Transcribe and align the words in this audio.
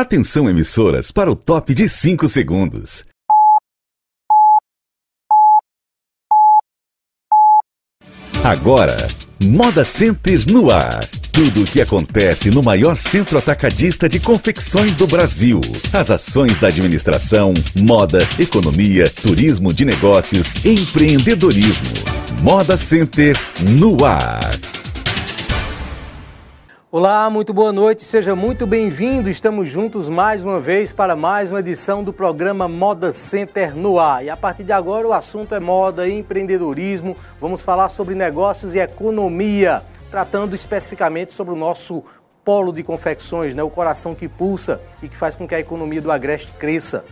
Atenção 0.00 0.48
emissoras 0.48 1.10
para 1.12 1.30
o 1.30 1.36
top 1.36 1.74
de 1.74 1.86
5 1.86 2.26
segundos. 2.26 3.04
Agora, 8.42 8.96
Moda 9.44 9.84
Center 9.84 10.40
no 10.50 10.70
ar. 10.70 11.04
Tudo 11.30 11.60
o 11.60 11.64
que 11.66 11.82
acontece 11.82 12.50
no 12.50 12.62
maior 12.62 12.96
centro 12.96 13.36
atacadista 13.36 14.08
de 14.08 14.18
confecções 14.18 14.96
do 14.96 15.06
Brasil. 15.06 15.60
As 15.92 16.10
ações 16.10 16.58
da 16.58 16.68
administração, 16.68 17.52
moda, 17.78 18.26
economia, 18.38 19.06
turismo 19.10 19.70
de 19.70 19.84
negócios, 19.84 20.54
empreendedorismo. 20.64 21.92
Moda 22.40 22.78
Center 22.78 23.36
no 23.78 24.02
ar. 24.02 24.79
Olá, 26.92 27.30
muito 27.30 27.54
boa 27.54 27.72
noite, 27.72 28.02
seja 28.02 28.34
muito 28.34 28.66
bem-vindo. 28.66 29.30
Estamos 29.30 29.70
juntos 29.70 30.08
mais 30.08 30.42
uma 30.42 30.58
vez 30.58 30.92
para 30.92 31.14
mais 31.14 31.52
uma 31.52 31.60
edição 31.60 32.02
do 32.02 32.12
programa 32.12 32.66
Moda 32.66 33.12
Center 33.12 33.76
no 33.76 34.00
ar. 34.00 34.24
E 34.24 34.28
a 34.28 34.36
partir 34.36 34.64
de 34.64 34.72
agora 34.72 35.06
o 35.06 35.12
assunto 35.12 35.54
é 35.54 35.60
moda 35.60 36.08
e 36.08 36.18
empreendedorismo. 36.18 37.16
Vamos 37.40 37.62
falar 37.62 37.90
sobre 37.90 38.16
negócios 38.16 38.74
e 38.74 38.80
economia, 38.80 39.84
tratando 40.10 40.56
especificamente 40.56 41.32
sobre 41.32 41.54
o 41.54 41.56
nosso 41.56 42.02
polo 42.44 42.72
de 42.72 42.82
confecções, 42.82 43.54
né? 43.54 43.62
o 43.62 43.70
coração 43.70 44.12
que 44.12 44.26
pulsa 44.26 44.80
e 45.00 45.08
que 45.08 45.16
faz 45.16 45.36
com 45.36 45.46
que 45.46 45.54
a 45.54 45.60
economia 45.60 46.02
do 46.02 46.10
Agreste 46.10 46.50
cresça, 46.58 47.04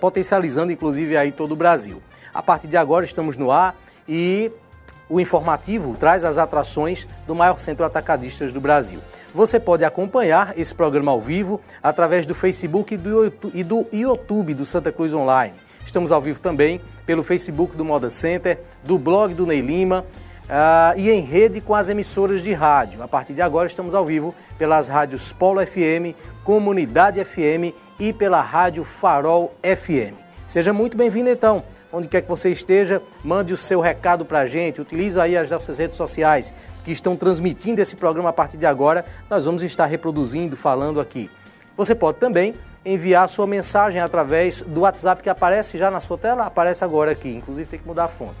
potencializando 0.00 0.72
inclusive 0.72 1.14
aí 1.14 1.30
todo 1.30 1.52
o 1.52 1.56
Brasil. 1.56 2.02
A 2.32 2.42
partir 2.42 2.68
de 2.68 2.78
agora 2.78 3.04
estamos 3.04 3.36
no 3.36 3.52
ar 3.52 3.76
e 4.08 4.50
o 5.08 5.20
informativo 5.20 5.96
traz 5.98 6.24
as 6.24 6.38
atrações 6.38 7.06
do 7.26 7.34
maior 7.34 7.58
centro 7.58 7.84
atacadistas 7.84 8.52
do 8.52 8.60
Brasil. 8.60 9.00
Você 9.34 9.60
pode 9.60 9.84
acompanhar 9.84 10.58
esse 10.58 10.74
programa 10.74 11.12
ao 11.12 11.20
vivo 11.20 11.60
através 11.82 12.26
do 12.26 12.34
Facebook 12.34 12.94
e 13.54 13.64
do 13.64 13.86
YouTube 13.92 14.54
do 14.54 14.64
Santa 14.64 14.90
Cruz 14.90 15.12
Online. 15.12 15.54
Estamos 15.84 16.12
ao 16.12 16.20
vivo 16.20 16.40
também 16.40 16.80
pelo 17.06 17.22
Facebook 17.22 17.76
do 17.76 17.84
Moda 17.84 18.10
Center, 18.10 18.60
do 18.84 18.98
blog 18.98 19.32
do 19.32 19.46
Ney 19.46 19.60
Lima 19.60 20.04
uh, 20.48 20.98
e 20.98 21.10
em 21.10 21.20
rede 21.20 21.60
com 21.60 21.74
as 21.74 21.88
emissoras 21.88 22.42
de 22.42 22.52
rádio. 22.52 23.02
A 23.02 23.08
partir 23.08 23.32
de 23.32 23.42
agora 23.42 23.66
estamos 23.66 23.94
ao 23.94 24.04
vivo 24.04 24.34
pelas 24.58 24.88
rádios 24.88 25.32
Polo 25.32 25.64
FM, 25.66 26.14
Comunidade 26.44 27.24
FM 27.24 27.74
e 27.98 28.12
pela 28.12 28.40
Rádio 28.40 28.84
Farol 28.84 29.54
FM. 29.62 30.14
Seja 30.46 30.72
muito 30.72 30.96
bem-vindo 30.96 31.30
então 31.30 31.62
onde 31.92 32.08
quer 32.08 32.22
que 32.22 32.28
você 32.28 32.50
esteja, 32.50 33.02
mande 33.24 33.52
o 33.52 33.56
seu 33.56 33.80
recado 33.80 34.24
para 34.24 34.40
a 34.40 34.46
gente, 34.46 34.80
utilize 34.80 35.18
aí 35.18 35.36
as 35.36 35.50
nossas 35.50 35.78
redes 35.78 35.96
sociais 35.96 36.52
que 36.84 36.92
estão 36.92 37.16
transmitindo 37.16 37.80
esse 37.80 37.96
programa 37.96 38.30
a 38.30 38.32
partir 38.32 38.56
de 38.56 38.66
agora, 38.66 39.04
nós 39.28 39.44
vamos 39.44 39.62
estar 39.62 39.86
reproduzindo, 39.86 40.56
falando 40.56 41.00
aqui. 41.00 41.30
Você 41.76 41.94
pode 41.94 42.18
também 42.18 42.54
enviar 42.84 43.28
sua 43.28 43.46
mensagem 43.46 44.00
através 44.00 44.62
do 44.62 44.80
WhatsApp 44.80 45.22
que 45.22 45.28
aparece 45.28 45.76
já 45.76 45.90
na 45.90 46.00
sua 46.00 46.16
tela, 46.16 46.44
aparece 46.44 46.84
agora 46.84 47.12
aqui, 47.12 47.34
inclusive 47.34 47.68
tem 47.68 47.78
que 47.78 47.86
mudar 47.86 48.04
a 48.04 48.08
fonte. 48.08 48.36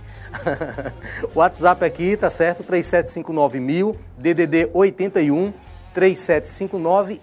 o 1.34 1.38
WhatsApp 1.38 1.84
aqui, 1.84 2.16
tá 2.16 2.30
certo? 2.30 2.64
3759000, 2.64 3.96
DDD 4.16 4.70
81 4.72 5.52
3759 5.94 7.20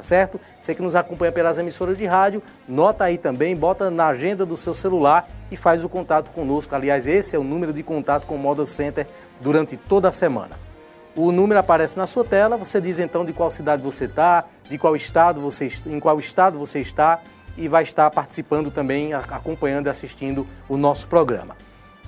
tá 0.00 0.02
certo? 0.02 0.40
Você 0.60 0.74
que 0.74 0.80
nos 0.80 0.94
acompanha 0.94 1.30
pelas 1.30 1.58
emissoras 1.58 1.98
de 1.98 2.06
rádio, 2.06 2.42
nota 2.66 3.04
aí 3.04 3.18
também, 3.18 3.54
bota 3.54 3.90
na 3.90 4.08
agenda 4.08 4.46
do 4.46 4.56
seu 4.56 4.72
celular 4.72 5.28
e 5.50 5.56
faz 5.56 5.84
o 5.84 5.88
contato 5.90 6.30
conosco. 6.30 6.74
Aliás, 6.74 7.06
esse 7.06 7.36
é 7.36 7.38
o 7.38 7.44
número 7.44 7.70
de 7.70 7.82
contato 7.82 8.26
com 8.26 8.34
o 8.34 8.38
Moda 8.38 8.64
Center 8.64 9.06
durante 9.40 9.76
toda 9.76 10.08
a 10.08 10.12
semana. 10.12 10.58
O 11.14 11.30
número 11.30 11.60
aparece 11.60 11.98
na 11.98 12.06
sua 12.06 12.24
tela, 12.24 12.56
você 12.56 12.80
diz 12.80 12.98
então 12.98 13.24
de 13.24 13.32
qual 13.32 13.50
cidade 13.50 13.82
você 13.82 14.06
está, 14.06 14.44
de 14.68 14.78
qual 14.78 14.96
estado 14.96 15.40
você 15.40 15.70
em 15.84 16.00
qual 16.00 16.18
estado 16.18 16.58
você 16.58 16.80
está 16.80 17.20
e 17.58 17.68
vai 17.68 17.82
estar 17.82 18.10
participando 18.10 18.70
também, 18.70 19.12
acompanhando 19.12 19.86
e 19.86 19.90
assistindo 19.90 20.46
o 20.66 20.78
nosso 20.78 21.08
programa. 21.08 21.54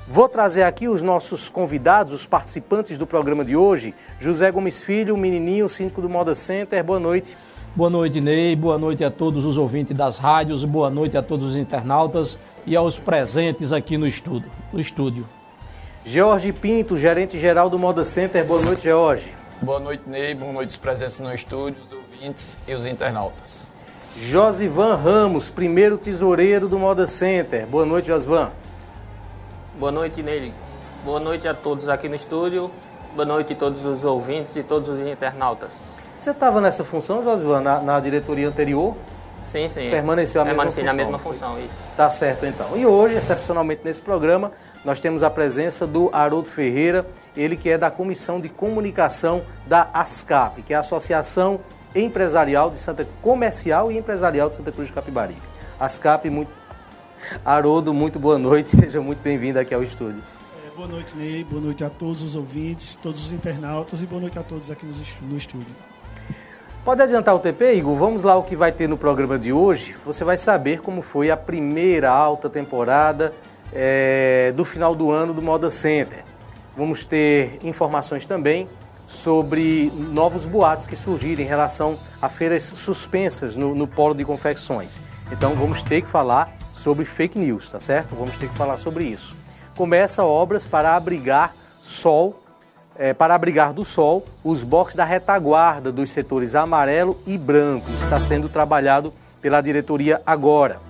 Vou 0.09 0.29
trazer 0.29 0.65
aqui 0.65 0.89
os 0.89 1.03
nossos 1.03 1.49
convidados, 1.49 2.13
os 2.13 2.27
participantes 2.27 2.99
do 2.99 3.07
programa 3.07 3.45
de 3.45 3.57
hoje. 3.57 3.95
José 4.19 4.51
Gomes 4.51 4.83
Filho, 4.83 5.17
menininho, 5.17 5.69
síndico 5.69 6.03
do 6.03 6.09
Moda 6.09 6.35
Center. 6.35 6.83
Boa 6.83 6.99
noite. 6.99 7.37
Boa 7.75 7.89
noite, 7.89 8.21
Ney. 8.21 8.55
Boa 8.55 8.77
noite 8.77 9.03
a 9.03 9.11
todos 9.11 9.47
os 9.47 9.57
ouvintes 9.57 9.97
das 9.97 10.19
rádios. 10.19 10.63
Boa 10.63 10.91
noite 10.91 11.17
a 11.17 11.23
todos 11.23 11.47
os 11.47 11.57
internautas 11.57 12.37
e 12.67 12.77
aos 12.77 12.99
presentes 12.99 13.73
aqui 13.73 13.97
no 13.97 14.07
estúdio. 14.07 14.51
No 14.71 14.79
estúdio. 14.79 15.27
Jorge 16.05 16.53
Pinto, 16.53 16.99
gerente 16.99 17.39
geral 17.39 17.71
do 17.71 17.79
Moda 17.79 18.05
Center. 18.05 18.45
Boa 18.45 18.61
noite, 18.61 18.83
Jorge. 18.85 19.33
Boa 19.63 19.81
noite, 19.81 20.03
Ney. 20.07 20.35
Boa 20.35 20.53
noite 20.53 20.69
os 20.69 20.77
presentes 20.77 21.19
no 21.21 21.33
estúdio, 21.33 21.83
os 21.83 21.93
ouvintes 21.93 22.59
e 22.69 22.75
os 22.75 22.85
internautas. 22.85 23.71
Josivan 24.21 24.97
Ramos, 24.97 25.49
primeiro 25.49 25.97
tesoureiro 25.97 26.69
do 26.69 26.79
Moda 26.79 27.07
Center. 27.07 27.67
Boa 27.67 27.87
noite, 27.87 28.09
Josivan. 28.09 28.51
Boa 29.79 29.91
noite, 29.91 30.23
Ney. 30.23 30.53
Boa 31.07 31.19
noite 31.19 31.49
a 31.49 31.55
todos 31.55 31.89
aqui 31.89 32.07
no 32.07 32.17
estúdio. 32.17 32.71
Boa 33.15 33.25
noite 33.25 33.55
a 33.55 33.57
todos 33.57 33.83
os 33.87 34.05
ouvintes 34.05 34.55
e 34.57 34.63
todos 34.63 34.91
os 34.91 35.01
internautas. 35.07 36.02
Você 36.23 36.31
estava 36.31 36.61
nessa 36.61 36.85
função, 36.85 37.21
Josivan, 37.21 37.61
na, 37.63 37.81
na, 37.81 37.99
diretoria 37.99 38.47
anterior? 38.47 38.95
Sim, 39.43 39.69
sim. 39.69 39.91
Permaneceu 39.91 40.41
a 40.41 40.45
mesma 40.45 40.67
função? 40.67 40.85
na 40.85 40.93
mesma 40.93 41.19
função, 41.19 41.59
isso. 41.59 41.75
Tá 41.97 42.09
certo, 42.11 42.47
então. 42.47 42.77
E 42.77 42.87
hoje, 42.87 43.17
excepcionalmente 43.17 43.81
nesse 43.83 44.01
programa, 44.01 44.53
nós 44.85 45.01
temos 45.01 45.25
a 45.25 45.29
presença 45.29 45.85
do 45.85 46.11
Haroldo 46.13 46.49
Ferreira, 46.49 47.05
ele 47.37 47.57
que 47.57 47.69
é 47.69 47.77
da 47.77 47.91
Comissão 47.91 48.41
de 48.41 48.49
Comunicação 48.49 49.43
da 49.67 49.91
ASCAP, 49.93 50.63
que 50.63 50.73
é 50.73 50.77
a 50.77 50.79
Associação 50.79 51.59
Empresarial 51.93 52.71
de 52.71 52.79
Santa 52.79 53.05
Comercial 53.21 53.91
e 53.91 53.99
Empresarial 53.99 54.49
de 54.49 54.55
Santa 54.55 54.71
Cruz 54.71 54.87
de 54.87 54.95
Capibaribe. 54.95 55.43
ASCAP, 55.81 56.31
muito... 56.31 56.53
Haroldo, 57.45 57.93
muito 57.93 58.21
boa 58.21 58.39
noite, 58.39 58.71
seja 58.79 59.01
muito 59.01 59.21
bem-vindo 59.25 59.59
aqui 59.59 59.75
ao 59.75 59.83
estúdio. 59.83 60.23
É, 60.65 60.77
boa 60.77 60.87
noite, 60.87 61.17
Ney, 61.17 61.43
boa 61.43 61.61
noite 61.61 61.83
a 61.83 61.91
todos 61.91 62.23
os 62.23 62.37
ouvintes, 62.37 62.95
todos 62.95 63.25
os 63.25 63.33
internautas 63.33 64.05
e 64.05 64.07
boa 64.07 64.21
noite 64.21 64.39
a 64.39 64.43
todos 64.45 64.71
aqui 64.71 64.87
no 64.87 65.37
estúdio. 65.37 65.92
Pode 66.85 67.01
adiantar 67.01 67.33
o 67.37 67.39
TP, 67.39 67.75
Igor? 67.75 67.95
Vamos 67.95 68.25
lá 68.25 68.37
o 68.37 68.43
que 68.43 68.57
vai 68.57 68.73
ter 68.73 68.89
no 68.89 68.99
programa 68.99 69.39
de 69.39 69.53
hoje. 69.53 69.95
Você 70.05 70.25
vai 70.25 70.37
saber 70.37 70.81
como 70.81 71.01
foi 71.01 71.31
a 71.31 71.37
primeira 71.37 72.11
alta 72.11 72.51
temporada 72.51 73.33
é, 73.73 74.53
do 74.57 74.65
final 74.65 74.93
do 74.93 75.09
ano 75.09 75.33
do 75.33 75.41
Moda 75.41 75.71
Center. 75.71 76.25
Vamos 76.77 77.07
ter 77.07 77.61
informações 77.63 78.27
também 78.27 78.69
sobre 79.07 79.93
novos 79.95 80.45
boatos 80.45 80.89
que 80.89 80.97
surgiram 80.97 81.41
em 81.41 81.47
relação 81.47 81.97
a 82.21 82.29
feiras 82.29 82.65
suspensas 82.75 83.55
no, 83.55 83.77
no 83.77 83.87
polo 83.87 84.13
de 84.13 84.25
confecções. 84.25 85.01
Então 85.31 85.55
vamos 85.55 85.85
ter 85.85 86.03
que 86.03 86.09
falar 86.09 86.53
sobre 86.75 87.05
fake 87.05 87.39
news, 87.39 87.71
tá 87.71 87.79
certo? 87.79 88.17
Vamos 88.17 88.37
ter 88.39 88.49
que 88.49 88.59
falar 88.59 88.77
sobre 88.77 89.05
isso. 89.05 89.37
Começa 89.77 90.25
obras 90.25 90.67
para 90.67 90.97
abrigar 90.97 91.55
sol 91.81 92.42
é, 92.97 93.13
para 93.13 93.35
abrigar 93.35 93.73
do 93.73 93.85
sol 93.85 94.25
os 94.45 94.65
boxes 94.65 94.97
da 94.97 95.05
retaguarda 95.05 95.93
dos 95.93 96.11
setores 96.11 96.55
amarelo 96.55 97.19
e 97.27 97.37
branco. 97.39 97.91
Está 97.93 98.21
sendo 98.21 98.49
trabalhado 98.49 99.13
pela 99.41 99.61
diretoria 99.61 100.21
agora. 100.25 100.81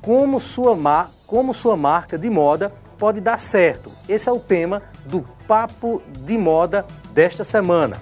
Como 0.00 0.40
sua, 0.40 0.74
mar, 0.74 1.10
como 1.26 1.52
sua 1.52 1.76
marca 1.76 2.18
de 2.18 2.30
moda 2.30 2.72
pode 2.98 3.20
dar 3.20 3.38
certo? 3.38 3.90
Esse 4.08 4.28
é 4.28 4.32
o 4.32 4.38
tema 4.38 4.82
do 5.04 5.22
Papo 5.46 6.02
de 6.18 6.36
Moda 6.36 6.86
desta 7.12 7.44
semana. 7.44 7.96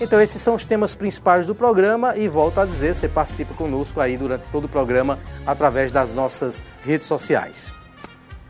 Então 0.00 0.20
esses 0.20 0.42
são 0.42 0.54
os 0.54 0.64
temas 0.64 0.94
principais 0.94 1.46
do 1.46 1.54
programa 1.54 2.16
e 2.16 2.26
volto 2.28 2.60
a 2.60 2.66
dizer, 2.66 2.94
você 2.94 3.08
participa 3.08 3.54
conosco 3.54 4.00
aí 4.00 4.16
durante 4.16 4.46
todo 4.48 4.64
o 4.64 4.68
programa 4.68 5.18
através 5.46 5.92
das 5.92 6.14
nossas 6.14 6.62
redes 6.84 7.06
sociais. 7.06 7.72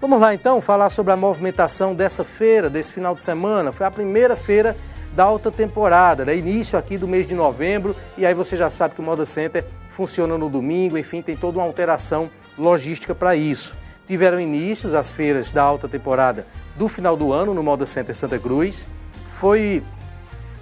Vamos 0.02 0.20
lá 0.20 0.34
então 0.34 0.60
falar 0.60 0.90
sobre 0.90 1.12
a 1.12 1.16
movimentação 1.16 1.94
dessa 1.94 2.24
feira, 2.24 2.68
desse 2.68 2.92
final 2.92 3.14
de 3.14 3.22
semana. 3.22 3.70
Foi 3.70 3.86
a 3.86 3.90
primeira 3.90 4.34
feira 4.34 4.76
da 5.14 5.22
alta 5.22 5.48
temporada, 5.48 6.24
né? 6.24 6.36
início 6.36 6.76
aqui 6.76 6.98
do 6.98 7.06
mês 7.06 7.24
de 7.24 7.36
novembro, 7.36 7.94
e 8.18 8.26
aí 8.26 8.34
você 8.34 8.56
já 8.56 8.68
sabe 8.68 8.96
que 8.96 9.00
o 9.00 9.04
Moda 9.04 9.24
Center 9.24 9.64
funciona 9.90 10.36
no 10.36 10.50
domingo, 10.50 10.98
enfim, 10.98 11.22
tem 11.22 11.36
toda 11.36 11.58
uma 11.58 11.64
alteração 11.64 12.28
logística 12.58 13.14
para 13.14 13.36
isso. 13.36 13.76
Tiveram 14.04 14.40
inícios 14.40 14.92
as 14.92 15.12
feiras 15.12 15.52
da 15.52 15.62
alta 15.62 15.88
temporada 15.88 16.48
do 16.74 16.88
final 16.88 17.16
do 17.16 17.32
ano 17.32 17.54
no 17.54 17.62
Moda 17.62 17.86
Center 17.86 18.12
Santa 18.12 18.40
Cruz. 18.40 18.88
Foi 19.28 19.84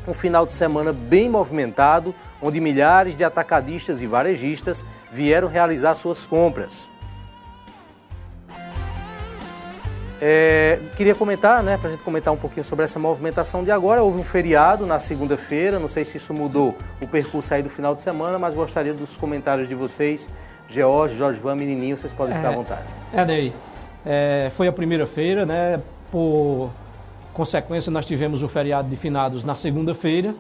um 0.07 0.13
final 0.13 0.45
de 0.45 0.53
semana 0.53 0.93
bem 0.93 1.31
movimentado, 1.31 2.15
onde 2.43 2.61
milhares 2.61 3.17
de 3.17 3.25
atacadistas 3.25 4.03
e 4.03 4.07
varejistas 4.07 4.85
vieram 5.11 5.49
realizar 5.49 5.95
suas 5.95 6.27
compras. 6.27 6.91
É, 10.23 10.79
queria 10.97 11.15
comentar, 11.15 11.63
né, 11.63 11.79
para 11.79 11.89
a 11.89 11.93
gente 11.93 12.03
comentar 12.03 12.33
um 12.33 12.37
pouquinho 12.37 12.63
sobre 12.63 12.85
essa 12.85 12.99
movimentação 12.99 13.65
de 13.65 13.71
agora. 13.71 14.03
Houve 14.03 14.21
um 14.21 14.23
feriado 14.23 14.85
na 14.85 14.99
segunda-feira, 14.99 15.79
não 15.79 15.89
sei 15.89 16.05
se 16.05 16.19
isso 16.19 16.35
mudou 16.35 16.77
o 17.01 17.07
percurso 17.07 17.55
aí 17.55 17.63
do 17.63 17.71
final 17.71 17.95
de 17.95 18.03
semana, 18.03 18.39
mas 18.39 18.55
gostaria 18.55 18.93
dos 18.93 19.17
comentários 19.17 19.67
de 19.67 19.75
vocês. 19.75 20.29
George, 20.69 21.17
Jorge 21.17 21.41
Van, 21.41 21.57
menininho, 21.57 21.97
vocês 21.97 22.13
podem 22.13 22.37
ficar 22.37 22.51
à 22.51 22.53
é, 22.53 22.55
vontade. 22.55 22.83
É, 23.15 23.25
Ney, 23.25 23.53
é, 24.05 24.51
foi 24.55 24.69
a 24.69 24.73
primeira 24.73 25.07
feira, 25.07 25.47
né, 25.47 25.81
por 26.13 26.71
consequência 27.33 27.91
nós 27.91 28.05
tivemos 28.05 28.43
o 28.43 28.49
feriado 28.49 28.89
de 28.89 28.97
finados 28.97 29.43
na 29.43 29.55
segunda-feira 29.55 30.35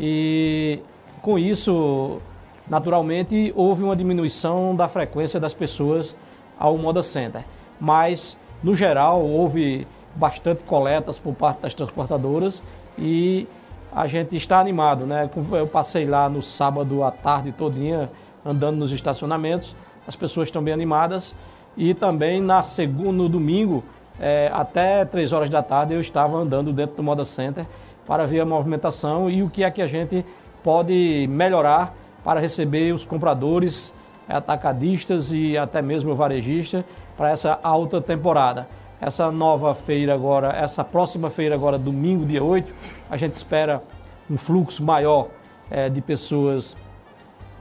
e 0.00 0.80
com 1.20 1.38
isso 1.38 2.20
naturalmente 2.68 3.52
houve 3.56 3.82
uma 3.82 3.96
diminuição 3.96 4.74
da 4.74 4.88
frequência 4.88 5.38
das 5.38 5.52
pessoas 5.52 6.16
ao 6.58 6.76
Moda 6.78 7.02
Center. 7.02 7.42
Mas, 7.80 8.36
no 8.62 8.74
geral, 8.74 9.24
houve 9.24 9.86
bastante 10.14 10.64
coletas 10.64 11.18
por 11.18 11.34
parte 11.34 11.60
das 11.60 11.74
transportadoras 11.74 12.62
e 12.98 13.46
a 13.92 14.06
gente 14.06 14.36
está 14.36 14.58
animado, 14.58 15.06
né? 15.06 15.30
Eu 15.52 15.66
passei 15.66 16.04
lá 16.04 16.28
no 16.28 16.42
sábado 16.42 17.02
à 17.02 17.10
tarde 17.10 17.52
todinha 17.52 18.10
andando 18.44 18.76
nos 18.76 18.92
estacionamentos, 18.92 19.76
as 20.06 20.16
pessoas 20.16 20.48
estão 20.48 20.62
bem 20.62 20.74
animadas 20.74 21.34
e 21.76 21.94
também 21.94 22.40
na 22.40 22.62
segunda, 22.62 23.12
no 23.12 23.28
domingo, 23.28 23.84
é, 24.20 24.50
até 24.52 25.04
3 25.04 25.32
horas 25.32 25.48
da 25.48 25.62
tarde 25.62 25.94
eu 25.94 26.00
estava 26.00 26.36
andando 26.36 26.72
dentro 26.72 26.96
do 26.96 27.02
Moda 27.02 27.24
Center 27.24 27.66
para 28.06 28.26
ver 28.26 28.40
a 28.40 28.44
movimentação 28.44 29.30
e 29.30 29.42
o 29.42 29.50
que 29.50 29.62
é 29.62 29.70
que 29.70 29.82
a 29.82 29.86
gente 29.86 30.24
pode 30.62 31.26
melhorar 31.30 31.94
para 32.24 32.40
receber 32.40 32.92
os 32.92 33.04
compradores, 33.04 33.94
atacadistas 34.28 35.32
e 35.32 35.56
até 35.56 35.80
mesmo 35.80 36.14
varejistas 36.14 36.84
para 37.16 37.30
essa 37.30 37.58
alta 37.62 38.00
temporada. 38.00 38.68
Essa 39.00 39.30
nova 39.30 39.74
feira 39.74 40.12
agora, 40.12 40.48
essa 40.56 40.84
próxima 40.84 41.30
feira 41.30 41.54
agora, 41.54 41.78
domingo, 41.78 42.26
dia 42.26 42.42
8, 42.42 42.72
a 43.08 43.16
gente 43.16 43.34
espera 43.34 43.82
um 44.28 44.36
fluxo 44.36 44.84
maior 44.84 45.28
é, 45.70 45.88
de 45.88 46.00
pessoas 46.00 46.76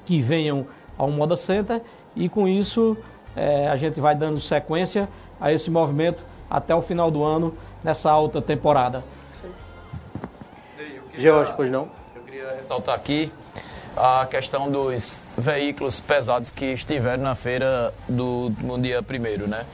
que 0.05 0.19
venham 0.19 0.65
ao 0.97 1.11
Moda 1.11 1.37
Center 1.37 1.81
e 2.15 2.27
com 2.27 2.47
isso 2.47 2.97
é, 3.35 3.67
a 3.67 3.75
gente 3.75 3.99
vai 3.99 4.15
dando 4.15 4.39
sequência 4.39 5.07
a 5.39 5.51
esse 5.51 5.69
movimento 5.69 6.23
até 6.49 6.73
o 6.73 6.81
final 6.81 7.11
do 7.11 7.23
ano 7.23 7.53
nessa 7.83 8.09
alta 8.09 8.41
temporada. 8.41 9.03
George, 11.15 11.53
pois 11.55 11.71
não? 11.71 11.87
Eu 12.15 12.21
queria 12.21 12.55
ressaltar 12.55 12.95
aqui 12.95 13.31
a 13.97 14.27
questão 14.29 14.69
dos 14.69 15.19
veículos 15.37 15.99
pesados 15.99 16.51
que 16.51 16.65
estiveram 16.65 17.23
na 17.23 17.35
feira 17.35 17.93
do, 18.07 18.53
no 18.61 18.79
dia 18.79 19.01
primeiro, 19.01 19.47
né? 19.47 19.65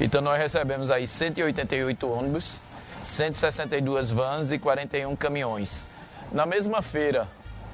Então 0.00 0.20
nós 0.20 0.38
recebemos 0.38 0.90
aí 0.90 1.06
188 1.06 2.10
ônibus, 2.10 2.60
162 3.02 4.10
vans 4.10 4.52
e 4.52 4.58
41 4.58 5.16
caminhões. 5.16 5.86
Na 6.30 6.44
mesma 6.44 6.82
feira, 6.82 7.26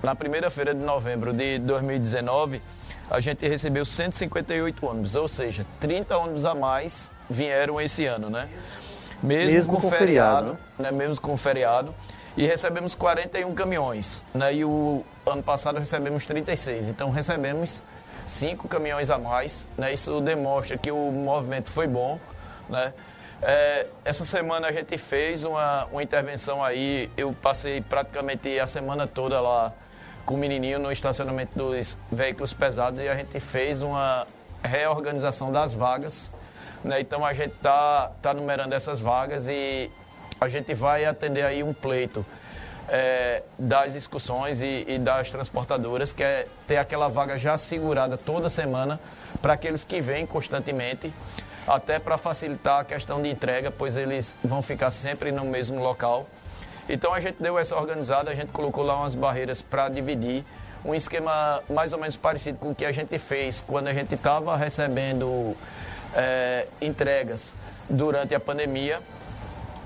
na 0.03 0.15
primeira 0.15 0.51
feira 0.51 0.75
de 0.75 0.81
novembro 0.81 1.33
de 1.33 1.59
2019, 1.59 2.63
a 3.11 3.21
gente 3.21 3.47
recebeu 3.47 3.85
158 3.85 4.87
ônibus, 4.87 5.15
ou 5.15 5.29
seja, 5.29 5.67
30 5.81 6.17
ônibus 6.19 6.45
a 6.45 6.55
mais 6.55 7.11
vieram 7.29 7.81
esse 7.81 8.07
ano, 8.07 8.31
né? 8.31 8.49
Mesmo, 9.23 9.53
Mesmo 9.53 9.75
com, 9.75 9.81
com 9.81 9.91
feriado, 9.91 10.47
feriado, 10.47 10.59
né? 10.79 10.91
Mesmo 10.93 11.21
com 11.21 11.37
feriado. 11.37 11.95
E 12.37 12.47
recebemos 12.47 12.95
41 12.95 13.55
caminhões, 13.55 14.23
né? 14.35 14.55
E 14.55 14.65
o 14.65 15.03
ano 15.25 15.43
passado 15.43 15.79
recebemos 15.79 16.27
36. 16.27 16.89
Então 16.89 17.11
recebemos 17.11 17.83
cinco 18.27 18.69
caminhões 18.69 19.09
a 19.09 19.19
mais, 19.19 19.67
né? 19.79 19.95
Isso 19.95 20.21
demonstra 20.21 20.77
que 20.77 20.91
o 20.91 21.11
movimento 21.11 21.71
foi 21.71 21.87
bom, 21.87 22.21
né? 22.69 22.93
É, 23.41 23.87
essa 24.05 24.25
semana 24.25 24.69
a 24.69 24.73
gente 24.73 24.97
fez 24.99 25.45
uma, 25.45 25.87
uma 25.87 26.03
intervenção 26.03 26.63
aí, 26.63 27.11
eu 27.17 27.33
passei 27.33 27.81
praticamente 27.81 28.59
a 28.59 28.67
semana 28.67 29.07
toda 29.07 29.41
lá 29.41 29.73
com 30.25 30.35
o 30.35 30.39
menininho 30.39 30.79
no 30.79 30.91
estacionamento 30.91 31.57
dos 31.57 31.97
veículos 32.11 32.53
pesados 32.53 33.01
e 33.01 33.09
a 33.09 33.15
gente 33.15 33.39
fez 33.39 33.83
uma 33.83 34.27
reorganização 34.63 35.53
das 35.53 35.73
vagas. 35.73 36.31
Né? 36.83 37.01
Então 37.01 37.25
a 37.25 37.33
gente 37.33 37.53
está 37.53 38.11
tá 38.21 38.35
numerando 38.35 38.75
essas 38.75 39.01
vagas 39.01 39.47
e 39.49 39.91
a 40.41 40.49
gente 40.49 40.75
vai 40.75 41.05
atender 41.05 41.43
aí 41.43 41.63
um 41.63 41.73
pleito 41.73 42.25
é, 42.89 43.43
das 43.59 43.93
discussões 43.93 44.61
e, 44.61 44.85
e, 44.87 44.99
das 44.99 45.31
transportadoras, 45.31 46.13
que 46.13 46.23
é 46.23 46.47
ter 46.67 46.77
aquela 46.77 47.09
vaga 47.09 47.39
já 47.39 47.59
segurada 47.59 48.17
toda 48.17 48.49
semana 48.49 49.01
para 49.43 49.55
aqueles 49.55 49.85
que 49.85 50.01
vêm 50.01 50.27
constantemente, 50.27 51.13
até 51.67 51.99
para 51.99 52.17
facilitar 52.17 52.81
a 52.81 52.85
questão 52.85 53.21
de 53.21 53.29
entrega, 53.29 53.71
pois 53.71 53.97
eles 53.97 54.33
vão 54.45 54.63
ficar 54.63 54.91
sempre 54.91 55.33
no 55.33 55.45
mesmo 55.45 55.83
local. 55.83 56.27
Então 56.89 57.13
a 57.13 57.21
gente 57.21 57.43
deu 57.43 57.59
essa 57.59 57.77
organizada, 57.77 58.31
a 58.31 58.35
gente 58.35 58.53
colocou 58.53 58.85
lá 58.85 58.97
umas 58.97 59.15
barreiras 59.15 59.61
para 59.61 59.89
dividir, 59.89 60.45
um 60.85 60.95
esquema 60.95 61.61
mais 61.69 61.93
ou 61.93 61.99
menos 61.99 62.17
parecido 62.17 62.59
com 62.59 62.71
o 62.71 62.75
que 62.75 62.85
a 62.85 62.93
gente 62.93 63.19
fez 63.19 63.61
quando 63.67 63.89
a 63.89 63.93
gente 63.93 64.15
estava 64.15 64.57
recebendo 64.57 65.57
é, 66.15 66.67
entregas 66.81 67.55
durante 67.91 68.35
a 68.35 68.41
pandemia. 68.41 69.01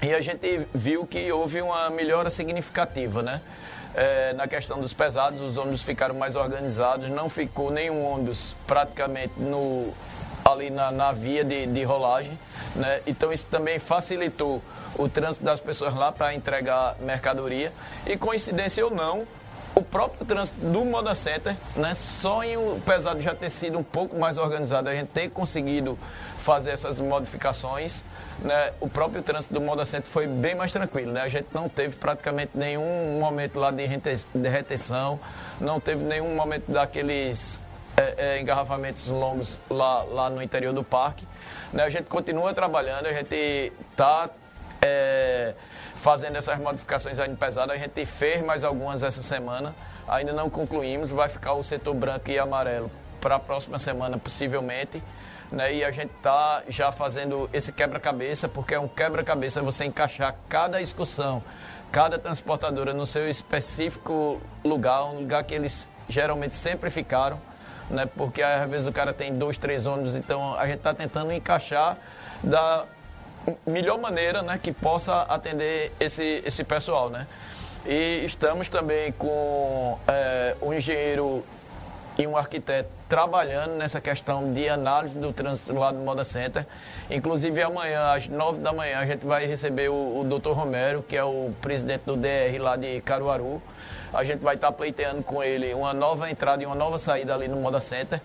E 0.03 0.15
a 0.15 0.21
gente 0.21 0.67
viu 0.73 1.07
que 1.07 1.31
houve 1.31 1.61
uma 1.61 1.91
melhora 1.91 2.31
significativa, 2.31 3.23
né? 3.23 3.41
É, 3.95 4.33
na 4.33 4.47
questão 4.47 4.81
dos 4.81 4.95
pesados, 4.95 5.41
os 5.41 5.57
ônibus 5.59 5.83
ficaram 5.83 6.15
mais 6.15 6.37
organizados, 6.37 7.11
não 7.11 7.29
ficou 7.29 7.71
nenhum 7.71 8.05
ônibus 8.05 8.57
praticamente 8.67 9.35
no, 9.37 9.93
ali 10.45 10.71
na, 10.71 10.91
na 10.91 11.13
via 11.13 11.45
de, 11.45 11.67
de 11.67 11.83
rolagem. 11.83 12.39
Né? 12.77 13.01
Então 13.07 13.33
isso 13.33 13.47
também 13.51 13.79
facilitou 13.79 14.63
o 14.97 15.09
trânsito 15.09 15.45
das 15.45 15.61
pessoas 15.61 15.95
lá 15.95 16.13
para 16.13 16.35
entregar 16.35 16.97
mercadoria. 17.01 17.73
E 18.07 18.17
coincidência 18.17 18.85
ou 18.85 18.91
não, 18.91 19.27
o 19.75 19.83
próprio 19.83 20.25
trânsito 20.25 20.61
do 20.61 20.85
Moda 20.85 21.15
Center, 21.15 21.55
né, 21.77 21.95
só 21.95 22.43
em 22.43 22.57
o 22.57 22.81
pesado 22.85 23.21
já 23.21 23.35
ter 23.35 23.51
sido 23.51 23.79
um 23.79 23.83
pouco 23.83 24.19
mais 24.19 24.39
organizado, 24.39 24.89
a 24.89 24.95
gente 24.95 25.09
ter 25.09 25.31
conseguido 25.31 25.99
fazer 26.41 26.71
essas 26.71 26.99
modificações, 26.99 28.03
né, 28.41 28.73
o 28.81 28.89
próprio 28.89 29.23
trânsito 29.23 29.53
do 29.53 29.61
Moda 29.61 29.85
Center 29.85 30.09
foi 30.09 30.27
bem 30.27 30.55
mais 30.55 30.73
tranquilo. 30.73 31.13
Né? 31.13 31.21
A 31.21 31.29
gente 31.29 31.49
não 31.53 31.69
teve 31.69 31.97
praticamente 31.97 32.53
nenhum 32.55 33.21
momento 33.21 33.59
lá 33.59 33.71
de 33.71 33.87
retenção, 34.49 35.21
não 35.61 35.79
teve 35.79 36.03
nenhum 36.03 36.35
momento 36.35 36.71
daqueles 36.73 37.61
é, 37.97 38.15
é, 38.17 38.41
engarrafamentos 38.41 39.09
longos 39.09 39.59
lá, 39.69 40.03
lá 40.05 40.31
no 40.31 40.43
interior 40.43 40.73
do 40.73 40.83
parque. 40.83 41.27
Né? 41.73 41.83
A 41.83 41.91
gente 41.91 42.05
continua 42.05 42.55
trabalhando, 42.55 43.07
a 43.07 43.13
gente 43.13 43.73
está 43.93 44.31
é, 44.81 45.55
fazendo 45.95 46.37
essas 46.37 46.59
modificações 46.59 47.19
ainda 47.19 47.37
pesadas. 47.37 47.77
A 47.77 47.79
gente 47.79 48.07
fez 48.07 48.43
mais 48.45 48.65
algumas 48.65 49.03
essa 49.03 49.23
semana, 49.23 49.75
ainda 50.09 50.33
não 50.33 50.49
concluímos. 50.49 51.11
Vai 51.11 51.29
ficar 51.29 51.53
o 51.53 51.63
setor 51.63 51.95
branco 51.95 52.31
e 52.31 52.39
amarelo 52.39 52.91
para 53.21 53.35
a 53.35 53.39
próxima 53.39 53.79
semana, 53.79 54.17
possivelmente. 54.17 55.03
Né? 55.51 55.75
E 55.75 55.85
a 55.85 55.91
gente 55.91 56.13
está 56.17 56.63
já 56.69 56.93
fazendo 56.93 57.49
esse 57.53 57.73
quebra-cabeça, 57.73 58.49
porque 58.49 58.75
é 58.75 58.81
um 58.81 58.89
quebra-cabeça 58.89 59.61
você 59.63 59.85
encaixar 59.85 60.35
cada 60.49 60.81
excursão, 60.81 61.43
cada 61.91 62.19
transportadora 62.19 62.95
no 62.95 63.05
seu 63.05 63.29
específico 63.29 64.41
lugar, 64.65 65.05
um 65.07 65.21
lugar 65.21 65.43
que 65.45 65.55
eles 65.55 65.89
geralmente 66.09 66.55
sempre 66.55 66.91
ficaram 66.91 67.39
né? 67.91 68.09
Porque 68.17 68.43
às 68.43 68.71
vezes 68.71 68.87
o 68.87 68.93
cara 68.93 69.13
tem 69.13 69.37
dois, 69.37 69.59
três 69.59 69.85
ônibus, 69.85 70.15
então 70.15 70.55
a 70.55 70.67
gente 70.67 70.79
está 70.79 70.95
tentando 70.95 71.33
encaixar 71.33 71.99
da 72.43 72.85
melhor 73.67 73.99
maneira, 73.99 74.43
né, 74.43 74.59
que 74.63 74.73
possa 74.73 75.23
atender 75.23 75.93
esse, 75.99 76.43
esse 76.47 76.63
pessoal, 76.63 77.11
né? 77.11 77.27
E 77.87 78.23
estamos 78.25 78.69
também 78.69 79.11
com 79.13 79.99
é, 80.07 80.55
um 80.63 80.73
engenheiro 80.73 81.43
e 82.19 82.27
um 82.27 82.37
arquiteto 82.37 82.89
trabalhando 83.09 83.73
nessa 83.77 84.01
questão 84.01 84.53
de 84.53 84.69
análise 84.69 85.19
do 85.19 85.33
trânsito 85.33 85.75
lá 85.75 85.91
do 85.91 85.99
Moda 85.99 86.25
Center. 86.25 86.67
Inclusive 87.11 87.63
amanhã, 87.63 88.13
às 88.13 88.29
nove 88.29 88.61
da 88.61 88.73
manhã, 88.73 88.99
a 88.99 89.07
gente 89.07 89.27
vai 89.27 89.47
receber 89.47 89.89
o, 89.89 90.21
o 90.21 90.25
Dr. 90.25 90.51
Romero, 90.51 91.03
que 91.03 91.17
é 91.17 91.25
o 91.25 91.51
presidente 91.61 92.03
do 92.05 92.17
DR 92.17 92.59
lá 92.61 92.77
de 92.77 93.01
Caruaru 93.01 93.61
a 94.13 94.25
gente 94.25 94.41
vai 94.41 94.57
estar 94.57 94.73
pleiteando 94.73 95.23
com 95.23 95.43
ele 95.43 95.73
uma 95.73 95.95
nova 95.95 96.31
entrada 96.31 96.63
e 96.63 96.67
uma 96.67 96.75
nova 96.75 96.99
saída 96.99 97.35
ali 97.35 97.47
no 97.49 97.57
Moda 97.57 97.81
Center. 97.81 98.21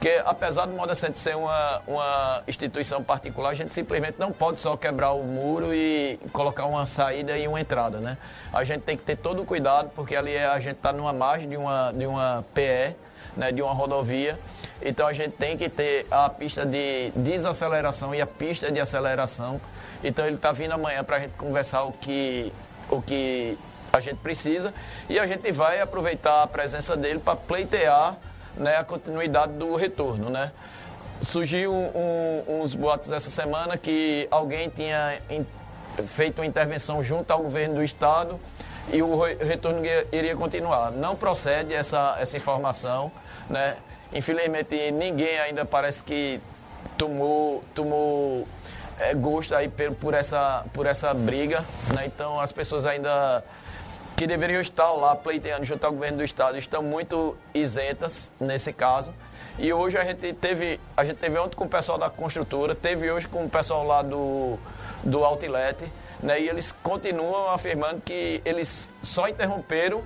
Que 0.00 0.22
apesar 0.24 0.66
do 0.66 0.74
Moda 0.74 0.94
Center 0.94 1.16
ser 1.16 1.36
uma, 1.36 1.82
uma 1.86 2.42
instituição 2.46 3.02
particular, 3.02 3.50
a 3.50 3.54
gente 3.54 3.74
simplesmente 3.74 4.14
não 4.16 4.30
pode 4.30 4.60
só 4.60 4.76
quebrar 4.76 5.12
o 5.12 5.24
muro 5.24 5.74
e 5.74 6.20
colocar 6.32 6.66
uma 6.66 6.86
saída 6.86 7.36
e 7.36 7.48
uma 7.48 7.60
entrada, 7.60 7.98
né? 7.98 8.16
A 8.52 8.62
gente 8.62 8.82
tem 8.82 8.96
que 8.96 9.02
ter 9.02 9.16
todo 9.16 9.42
o 9.42 9.44
cuidado, 9.44 9.90
porque 9.96 10.14
ali 10.14 10.34
é, 10.34 10.46
a 10.46 10.60
gente 10.60 10.76
está 10.76 10.92
numa 10.92 11.12
margem 11.12 11.48
de 11.48 11.56
uma, 11.56 11.92
de 11.92 12.06
uma 12.06 12.44
PE, 12.54 12.94
né, 13.36 13.50
de 13.50 13.60
uma 13.60 13.72
rodovia. 13.72 14.38
Então 14.80 15.04
a 15.04 15.12
gente 15.12 15.32
tem 15.32 15.56
que 15.56 15.68
ter 15.68 16.06
a 16.10 16.30
pista 16.30 16.64
de 16.64 17.10
desaceleração 17.16 18.14
e 18.14 18.20
a 18.20 18.26
pista 18.26 18.70
de 18.70 18.78
aceleração. 18.78 19.60
Então 20.04 20.24
ele 20.24 20.36
está 20.36 20.52
vindo 20.52 20.72
amanhã 20.72 21.02
para 21.02 21.16
a 21.16 21.20
gente 21.20 21.32
conversar 21.32 21.82
o 21.82 21.92
que, 21.92 22.52
o 22.88 23.02
que 23.02 23.58
a 23.92 24.00
gente 24.00 24.18
precisa 24.18 24.72
e 25.08 25.18
a 25.18 25.26
gente 25.26 25.50
vai 25.50 25.80
aproveitar 25.80 26.44
a 26.44 26.46
presença 26.46 26.96
dele 26.96 27.18
para 27.18 27.34
pleitear 27.34 28.16
né, 28.58 28.76
a 28.76 28.84
continuidade 28.84 29.52
do 29.52 29.74
retorno. 29.76 30.30
Né? 30.30 30.50
Surgiu 31.22 31.72
um, 31.72 32.60
uns 32.60 32.74
boatos 32.74 33.10
essa 33.10 33.30
semana 33.30 33.76
que 33.76 34.28
alguém 34.30 34.68
tinha 34.68 35.18
in, 35.30 35.46
feito 36.06 36.40
uma 36.40 36.46
intervenção 36.46 37.02
junto 37.02 37.30
ao 37.30 37.42
governo 37.42 37.76
do 37.76 37.82
estado 37.82 38.38
e 38.92 39.02
o 39.02 39.20
retorno 39.20 39.82
iria 40.12 40.36
continuar. 40.36 40.90
Não 40.92 41.14
procede 41.14 41.74
essa, 41.74 42.16
essa 42.18 42.36
informação. 42.36 43.10
Né? 43.48 43.76
Infelizmente, 44.12 44.90
ninguém 44.92 45.38
ainda 45.40 45.64
parece 45.64 46.02
que 46.02 46.40
tomou, 46.96 47.62
tomou 47.74 48.46
é, 48.98 49.14
gosto 49.14 49.54
aí 49.54 49.68
por, 49.68 49.92
por, 49.94 50.14
essa, 50.14 50.64
por 50.72 50.86
essa 50.86 51.12
briga. 51.12 51.64
Né? 51.94 52.06
Então, 52.06 52.40
as 52.40 52.52
pessoas 52.52 52.86
ainda 52.86 53.44
que 54.18 54.26
deveriam 54.26 54.60
estar 54.60 54.90
lá 54.90 55.14
pleiteando 55.14 55.64
junto 55.64 55.84
ao 55.84 55.92
governo 55.92 56.18
do 56.18 56.24
estado 56.24 56.58
estão 56.58 56.82
muito 56.82 57.36
isentas 57.54 58.32
nesse 58.40 58.72
caso. 58.72 59.14
E 59.60 59.72
hoje 59.72 59.96
a 59.96 60.02
gente 60.02 60.32
teve, 60.32 60.80
a 60.96 61.04
gente 61.04 61.18
teve 61.18 61.38
ontem 61.38 61.54
com 61.54 61.66
o 61.66 61.68
pessoal 61.68 61.96
da 61.96 62.10
construtora, 62.10 62.74
teve 62.74 63.08
hoje 63.12 63.28
com 63.28 63.44
o 63.44 63.48
pessoal 63.48 63.86
lá 63.86 64.02
do, 64.02 64.58
do 65.04 65.24
Outlet, 65.24 65.84
né? 66.20 66.40
E 66.40 66.48
eles 66.48 66.72
continuam 66.72 67.52
afirmando 67.52 68.00
que 68.00 68.42
eles 68.44 68.90
só 69.00 69.28
interromperam 69.28 70.02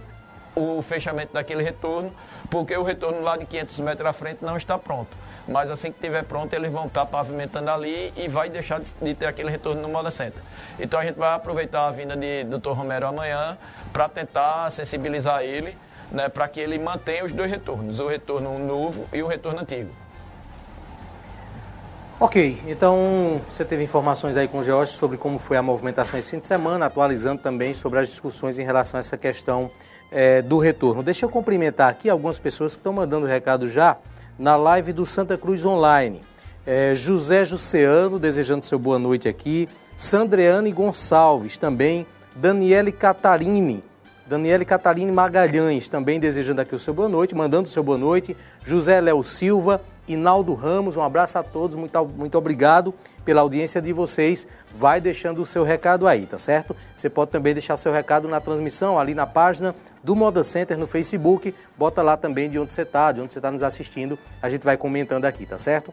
o 0.54 0.83
fechamento 0.83 1.33
daquele 1.33 1.62
retorno, 1.62 2.12
porque 2.50 2.76
o 2.76 2.83
retorno 2.83 3.23
lá 3.23 3.38
de 3.38 3.47
500 3.47 3.81
metros 3.81 4.07
à 4.07 4.12
frente 4.12 4.45
não 4.45 4.59
está 4.59 4.78
pronto. 4.78 5.16
Mas 5.49 5.71
assim 5.71 5.90
que 5.90 5.97
estiver 5.97 6.23
pronto, 6.25 6.52
eles 6.54 6.71
vão 6.71 6.87
estar 6.87 7.04
pavimentando 7.07 7.71
ali 7.71 8.12
e 8.16 8.28
vai 8.28 8.49
deixar 8.49 8.81
de, 8.81 9.14
ter 9.14 9.26
aquele 9.26 9.50
retorno 9.50 9.83
no 9.83 9.88
Moda 9.88 10.11
Center. 10.11 10.40
Então 10.78 11.00
a 11.00 11.04
gente 11.04 11.19
vai 11.19 11.35
aproveitar 11.35 11.88
a 11.88 11.90
vinda 11.90 12.16
de 12.16 12.45
Dr. 12.45 12.71
Romero 12.71 13.07
amanhã 13.07 13.57
para 13.92 14.08
tentar 14.08 14.70
sensibilizar 14.70 15.42
ele, 15.42 15.76
né, 16.11 16.28
para 16.28 16.49
que 16.49 16.61
ele 16.61 16.78
mantenha 16.78 17.25
os 17.25 17.32
dois 17.32 17.50
retornos, 17.50 17.99
o 17.99 18.08
retorno 18.08 18.58
novo 18.58 19.06
e 19.12 19.22
o 19.22 19.26
retorno 19.26 19.61
antigo. 19.61 19.90
Ok, 22.20 22.62
então 22.68 23.40
você 23.49 23.64
teve 23.64 23.82
informações 23.82 24.37
aí 24.37 24.46
com 24.46 24.58
o 24.58 24.62
George 24.62 24.92
sobre 24.92 25.16
como 25.16 25.40
foi 25.40 25.56
a 25.56 25.62
movimentação 25.62 26.18
esse 26.18 26.30
fim 26.30 26.38
de 26.38 26.46
semana, 26.46 26.87
atualizando 26.87 27.42
também 27.42 27.75
sobre 27.75 27.99
as 27.99 28.08
discussões 28.08 28.61
em 28.61 28.62
relação 28.62 28.96
a 28.96 29.00
essa 29.00 29.16
questão 29.16 29.70
é, 30.11 30.40
do 30.40 30.58
retorno. 30.58 31.02
Deixa 31.02 31.25
eu 31.25 31.28
cumprimentar 31.28 31.90
aqui 31.90 32.08
algumas 32.08 32.38
pessoas 32.38 32.75
que 32.75 32.80
estão 32.80 32.92
mandando 32.92 33.26
recado 33.26 33.68
já 33.68 33.96
na 34.38 34.54
live 34.54 34.92
do 34.92 35.04
Santa 35.04 35.37
Cruz 35.37 35.64
Online. 35.64 36.22
É, 36.64 36.94
José 36.94 37.44
Juseano, 37.44 38.20
desejando 38.20 38.64
seu 38.64 38.78
boa 38.78 39.00
noite 39.00 39.28
aqui. 39.28 39.68
Sandreane 39.96 40.70
Gonçalves, 40.70 41.56
também. 41.56 42.06
Daniele 42.35 42.93
Catarini. 42.93 43.85
Daniele 44.27 44.65
Catarini 44.65 45.12
Magalhães, 45.12 45.89
também 45.89 46.19
desejando 46.19 46.61
aqui 46.61 46.75
o 46.75 46.79
seu 46.79 46.95
boa 46.95 47.09
noite, 47.09 47.35
mandando 47.35 47.69
o 47.69 47.71
seu 47.71 47.83
boa 47.83 47.99
noite. 47.99 48.35
José 48.65 49.01
Léo 49.01 49.23
Silva, 49.23 49.83
Inaldo 50.09 50.55
Ramos, 50.55 50.97
um 50.97 51.03
abraço 51.03 51.37
a 51.37 51.43
todos, 51.43 51.77
muito, 51.77 52.05
muito 52.07 52.39
obrigado 52.39 52.95
pela 53.25 53.43
audiência 53.43 53.83
de 53.83 53.93
vocês. 53.93 54.49
Vai 54.75 55.01
deixando 55.01 55.43
o 55.43 55.47
seu 55.47 55.65
recado 55.65 56.09
aí, 56.09 56.25
tá 56.25 56.39
certo? 56.39 56.75
Você 56.97 57.11
pode 57.11 57.31
também 57.31 57.53
deixar 57.53 57.77
seu 57.77 57.93
recado 57.93 58.27
na 58.27 58.41
transmissão, 58.41 58.99
ali 58.99 59.15
na 59.15 59.27
página 59.27 59.75
do 60.03 60.17
Moda 60.17 60.43
Center 60.43 60.79
no 60.79 60.87
Facebook. 60.87 61.55
Bota 61.77 62.01
lá 62.01 62.17
também 62.17 62.49
de 62.49 62.59
onde 62.59 62.73
você 62.73 62.83
está, 62.83 63.12
de 63.12 63.21
onde 63.21 63.33
você 63.33 63.39
está 63.39 63.51
nos 63.51 63.62
assistindo. 63.62 64.19
A 64.41 64.49
gente 64.49 64.65
vai 64.65 64.79
comentando 64.79 65.27
aqui, 65.27 65.45
tá 65.45 65.59
certo? 65.59 65.93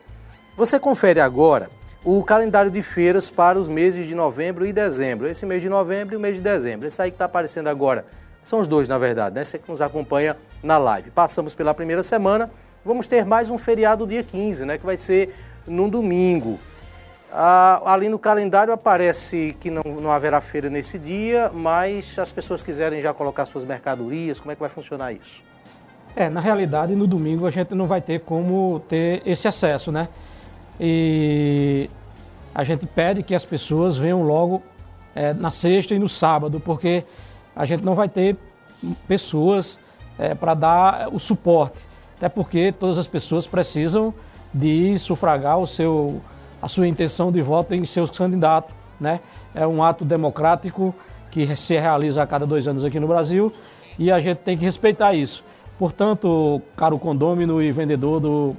Você 0.56 0.80
confere 0.80 1.20
agora 1.20 1.70
o 2.04 2.24
calendário 2.24 2.72
de 2.72 2.82
feiras 2.82 3.30
para 3.30 3.60
os 3.60 3.68
meses 3.68 4.06
de 4.06 4.16
novembro 4.16 4.66
e 4.66 4.74
dezembro. 4.74 5.28
Esse 5.28 5.46
mês 5.46 5.62
de 5.62 5.70
novembro 5.70 6.16
e 6.16 6.18
o 6.18 6.20
mês 6.20 6.38
de 6.38 6.42
dezembro. 6.42 6.88
Esse 6.88 7.02
aí 7.02 7.12
que 7.12 7.16
está 7.16 7.26
aparecendo 7.26 7.68
agora. 7.68 8.06
São 8.44 8.60
os 8.60 8.68
dois, 8.68 8.88
na 8.88 8.98
verdade, 8.98 9.36
né? 9.36 9.44
Você 9.44 9.60
que 9.60 9.70
nos 9.70 9.82
acompanha 9.82 10.38
na 10.64 10.78
live. 10.78 11.12
Passamos 11.12 11.54
pela 11.54 11.74
primeira 11.74 12.02
semana 12.04 12.50
vamos 12.84 13.08
ter 13.08 13.26
mais 13.26 13.50
um 13.50 13.58
feriado 13.58 14.08
dia 14.08 14.24
15, 14.24 14.66
né, 14.66 14.78
que 14.78 14.86
vai 14.86 14.98
ser 14.98 15.36
num 15.68 15.90
domingo. 15.90 16.60
Ah, 17.32 17.82
ali 17.86 18.10
no 18.10 18.18
calendário 18.18 18.74
aparece 18.74 19.56
que 19.60 19.70
não, 19.70 19.84
não 19.84 20.12
haverá 20.12 20.42
feira 20.42 20.70
nesse 20.70 20.98
dia, 20.98 21.52
mas 21.54 22.06
se 22.06 22.22
as 22.22 22.32
pessoas 22.32 22.64
quiserem 22.64 23.02
já 23.02 23.14
colocar 23.14 23.46
suas 23.46 23.66
mercadorias, 23.66 24.40
como 24.40 24.52
é 24.52 24.56
que 24.56 24.62
vai 24.62 24.70
funcionar 24.70 25.14
isso? 25.14 25.44
É, 26.16 26.28
na 26.28 26.40
realidade, 26.40 26.96
no 26.96 27.06
domingo 27.06 27.46
a 27.46 27.52
gente 27.52 27.76
não 27.76 27.86
vai 27.86 28.02
ter 28.02 28.22
como 28.22 28.82
ter 28.88 29.22
esse 29.26 29.48
acesso, 29.48 29.92
né? 29.92 30.10
E 30.80 31.90
a 32.54 32.64
gente 32.64 32.86
pede 32.86 33.24
que 33.24 33.36
as 33.36 33.46
pessoas 33.46 33.98
venham 33.98 34.24
logo 34.24 34.64
é, 35.14 35.34
na 35.34 35.52
sexta 35.52 35.94
e 35.94 36.00
no 36.00 36.08
sábado, 36.08 36.60
porque 36.60 37.04
a 37.56 37.66
gente 37.66 37.84
não 37.84 37.96
vai 37.96 38.08
ter 38.08 38.38
pessoas 39.08 39.80
é, 40.18 40.34
para 40.34 40.54
dar 40.54 41.10
o 41.12 41.20
suporte 41.20 41.90
até 42.20 42.28
porque 42.28 42.74
todas 42.74 42.98
as 42.98 43.08
pessoas 43.08 43.48
precisam 43.48 44.14
de 44.54 45.00
sufragar 45.00 45.58
o 45.58 45.66
seu, 45.66 46.22
a 46.62 46.68
sua 46.68 46.86
intenção 46.86 47.32
de 47.32 47.42
voto 47.42 47.74
em 47.74 47.86
seus 47.86 48.12
candidatos. 48.12 48.76
Né? 49.00 49.22
É 49.56 49.66
um 49.66 49.82
ato 49.82 50.04
democrático 50.04 50.94
que 51.32 51.56
se 51.56 51.80
realiza 51.80 52.22
a 52.22 52.28
cada 52.28 52.46
dois 52.46 52.68
anos 52.68 52.84
aqui 52.84 53.00
no 53.00 53.08
Brasil 53.08 53.54
e 53.98 54.12
a 54.12 54.20
gente 54.20 54.40
tem 54.40 54.58
que 54.58 54.66
respeitar 54.66 55.14
isso. 55.14 55.46
Portanto, 55.78 56.62
caro 56.76 57.00
condômino 57.00 57.62
e 57.62 57.72
vendedor 57.72 58.20
do 58.20 58.54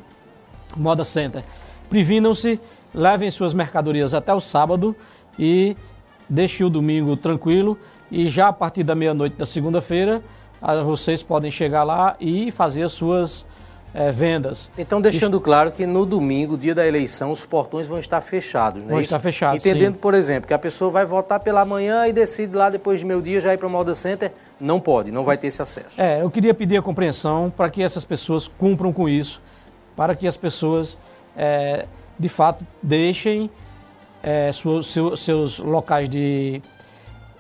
Moda 0.75 1.05
Center, 1.05 1.45
previnam-se, 1.91 2.59
levem 2.95 3.31
suas 3.31 3.53
mercadorias 3.53 4.15
até 4.15 4.33
o 4.33 4.41
sábado 4.41 4.97
e 5.39 5.77
deixe 6.29 6.65
o 6.65 6.71
domingo 6.71 7.17
tranquilo 7.17 7.77
e 8.11 8.29
já 8.29 8.49
a 8.49 8.53
partir 8.53 8.85
da 8.85 8.95
meia-noite 8.95 9.37
da 9.37 9.45
segunda-feira 9.45 10.23
vocês 10.85 11.23
podem 11.23 11.51
chegar 11.51 11.85
lá 11.85 12.17
e 12.21 12.51
fazer 12.51 12.83
as 12.83 12.93
suas 12.93 13.47
é, 13.93 14.11
vendas. 14.11 14.71
Então, 14.79 15.01
deixando 15.01 15.35
Isso... 15.37 15.41
claro 15.41 15.73
que 15.73 15.87
no 15.87 16.07
domingo, 16.07 16.57
dia 16.57 16.75
da 16.75 16.87
eleição, 16.87 17.33
os 17.33 17.45
portões 17.45 17.89
vão 17.89 17.99
estar 17.99 18.21
fechados, 18.21 18.83
né? 18.83 18.91
Vão 18.91 19.01
estar 19.01 19.19
fechados, 19.19 19.65
Entendendo, 19.65 19.95
sim. 19.95 20.01
por 20.01 20.15
exemplo, 20.15 20.47
que 20.47 20.55
a 20.55 20.59
pessoa 20.59 20.91
vai 20.91 21.05
votar 21.05 21.41
pela 21.41 21.65
manhã 21.65 22.07
e 22.07 22.13
decide 22.13 22.55
lá 22.55 22.71
depois 22.71 23.01
de 23.01 23.07
meio 23.07 23.21
dia 23.21 23.41
já 23.41 23.53
ir 23.53 23.59
para 23.59 23.67
o 23.67 23.71
Moda 23.71 23.95
Center, 23.95 24.33
não 24.61 24.79
pode, 24.79 25.11
não 25.11 25.25
vai 25.25 25.37
ter 25.37 25.49
esse 25.49 25.61
acesso. 25.61 26.01
É, 26.01 26.23
eu 26.23 26.31
queria 26.31 26.55
pedir 26.55 26.77
a 26.77 26.83
compreensão 26.83 27.53
para 27.55 27.69
que 27.69 27.83
essas 27.83 28.05
pessoas 28.05 28.47
cumpram 28.47 28.93
com 28.93 29.09
isso, 29.09 29.43
para 29.97 30.15
que 30.15 30.29
as 30.29 30.37
pessoas, 30.37 30.97
é, 31.37 31.87
de 32.19 32.29
fato, 32.29 32.67
deixem 32.83 33.51
é, 34.23 34.51
seus, 34.53 35.59
locais 35.59 36.09
de 36.09 36.61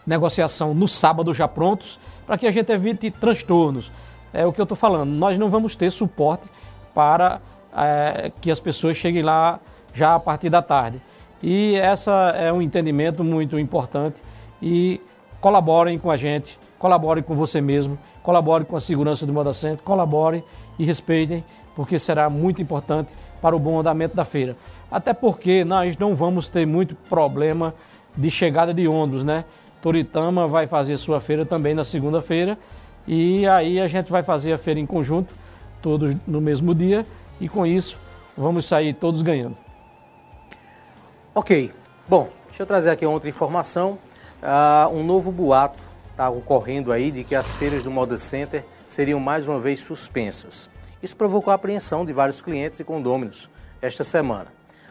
negociação 0.06 0.74
no 0.74 0.88
sábado 0.88 1.32
já 1.34 1.46
prontos, 1.46 1.98
para 2.26 2.38
que 2.38 2.46
a 2.46 2.50
gente 2.50 2.70
evite 2.72 3.10
transtornos 3.10 3.92
é 4.32 4.46
o 4.46 4.52
que 4.52 4.60
eu 4.60 4.64
estou 4.64 4.76
falando. 4.76 5.10
Nós 5.10 5.38
não 5.38 5.50
vamos 5.50 5.74
ter 5.74 5.90
suporte 5.90 6.48
para 6.94 7.40
é, 7.76 8.32
que 8.40 8.50
as 8.50 8.60
pessoas 8.60 8.96
cheguem 8.96 9.22
lá 9.22 9.60
já 9.92 10.14
a 10.14 10.20
partir 10.20 10.48
da 10.48 10.62
tarde. 10.62 11.00
E 11.42 11.74
essa 11.76 12.34
é 12.36 12.52
um 12.52 12.60
entendimento 12.60 13.24
muito 13.24 13.58
importante 13.58 14.22
e 14.60 15.00
colaborem 15.40 15.98
com 15.98 16.10
a 16.10 16.16
gente, 16.16 16.58
colaborem 16.78 17.22
com 17.22 17.34
você 17.34 17.60
mesmo, 17.60 17.98
colaborem 18.22 18.66
com 18.66 18.76
a 18.76 18.80
segurança 18.80 19.26
do 19.26 19.32
Moda 19.32 19.52
Center, 19.52 19.82
colaborem 19.82 20.44
e 20.78 20.84
respeitem, 20.84 21.42
porque 21.80 21.98
será 21.98 22.28
muito 22.28 22.60
importante 22.60 23.14
para 23.40 23.56
o 23.56 23.58
bom 23.58 23.80
andamento 23.80 24.14
da 24.14 24.22
feira. 24.22 24.54
Até 24.90 25.14
porque 25.14 25.64
nós 25.64 25.96
não 25.96 26.14
vamos 26.14 26.50
ter 26.50 26.66
muito 26.66 26.94
problema 26.94 27.74
de 28.14 28.30
chegada 28.30 28.74
de 28.74 28.86
ônibus, 28.86 29.24
né? 29.24 29.46
Toritama 29.80 30.46
vai 30.46 30.66
fazer 30.66 30.98
sua 30.98 31.22
feira 31.22 31.46
também 31.46 31.72
na 31.72 31.82
segunda-feira 31.82 32.58
e 33.08 33.46
aí 33.46 33.80
a 33.80 33.86
gente 33.86 34.12
vai 34.12 34.22
fazer 34.22 34.52
a 34.52 34.58
feira 34.58 34.78
em 34.78 34.84
conjunto, 34.84 35.32
todos 35.80 36.14
no 36.26 36.38
mesmo 36.38 36.74
dia, 36.74 37.06
e 37.40 37.48
com 37.48 37.64
isso 37.64 37.98
vamos 38.36 38.66
sair 38.66 38.92
todos 38.92 39.22
ganhando. 39.22 39.56
Ok. 41.34 41.72
Bom, 42.06 42.28
deixa 42.48 42.62
eu 42.62 42.66
trazer 42.66 42.90
aqui 42.90 43.06
outra 43.06 43.30
informação. 43.30 43.98
Uh, 44.42 44.94
um 44.94 45.02
novo 45.02 45.32
boato 45.32 45.82
está 46.10 46.28
ocorrendo 46.28 46.92
aí 46.92 47.10
de 47.10 47.24
que 47.24 47.34
as 47.34 47.52
feiras 47.54 47.82
do 47.82 47.90
Moda 47.90 48.18
Center 48.18 48.66
seriam 48.86 49.18
mais 49.18 49.48
uma 49.48 49.58
vez 49.58 49.80
suspensas. 49.80 50.68
Isso 51.02 51.16
provocou 51.16 51.50
a 51.50 51.54
apreensão 51.54 52.04
de 52.04 52.12
vários 52.12 52.40
clientes 52.40 52.78
e 52.80 52.84
condôminos 52.84 53.48
esta 53.80 54.04
semana. 54.04 54.46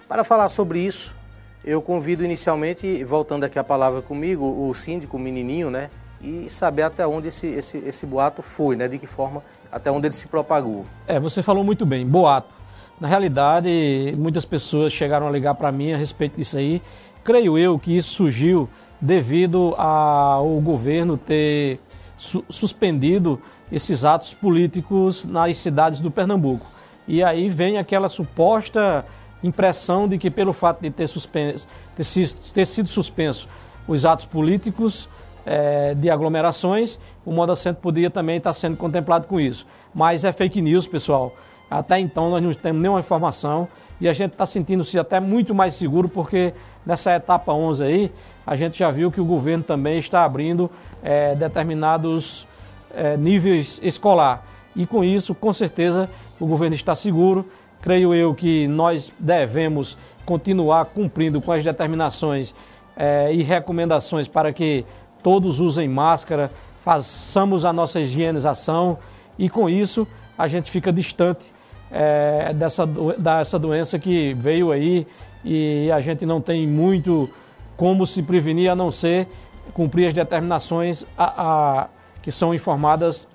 Para 0.07 0.23
falar 0.23 0.49
sobre 0.49 0.79
isso, 0.79 1.15
eu 1.63 1.81
convido 1.81 2.23
inicialmente, 2.23 3.03
voltando 3.03 3.43
aqui 3.43 3.59
a 3.59 3.63
palavra 3.63 4.01
comigo, 4.01 4.67
o 4.67 4.73
síndico 4.73 5.19
menininho, 5.19 5.69
né, 5.69 5.89
e 6.21 6.49
saber 6.49 6.83
até 6.83 7.05
onde 7.07 7.29
esse, 7.29 7.47
esse, 7.47 7.77
esse 7.77 8.05
boato 8.05 8.41
foi, 8.41 8.75
né? 8.75 8.87
de 8.87 8.97
que 8.97 9.07
forma, 9.07 9.43
até 9.71 9.91
onde 9.91 10.07
ele 10.07 10.15
se 10.15 10.27
propagou. 10.27 10.85
É, 11.07 11.19
você 11.19 11.41
falou 11.41 11.63
muito 11.63 11.85
bem, 11.85 12.05
boato. 12.05 12.53
Na 12.99 13.07
realidade, 13.07 14.13
muitas 14.17 14.43
pessoas 14.43 14.91
chegaram 14.91 15.27
a 15.27 15.31
ligar 15.31 15.55
para 15.55 15.71
mim 15.71 15.93
a 15.93 15.97
respeito 15.97 16.35
disso 16.35 16.57
aí. 16.57 16.81
Creio 17.23 17.57
eu 17.57 17.79
que 17.79 17.95
isso 17.95 18.13
surgiu 18.13 18.69
devido 18.99 19.73
ao 19.77 20.59
governo 20.59 21.15
ter 21.15 21.79
su 22.17 22.43
suspendido 22.49 23.41
esses 23.71 24.03
atos 24.03 24.33
políticos 24.33 25.25
nas 25.25 25.57
cidades 25.57 26.01
do 26.01 26.09
Pernambuco. 26.09 26.65
E 27.07 27.23
aí 27.23 27.49
vem 27.49 27.77
aquela 27.77 28.09
suposta 28.09 29.05
impressão 29.43 30.07
de 30.07 30.17
que 30.17 30.29
pelo 30.29 30.53
fato 30.53 30.81
de 30.81 30.89
ter, 30.89 31.07
suspenso, 31.07 31.67
ter, 31.95 32.05
ter 32.53 32.65
sido 32.65 32.89
suspenso 32.89 33.47
os 33.87 34.05
atos 34.05 34.25
políticos, 34.25 35.09
é, 35.45 35.95
de 35.95 36.09
aglomerações, 36.11 36.99
o 37.25 37.31
Moda 37.31 37.55
Centro 37.55 37.81
podia 37.81 38.09
também 38.09 38.37
estar 38.37 38.53
sendo 38.53 38.77
contemplado 38.77 39.27
com 39.27 39.39
isso. 39.39 39.65
Mas 39.93 40.23
é 40.23 40.31
fake 40.31 40.61
news, 40.61 40.85
pessoal. 40.85 41.33
Até 41.69 41.99
então 41.99 42.29
nós 42.29 42.41
não 42.41 42.51
temos 42.53 42.81
nenhuma 42.81 42.99
informação 42.99 43.67
e 44.01 44.07
a 44.07 44.13
gente 44.13 44.33
está 44.33 44.45
sentindo-se 44.45 44.97
até 44.97 45.19
muito 45.19 45.53
mais 45.53 45.75
seguro 45.75 46.09
porque 46.09 46.53
nessa 46.83 47.15
etapa 47.15 47.53
11 47.53 47.83
aí 47.83 48.11
a 48.45 48.55
gente 48.55 48.79
já 48.79 48.89
viu 48.89 49.11
que 49.11 49.21
o 49.21 49.25
governo 49.25 49.63
também 49.63 49.99
está 49.99 50.23
abrindo 50.23 50.69
é, 51.03 51.35
determinados 51.35 52.47
é, 52.93 53.17
níveis 53.17 53.79
escolar. 53.83 54.45
E 54.75 54.85
com 54.85 55.03
isso, 55.03 55.33
com 55.35 55.51
certeza, 55.51 56.09
o 56.39 56.45
governo 56.45 56.75
está 56.75 56.95
seguro. 56.95 57.45
Creio 57.81 58.13
eu 58.13 58.33
que 58.35 58.67
nós 58.67 59.11
devemos 59.19 59.97
continuar 60.25 60.85
cumprindo 60.85 61.41
com 61.41 61.51
as 61.51 61.63
determinações 61.63 62.53
é, 62.95 63.33
e 63.33 63.41
recomendações 63.41 64.27
para 64.27 64.51
que 64.51 64.85
todos 65.23 65.59
usem 65.59 65.87
máscara, 65.87 66.51
façamos 66.83 67.65
a 67.65 67.73
nossa 67.73 67.99
higienização 67.99 68.97
e 69.37 69.49
com 69.49 69.69
isso 69.69 70.07
a 70.37 70.47
gente 70.47 70.69
fica 70.69 70.91
distante 70.91 71.53
é, 71.91 72.53
dessa, 72.53 72.85
dessa 72.85 73.57
doença 73.57 73.97
que 73.97 74.33
veio 74.33 74.71
aí 74.71 75.07
e 75.43 75.89
a 75.91 75.99
gente 76.01 76.25
não 76.25 76.41
tem 76.41 76.67
muito 76.67 77.29
como 77.75 78.05
se 78.05 78.21
prevenir 78.21 78.69
a 78.69 78.75
não 78.75 78.91
ser 78.91 79.27
cumprir 79.73 80.07
as 80.07 80.13
determinações 80.13 81.05
a, 81.17 81.41
a, 81.41 81.87
que 82.21 82.31
são 82.31 82.53
informadas 82.53 83.27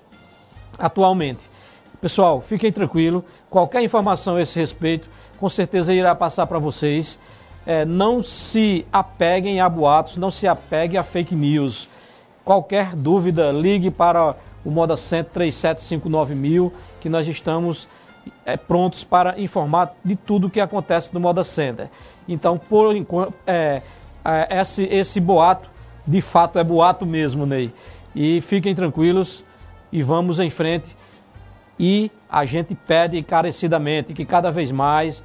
atualmente. 0.77 1.49
Pessoal, 2.01 2.41
fiquem 2.41 2.71
tranquilos, 2.71 3.23
qualquer 3.49 3.81
informação 3.81 4.35
a 4.35 4.41
esse 4.41 4.59
respeito, 4.59 5.09
com 5.39 5.49
certeza 5.49 5.93
irá 5.93 6.13
passar 6.13 6.45
para 6.45 6.59
vocês. 6.59 7.19
É, 7.65 7.83
não 7.83 8.21
se 8.21 8.85
apeguem 8.93 9.59
a 9.59 9.67
boatos, 9.67 10.17
não 10.17 10.29
se 10.29 10.47
apeguem 10.47 10.99
a 10.99 11.03
fake 11.03 11.35
news. 11.35 11.87
Qualquer 12.43 12.95
dúvida, 12.95 13.51
ligue 13.51 13.89
para 13.89 14.35
o 14.63 14.69
Moda 14.69 14.95
Center 14.95 15.31
3759 15.33 16.35
mil, 16.35 16.71
que 17.01 17.09
nós 17.09 17.27
estamos 17.27 17.87
é, 18.45 18.55
prontos 18.55 19.03
para 19.03 19.39
informar 19.39 19.95
de 20.03 20.15
tudo 20.15 20.47
o 20.47 20.49
que 20.49 20.59
acontece 20.59 21.13
no 21.13 21.19
Moda 21.19 21.43
Center. 21.43 21.89
Então, 22.27 22.57
por 22.57 22.95
enquanto, 22.95 23.33
é, 23.45 23.81
é, 24.23 24.61
esse, 24.61 24.83
esse 24.85 25.19
boato, 25.19 25.69
de 26.05 26.21
fato, 26.21 26.59
é 26.59 26.63
boato 26.63 27.05
mesmo, 27.05 27.45
Ney. 27.45 27.73
E 28.15 28.39
fiquem 28.39 28.73
tranquilos 28.73 29.43
e 29.91 30.01
vamos 30.01 30.39
em 30.39 30.49
frente. 30.49 30.95
E 31.77 32.09
a 32.29 32.45
gente 32.45 32.73
pede 32.73 33.17
encarecidamente 33.17 34.13
que 34.13 34.25
cada 34.25 34.49
vez 34.49 34.71
mais 34.71 35.23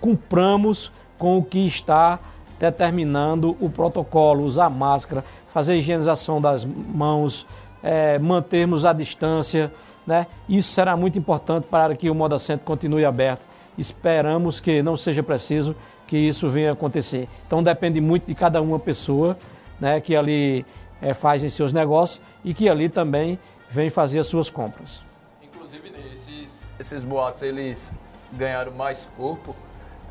cumpramos 0.00 0.92
com 1.18 1.38
o 1.38 1.42
que 1.42 1.66
está 1.66 2.20
determinando 2.58 3.56
o 3.60 3.70
protocolo, 3.70 4.44
usar 4.44 4.68
máscara, 4.68 5.24
fazer 5.48 5.76
higienização 5.76 6.40
das 6.40 6.64
mãos, 6.64 7.46
é, 7.82 8.18
mantermos 8.18 8.84
a 8.84 8.92
distância, 8.92 9.72
né? 10.06 10.26
Isso 10.48 10.70
será 10.72 10.96
muito 10.96 11.18
importante 11.18 11.66
para 11.66 11.96
que 11.96 12.10
o 12.10 12.14
Moda 12.14 12.38
Centro 12.38 12.66
continue 12.66 13.04
aberto. 13.04 13.42
Esperamos 13.76 14.60
que 14.60 14.82
não 14.82 14.96
seja 14.96 15.22
preciso 15.22 15.74
que 16.06 16.16
isso 16.16 16.50
venha 16.50 16.72
acontecer. 16.72 17.28
Então 17.46 17.62
depende 17.62 18.00
muito 18.00 18.26
de 18.26 18.34
cada 18.34 18.60
uma 18.60 18.78
pessoa, 18.78 19.36
né, 19.80 20.00
que 20.00 20.14
ali 20.14 20.64
é, 21.02 21.12
faz 21.12 21.52
seus 21.52 21.72
negócios 21.72 22.22
e 22.44 22.54
que 22.54 22.68
ali 22.68 22.88
também 22.88 23.38
vem 23.68 23.90
fazer 23.90 24.20
as 24.20 24.28
suas 24.28 24.48
compras. 24.48 25.04
Inclusive 25.42 25.92
esses, 26.12 26.68
esses 26.78 27.02
boatos 27.02 27.42
eles 27.42 27.92
ganharam 28.32 28.72
mais 28.72 29.08
corpo 29.16 29.54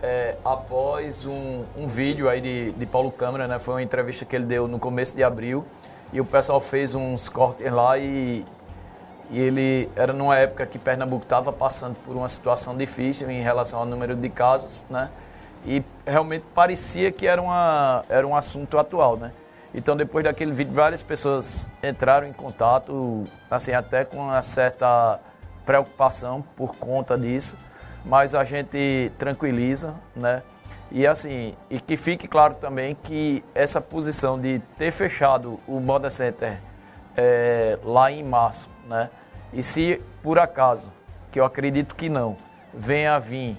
é, 0.03 0.35
após 0.43 1.25
um, 1.25 1.63
um 1.77 1.87
vídeo 1.87 2.27
aí 2.27 2.41
de, 2.41 2.71
de 2.71 2.85
Paulo 2.85 3.11
Câmara, 3.11 3.47
né? 3.47 3.59
Foi 3.59 3.75
uma 3.75 3.83
entrevista 3.83 4.25
que 4.25 4.35
ele 4.35 4.45
deu 4.45 4.67
no 4.67 4.79
começo 4.79 5.15
de 5.15 5.23
abril 5.23 5.63
e 6.11 6.19
o 6.19 6.25
pessoal 6.25 6.59
fez 6.59 6.93
uns 6.93 7.29
cortes 7.29 7.71
lá 7.71 7.97
e, 7.97 8.43
e 9.29 9.39
ele 9.39 9.89
era 9.95 10.11
numa 10.11 10.37
época 10.37 10.65
que 10.65 10.77
Pernambuco 10.77 11.23
estava 11.23 11.53
passando 11.53 11.95
por 12.05 12.15
uma 12.15 12.27
situação 12.27 12.75
difícil 12.75 13.29
em 13.29 13.41
relação 13.41 13.79
ao 13.79 13.85
número 13.85 14.15
de 14.15 14.29
casos, 14.29 14.85
né? 14.89 15.09
E 15.65 15.83
realmente 16.05 16.43
parecia 16.55 17.11
que 17.11 17.27
era, 17.27 17.39
uma, 17.39 18.03
era 18.09 18.27
um 18.27 18.35
assunto 18.35 18.79
atual, 18.79 19.15
né? 19.15 19.31
Então 19.73 19.95
depois 19.95 20.23
daquele 20.23 20.51
vídeo 20.51 20.73
várias 20.73 21.01
pessoas 21.01 21.67
entraram 21.81 22.27
em 22.27 22.33
contato, 22.33 23.23
assim 23.49 23.73
até 23.73 24.03
com 24.03 24.17
uma 24.17 24.41
certa 24.41 25.19
preocupação 25.65 26.41
por 26.55 26.75
conta 26.75 27.17
disso 27.17 27.57
mas 28.03 28.33
a 28.35 28.43
gente 28.43 29.11
tranquiliza, 29.17 29.95
né? 30.15 30.43
E 30.91 31.07
assim, 31.07 31.55
e 31.69 31.79
que 31.79 31.95
fique 31.95 32.27
claro 32.27 32.55
também 32.55 32.95
que 32.95 33.43
essa 33.55 33.79
posição 33.79 34.39
de 34.39 34.59
ter 34.77 34.91
fechado 34.91 35.59
o 35.65 35.79
Moda 35.79 36.09
Center 36.09 36.59
é, 37.15 37.79
lá 37.83 38.11
em 38.11 38.23
março, 38.23 38.69
né? 38.87 39.09
E 39.53 39.63
se 39.63 40.01
por 40.21 40.37
acaso, 40.37 40.91
que 41.31 41.39
eu 41.39 41.45
acredito 41.45 41.95
que 41.95 42.09
não, 42.09 42.35
venha 42.73 43.15
a 43.15 43.19
vir 43.19 43.57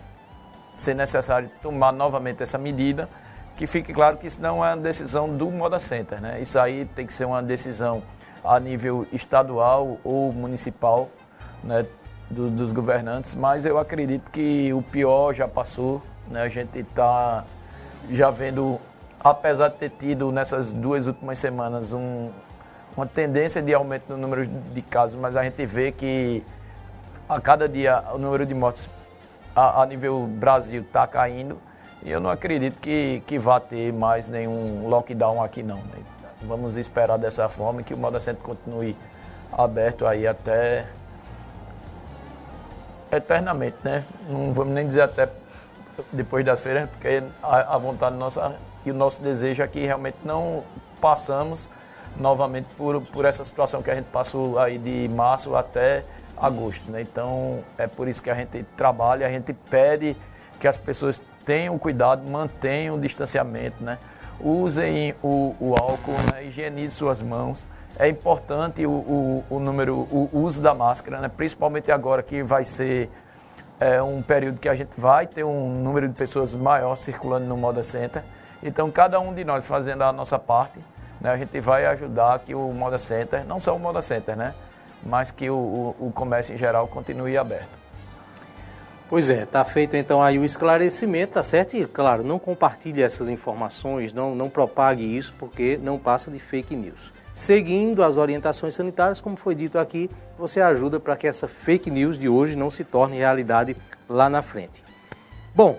ser 0.75 0.95
necessário 0.95 1.51
tomar 1.63 1.93
novamente 1.93 2.43
essa 2.43 2.59
medida, 2.59 3.09
que 3.57 3.67
fique 3.67 3.93
claro 3.93 4.17
que 4.17 4.27
isso 4.27 4.41
não 4.41 4.65
é 4.65 4.75
uma 4.75 4.77
decisão 4.77 5.29
do 5.37 5.51
Moda 5.51 5.79
Center, 5.79 6.21
né? 6.21 6.41
Isso 6.41 6.59
aí 6.59 6.85
tem 6.85 7.07
que 7.07 7.13
ser 7.13 7.25
uma 7.25 7.43
decisão 7.43 8.03
a 8.45 8.59
nível 8.59 9.07
estadual 9.13 9.99
ou 10.05 10.33
municipal, 10.33 11.09
né? 11.63 11.87
do, 12.33 12.51
dos 12.51 12.73
governantes, 12.73 13.35
mas 13.35 13.67
eu 13.67 13.79
acredito 13.79 14.31
que 14.31 14.73
o 14.73 14.83
pior 14.83 15.35
já 15.35 15.47
passou. 15.47 16.03
Né? 16.29 16.43
A 16.43 16.49
gente 16.49 16.79
está 16.79 17.45
já 18.11 18.31
vendo, 18.31 18.81
apesar 19.21 19.69
de 19.69 19.77
ter 19.77 19.91
tido 19.91 20.33
nessas 20.33 20.73
duas 20.73 21.07
últimas 21.07 21.39
semanas 21.39 21.93
um, 21.93 22.31
uma 22.97 23.07
tendência 23.07 23.63
de 23.63 23.73
aumento 23.75 24.05
no 24.09 24.17
número 24.17 24.47
de 24.47 24.83
casos, 24.83 25.21
mas 25.21 25.37
a 25.37 25.45
gente 25.45 25.65
vê 25.67 25.93
que 25.93 26.43
a 27.29 27.41
cada 27.41 27.69
dia 27.69 28.03
o 28.13 28.19
número 28.19 28.45
de 28.45 28.55
mortes 28.55 28.89
a, 29.55 29.83
a 29.83 29.87
nível 29.87 30.27
Brasil 30.27 30.83
está 30.83 31.07
caindo 31.07 31.59
e 32.05 32.11
eu 32.11 32.21
não 32.21 32.31
acredito 32.31 32.81
que, 32.81 33.23
que 33.27 33.39
vá 33.39 33.61
ter 33.61 33.93
mais 33.93 34.29
nenhum 34.29 34.89
lockdown 34.89 35.43
aqui 35.43 35.63
não. 35.63 35.77
Né? 35.77 36.03
Vamos 36.43 36.77
esperar 36.77 37.17
dessa 37.17 37.49
forma 37.49 37.83
que 37.83 37.95
o 37.95 37.97
Moda 37.97 38.19
Centro 38.19 38.43
continue 38.43 38.97
aberto 39.53 40.07
aí 40.07 40.27
até 40.27 40.87
eternamente, 43.11 43.77
né? 43.85 44.05
Não 44.29 44.53
vamos 44.53 44.75
nem 44.75 44.87
dizer 44.87 45.03
até 45.03 45.29
depois 46.11 46.45
das 46.45 46.61
feiras, 46.61 46.89
porque 46.91 47.23
a, 47.43 47.75
a 47.75 47.79
vontade 47.79 48.17
nossa 48.17 48.57
e 48.85 48.91
o 48.91 48.95
nosso 48.95 49.23
desejo 49.23 49.63
é 49.63 49.69
que 49.69 49.85
realmente 49.85 50.17
não 50.25 50.65
passamos 51.01 51.69
novamente 52.17 52.67
por, 52.77 53.01
por 53.01 53.25
essa 53.25 53.45
situação 53.45 53.83
que 53.83 53.91
a 53.91 53.95
gente 53.95 54.07
passou 54.07 54.59
aí 54.59 54.79
de 54.79 55.09
março 55.09 55.55
até 55.55 56.05
agosto, 56.37 56.91
né? 56.91 57.03
Então 57.03 57.63
é 57.79 57.87
por 57.87 58.09
isso 58.09 58.23
que 58.23 58.31
a 58.31 58.35
gente 58.35 58.65
trabalha, 58.77 59.27
a 59.27 59.31
gente 59.31 59.53
pede 59.53 60.17
que 60.59 60.67
as 60.67 60.79
pessoas 60.79 61.23
tenham 61.45 61.79
cuidado, 61.79 62.29
mantenham 62.29 62.97
o 62.97 63.01
distanciamento, 63.01 63.83
né? 63.83 63.99
Usem 64.41 65.15
o, 65.23 65.55
o 65.61 65.75
álcool, 65.79 66.17
né? 66.33 66.45
higienizem 66.45 66.89
suas 66.89 67.23
mãos 67.23 67.67
é 67.99 68.09
importante 68.09 68.85
o, 68.87 68.91
o, 68.91 69.45
o 69.51 69.59
número, 69.59 69.95
o 69.95 70.31
uso 70.33 70.63
da 70.63 70.75
máscara, 70.75 71.21
né? 71.21 71.29
principalmente 71.29 71.91
agora 71.93 72.23
que 72.23 72.43
vai 72.43 72.65
ser 72.65 73.11
é, 73.79 74.03
um 74.03 74.23
período 74.23 74.59
que 74.59 74.69
a 74.69 74.75
gente 74.75 74.99
vai 74.99 75.27
ter 75.27 75.45
um 75.45 75.83
número 75.83 76.09
de 76.09 76.15
pessoas 76.15 76.55
maior 76.55 76.97
circulando 76.97 77.45
no 77.47 77.57
Moda 77.57 77.83
Center. 77.83 78.23
Então, 78.63 78.91
cada 78.91 79.21
um 79.21 79.35
de 79.35 79.45
nós 79.45 79.67
fazendo 79.67 80.03
a 80.03 80.13
nossa 80.13 80.39
parte, 80.39 80.81
né, 81.21 81.31
a 81.31 81.37
gente 81.37 81.61
vai 81.61 81.85
ajudar 81.87 82.39
que 82.39 82.55
o 82.55 82.73
Moda 82.73 82.99
Center, 82.99 83.45
não 83.45 83.61
só 83.61 83.77
o 83.77 83.79
Moda 83.79 84.01
Center, 84.01 84.37
né, 84.37 84.55
mas 85.05 85.31
que 85.31 85.51
o, 85.51 85.55
o, 85.55 86.07
o 86.09 86.13
comércio 86.13 86.55
em 86.55 86.59
geral 86.59 86.89
continue 86.89 87.37
aberto. 87.37 87.82
Pois 89.09 89.29
é, 89.29 89.45
tá 89.45 89.63
feito 89.63 89.95
então 89.95 90.23
aí 90.23 90.39
o 90.39 90.45
esclarecimento, 90.45 91.35
tá 91.35 91.43
certo? 91.43 91.77
E 91.77 91.87
claro, 91.87 92.23
não 92.23 92.39
compartilhe 92.39 93.03
essas 93.03 93.29
informações, 93.29 94.15
não, 94.15 94.35
não 94.35 94.49
propague 94.49 95.05
isso, 95.05 95.35
porque 95.39 95.79
não 95.83 95.99
passa 95.99 96.31
de 96.31 96.39
fake 96.39 96.75
news. 96.75 97.13
Seguindo 97.35 98.03
as 98.03 98.17
orientações 98.17 98.75
sanitárias, 98.75 99.21
como 99.21 99.37
foi 99.37 99.55
dito 99.55 99.79
aqui, 99.79 100.11
você 100.39 100.63
ajuda 100.63 100.99
para 100.99 101.15
que 101.15 101.27
essa 101.27 101.47
fake 101.47 101.91
news 101.91 102.19
de 102.19 102.29
hoje 102.29 102.57
não 102.57 102.71
se 102.71 102.85
torne 102.85 103.19
realidade 103.19 103.77
lá 104.09 104.31
na 104.31 104.41
frente. 104.41 104.83
Bom, 105.55 105.79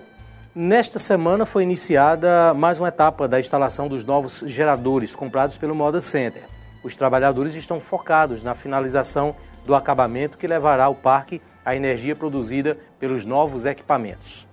nesta 0.54 1.00
semana 1.00 1.44
foi 1.44 1.64
iniciada 1.64 2.54
mais 2.54 2.78
uma 2.78 2.88
etapa 2.88 3.26
da 3.26 3.40
instalação 3.40 3.88
dos 3.88 4.04
novos 4.04 4.44
geradores 4.46 5.14
comprados 5.14 5.58
pelo 5.58 5.74
Moda 5.74 6.00
Center. 6.00 6.44
Os 6.84 6.94
trabalhadores 6.94 7.56
estão 7.56 7.80
focados 7.80 8.44
na 8.44 8.54
finalização 8.54 9.34
do 9.64 9.74
acabamento 9.74 10.38
que 10.38 10.46
levará 10.46 10.88
o 10.88 10.94
parque 10.94 11.42
a 11.64 11.74
energia 11.74 12.14
produzida 12.14 12.76
pelos 12.98 13.24
novos 13.24 13.64
equipamentos. 13.64 14.46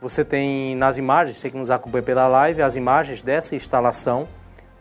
Você 0.00 0.24
tem 0.24 0.76
nas 0.76 0.96
imagens, 0.96 1.36
você 1.36 1.50
que 1.50 1.56
nos 1.56 1.70
acompanha 1.70 2.02
pela 2.02 2.28
live, 2.28 2.62
as 2.62 2.76
imagens 2.76 3.22
dessa 3.22 3.56
instalação. 3.56 4.28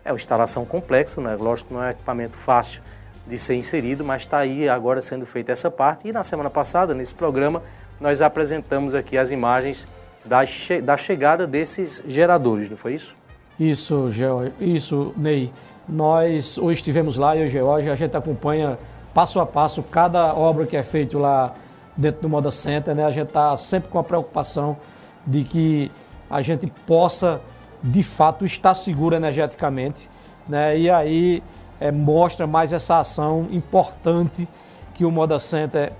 É 0.05 0.11
uma 0.11 0.17
instalação 0.17 0.63
complexa, 0.63 1.19
né? 1.19 1.35
lógico 1.35 1.73
não 1.73 1.83
é 1.83 1.87
um 1.87 1.89
equipamento 1.91 2.37
fácil 2.37 2.81
de 3.25 3.37
ser 3.37 3.55
inserido, 3.55 4.03
mas 4.03 4.21
está 4.21 4.37
aí 4.37 4.69
agora 4.69 5.01
sendo 5.01 5.25
feita 5.25 5.51
essa 5.51 5.69
parte. 5.69 6.07
E 6.07 6.13
na 6.13 6.23
semana 6.23 6.49
passada, 6.49 6.93
nesse 6.93 7.13
programa, 7.13 7.61
nós 7.99 8.21
apresentamos 8.21 8.93
aqui 8.93 9.17
as 9.17 9.31
imagens 9.31 9.87
da, 10.23 10.45
che 10.45 10.81
da 10.81 10.95
chegada 10.95 11.47
desses 11.47 12.01
geradores, 12.07 12.69
não 12.69 12.77
foi 12.77 12.93
isso? 12.93 13.15
Isso, 13.59 14.11
Geo, 14.11 14.51
isso, 14.59 15.13
Ney. 15.17 15.51
Nós 15.89 16.57
hoje 16.57 16.79
estivemos 16.79 17.17
lá, 17.17 17.35
eu 17.35 17.45
e 17.45 17.47
o 17.47 17.49
George, 17.49 17.89
a 17.89 17.95
gente 17.95 18.15
acompanha 18.15 18.77
passo 19.13 19.39
a 19.39 19.45
passo 19.45 19.81
cada 19.81 20.33
obra 20.35 20.65
que 20.65 20.77
é 20.77 20.83
feita 20.83 21.17
lá 21.17 21.53
dentro 21.97 22.21
do 22.21 22.29
Moda 22.29 22.51
Center, 22.51 22.93
né? 22.93 23.05
A 23.05 23.11
gente 23.11 23.27
está 23.27 23.57
sempre 23.57 23.89
com 23.89 23.97
a 23.97 24.03
preocupação 24.03 24.77
de 25.25 25.43
que 25.43 25.91
a 26.29 26.41
gente 26.41 26.67
possa, 26.85 27.41
de 27.83 28.03
fato, 28.03 28.45
estar 28.45 28.75
seguro 28.75 29.15
energeticamente, 29.15 30.09
né? 30.47 30.77
E 30.77 30.89
aí 30.89 31.43
é, 31.79 31.91
mostra 31.91 32.45
mais 32.45 32.71
essa 32.71 32.99
ação 32.99 33.47
importante 33.51 34.47
que 34.93 35.03
o 35.03 35.11
Moda 35.11 35.39
Center 35.39 35.91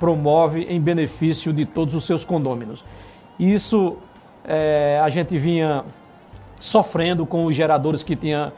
promove 0.00 0.62
em 0.62 0.80
benefício 0.80 1.52
de 1.52 1.64
todos 1.64 1.94
os 1.94 2.04
seus 2.04 2.24
condôminos. 2.24 2.84
Isso 3.38 3.98
é, 4.44 5.00
a 5.02 5.08
gente 5.08 5.36
vinha 5.38 5.84
sofrendo 6.60 7.26
com 7.26 7.44
os 7.44 7.54
geradores 7.54 8.02
que 8.02 8.16
tinha 8.16 8.52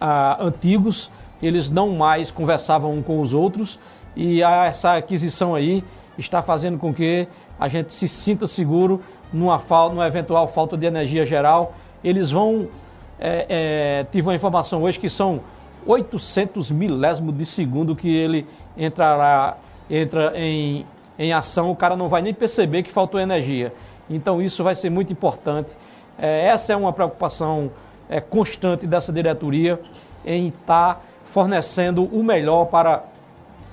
ah, 0.00 0.36
antigos, 0.40 1.10
eles 1.42 1.70
não 1.70 1.90
mais 1.90 2.30
conversavam 2.30 2.92
um 2.92 3.02
com 3.02 3.20
os 3.20 3.32
outros 3.32 3.78
e 4.16 4.42
essa 4.42 4.96
aquisição 4.96 5.54
aí 5.54 5.84
está 6.18 6.42
fazendo 6.42 6.78
com 6.78 6.92
que 6.92 7.26
a 7.58 7.68
gente 7.68 7.92
se 7.92 8.08
sinta 8.08 8.46
seguro 8.46 9.00
numa, 9.32 9.58
falta, 9.58 9.94
numa 9.94 10.06
eventual 10.06 10.48
falta 10.48 10.76
de 10.76 10.86
energia 10.86 11.24
geral. 11.24 11.74
Eles 12.02 12.30
vão. 12.30 12.68
É, 13.20 13.46
é, 13.48 14.06
tive 14.12 14.28
uma 14.28 14.34
informação 14.34 14.82
hoje 14.82 14.98
que 14.98 15.08
são 15.08 15.40
800 15.86 16.70
milésimos 16.70 17.36
de 17.36 17.44
segundo 17.44 17.96
que 17.96 18.14
ele 18.14 18.46
entrará, 18.76 19.56
entra 19.90 20.32
em, 20.36 20.86
em 21.18 21.32
ação, 21.32 21.70
o 21.70 21.76
cara 21.76 21.96
não 21.96 22.08
vai 22.08 22.22
nem 22.22 22.32
perceber 22.32 22.82
que 22.82 22.92
faltou 22.92 23.18
energia. 23.20 23.72
Então 24.08 24.40
isso 24.40 24.62
vai 24.62 24.74
ser 24.74 24.90
muito 24.90 25.12
importante. 25.12 25.76
É, 26.18 26.46
essa 26.46 26.72
é 26.72 26.76
uma 26.76 26.92
preocupação 26.92 27.70
é, 28.08 28.20
constante 28.20 28.86
dessa 28.86 29.12
diretoria 29.12 29.80
em 30.24 30.48
estar 30.48 30.94
tá 30.94 31.00
fornecendo 31.24 32.04
o 32.04 32.22
melhor 32.22 32.66
para 32.66 33.04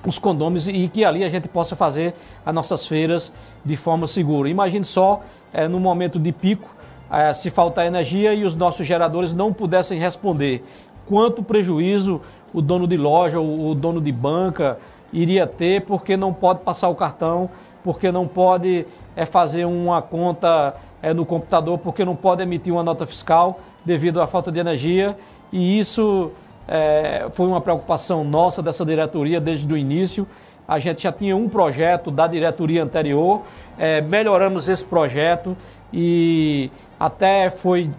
os 0.04 0.18
condôminos 0.18 0.68
e 0.68 0.88
que 0.88 1.04
ali 1.04 1.24
a 1.24 1.28
gente 1.28 1.48
possa 1.48 1.74
fazer 1.74 2.14
as 2.44 2.54
nossas 2.54 2.86
feiras 2.86 3.32
de 3.64 3.76
forma 3.76 4.06
segura. 4.06 4.48
Imagine 4.48 4.84
só, 4.84 5.22
é, 5.52 5.66
no 5.66 5.80
momento 5.80 6.18
de 6.18 6.32
pico, 6.32 6.74
é, 7.10 7.32
se 7.32 7.50
faltar 7.50 7.86
energia 7.86 8.34
e 8.34 8.44
os 8.44 8.54
nossos 8.54 8.86
geradores 8.86 9.32
não 9.32 9.52
pudessem 9.52 9.98
responder. 9.98 10.64
Quanto 11.06 11.42
prejuízo 11.42 12.20
o 12.52 12.60
dono 12.60 12.86
de 12.86 12.96
loja, 12.96 13.40
o, 13.40 13.70
o 13.70 13.74
dono 13.74 14.00
de 14.00 14.12
banca 14.12 14.78
iria 15.12 15.46
ter 15.46 15.82
porque 15.82 16.16
não 16.16 16.32
pode 16.32 16.60
passar 16.60 16.88
o 16.88 16.94
cartão, 16.94 17.48
porque 17.82 18.10
não 18.10 18.26
pode 18.26 18.86
é, 19.14 19.24
fazer 19.24 19.64
uma 19.64 20.02
conta 20.02 20.74
é, 21.02 21.14
no 21.14 21.24
computador, 21.24 21.78
porque 21.78 22.04
não 22.04 22.16
pode 22.16 22.42
emitir 22.42 22.72
uma 22.72 22.82
nota 22.82 23.06
fiscal 23.06 23.60
devido 23.84 24.20
à 24.20 24.26
falta 24.26 24.50
de 24.50 24.58
energia. 24.58 25.16
E 25.52 25.78
isso 25.78 26.32
é, 26.68 27.28
foi 27.32 27.46
uma 27.46 27.60
preocupação 27.60 28.24
nossa 28.24 28.62
dessa 28.62 28.84
diretoria 28.84 29.40
desde 29.40 29.72
o 29.72 29.76
início. 29.76 30.26
A 30.66 30.78
gente 30.78 31.02
já 31.02 31.12
tinha 31.12 31.36
um 31.36 31.48
projeto 31.48 32.10
da 32.10 32.26
diretoria 32.26 32.82
anterior, 32.82 33.42
é, 33.78 34.00
melhoramos 34.00 34.68
esse 34.68 34.84
projeto 34.84 35.56
e 35.92 36.70
até 36.98 37.50
foi. 37.50 37.90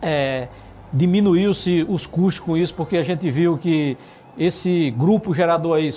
É, 0.00 0.48
diminuiu-se 0.92 1.84
os 1.88 2.06
custos 2.06 2.38
com 2.38 2.56
isso, 2.56 2.72
porque 2.74 2.96
a 2.96 3.02
gente 3.02 3.28
viu 3.28 3.58
que 3.58 3.96
esse 4.38 4.90
grupo 4.90 5.34
gerador 5.34 5.76
aí 5.78 5.90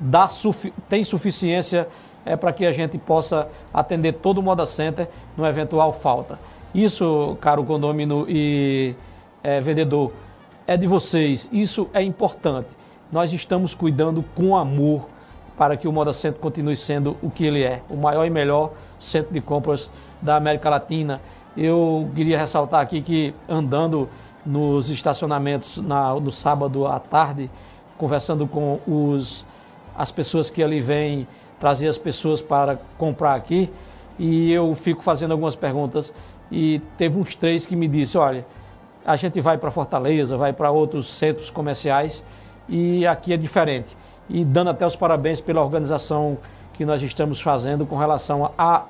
dá, 0.00 0.28
tem 0.88 1.04
suficiência 1.04 1.86
é, 2.24 2.36
para 2.36 2.52
que 2.52 2.66
a 2.66 2.72
gente 2.72 2.98
possa 2.98 3.48
atender 3.72 4.14
todo 4.14 4.38
o 4.38 4.42
Moda 4.42 4.66
Center 4.66 5.08
no 5.36 5.46
eventual 5.46 5.92
falta. 5.92 6.38
Isso, 6.74 7.36
caro 7.40 7.62
condomínio 7.64 8.26
e 8.28 8.94
é, 9.42 9.60
vendedor, 9.60 10.12
é 10.66 10.76
de 10.76 10.86
vocês. 10.86 11.48
Isso 11.52 11.88
é 11.92 12.02
importante. 12.02 12.68
Nós 13.10 13.32
estamos 13.32 13.74
cuidando 13.74 14.24
com 14.34 14.56
amor 14.56 15.08
para 15.56 15.76
que 15.76 15.86
o 15.86 15.92
Moda 15.92 16.12
Center 16.12 16.40
continue 16.40 16.76
sendo 16.76 17.16
o 17.22 17.30
que 17.30 17.44
ele 17.44 17.62
é, 17.62 17.82
o 17.88 17.96
maior 17.96 18.24
e 18.24 18.30
melhor 18.30 18.72
centro 18.98 19.32
de 19.32 19.40
compras 19.40 19.90
da 20.20 20.36
América 20.36 20.70
Latina. 20.70 21.20
Eu 21.56 22.10
queria 22.14 22.38
ressaltar 22.38 22.80
aqui 22.80 23.02
que 23.02 23.34
andando 23.48 24.08
nos 24.44 24.90
estacionamentos 24.90 25.76
na, 25.76 26.14
no 26.14 26.32
sábado 26.32 26.86
à 26.86 26.98
tarde, 26.98 27.50
conversando 27.98 28.46
com 28.46 28.80
os, 28.86 29.46
as 29.96 30.10
pessoas 30.10 30.50
que 30.50 30.62
ali 30.62 30.80
vêm 30.80 31.28
trazer 31.60 31.86
as 31.86 31.98
pessoas 31.98 32.42
para 32.42 32.76
comprar 32.98 33.34
aqui, 33.34 33.70
e 34.18 34.50
eu 34.52 34.74
fico 34.74 35.02
fazendo 35.02 35.30
algumas 35.30 35.54
perguntas 35.54 36.12
e 36.50 36.80
teve 36.98 37.18
uns 37.18 37.36
três 37.36 37.64
que 37.64 37.76
me 37.76 37.86
disse, 37.86 38.18
olha, 38.18 38.44
a 39.04 39.16
gente 39.16 39.40
vai 39.40 39.58
para 39.58 39.70
Fortaleza, 39.70 40.36
vai 40.36 40.52
para 40.52 40.70
outros 40.70 41.12
centros 41.12 41.50
comerciais 41.50 42.24
e 42.68 43.06
aqui 43.06 43.32
é 43.32 43.36
diferente. 43.36 43.96
E 44.28 44.44
dando 44.44 44.70
até 44.70 44.86
os 44.86 44.96
parabéns 44.96 45.40
pela 45.40 45.62
organização 45.62 46.38
que 46.74 46.84
nós 46.84 47.02
estamos 47.02 47.40
fazendo 47.40 47.84
com 47.84 47.96
relação 47.96 48.50
à 48.56 48.84